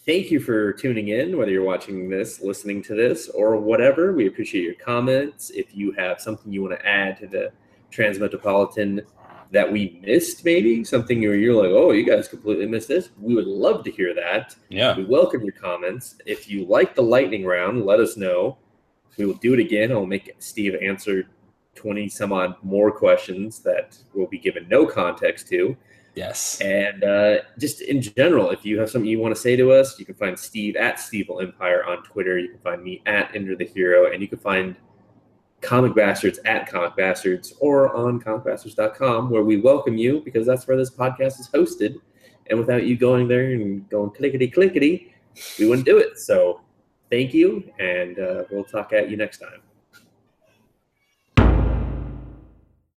Thank 0.05 0.31
you 0.31 0.41
for 0.41 0.73
tuning 0.73 1.07
in, 1.07 1.37
whether 1.37 1.49
you're 1.49 1.63
watching 1.63 2.09
this, 2.09 2.41
listening 2.41 2.83
to 2.83 2.93
this, 2.93 3.29
or 3.29 3.55
whatever. 3.55 4.11
We 4.11 4.27
appreciate 4.27 4.65
your 4.65 4.73
comments. 4.73 5.49
If 5.51 5.73
you 5.73 5.93
have 5.93 6.19
something 6.19 6.51
you 6.51 6.61
want 6.61 6.77
to 6.77 6.85
add 6.85 7.17
to 7.19 7.27
the 7.27 7.53
Transmetropolitan 7.89 9.05
that 9.51 9.71
we 9.71 10.01
missed, 10.05 10.43
maybe 10.43 10.83
something 10.83 11.21
where 11.21 11.35
you're 11.35 11.55
like, 11.55 11.71
oh, 11.71 11.91
you 11.91 12.05
guys 12.05 12.27
completely 12.27 12.65
missed 12.65 12.89
this, 12.89 13.11
we 13.17 13.33
would 13.33 13.47
love 13.47 13.85
to 13.85 13.91
hear 13.91 14.13
that. 14.13 14.57
yeah. 14.67 14.97
We 14.97 15.05
welcome 15.05 15.41
your 15.43 15.53
comments. 15.53 16.17
If 16.25 16.49
you 16.49 16.65
like 16.65 16.95
the 16.95 17.03
lightning 17.03 17.45
round, 17.45 17.85
let 17.85 18.01
us 18.01 18.17
know. 18.17 18.57
We 19.17 19.25
will 19.25 19.35
do 19.35 19.53
it 19.53 19.59
again. 19.59 19.91
I'll 19.91 20.05
make 20.05 20.35
Steve 20.39 20.75
answer 20.81 21.27
20 21.75 22.09
some 22.09 22.33
odd 22.33 22.55
more 22.63 22.91
questions 22.91 23.59
that 23.59 23.97
will 24.13 24.27
be 24.27 24.37
given 24.37 24.67
no 24.69 24.85
context 24.85 25.47
to. 25.49 25.77
Yes. 26.15 26.59
And 26.61 27.03
uh, 27.03 27.37
just 27.59 27.81
in 27.81 28.01
general, 28.01 28.49
if 28.49 28.65
you 28.65 28.79
have 28.79 28.89
something 28.89 29.09
you 29.09 29.19
want 29.19 29.35
to 29.35 29.39
say 29.39 29.55
to 29.55 29.71
us, 29.71 29.99
you 29.99 30.05
can 30.05 30.15
find 30.15 30.37
Steve 30.37 30.75
at 30.75 30.95
Stevil 30.95 31.43
Empire 31.43 31.85
on 31.85 32.03
Twitter. 32.03 32.39
You 32.39 32.49
can 32.49 32.59
find 32.59 32.83
me 32.83 33.03
at 33.05 33.35
Ender 33.35 33.55
the 33.55 33.65
Hero, 33.65 34.11
and 34.11 34.19
you 34.19 34.27
can 34.27 34.39
find 34.39 34.75
Comic 35.61 35.93
Bastards 35.95 36.39
at 36.45 36.67
Comic 36.67 36.95
Bastards 36.95 37.53
or 37.59 37.95
on 37.95 38.19
comicbastards.com, 38.19 39.29
where 39.29 39.43
we 39.43 39.57
welcome 39.57 39.95
you 39.95 40.21
because 40.21 40.47
that's 40.47 40.67
where 40.67 40.77
this 40.77 40.89
podcast 40.89 41.39
is 41.39 41.49
hosted. 41.53 41.97
And 42.49 42.57
without 42.57 42.85
you 42.85 42.97
going 42.97 43.27
there 43.27 43.51
and 43.51 43.87
going 43.89 44.09
clickety 44.11 44.47
clickety, 44.47 45.13
we 45.59 45.67
wouldn't 45.67 45.85
do 45.85 45.99
it. 45.99 46.17
So 46.17 46.61
thank 47.09 47.33
you, 47.33 47.63
and 47.79 48.19
uh, 48.19 48.43
we'll 48.49 48.63
talk 48.63 48.93
at 48.93 49.09
you 49.09 49.17
next 49.17 49.39
time. 49.39 49.61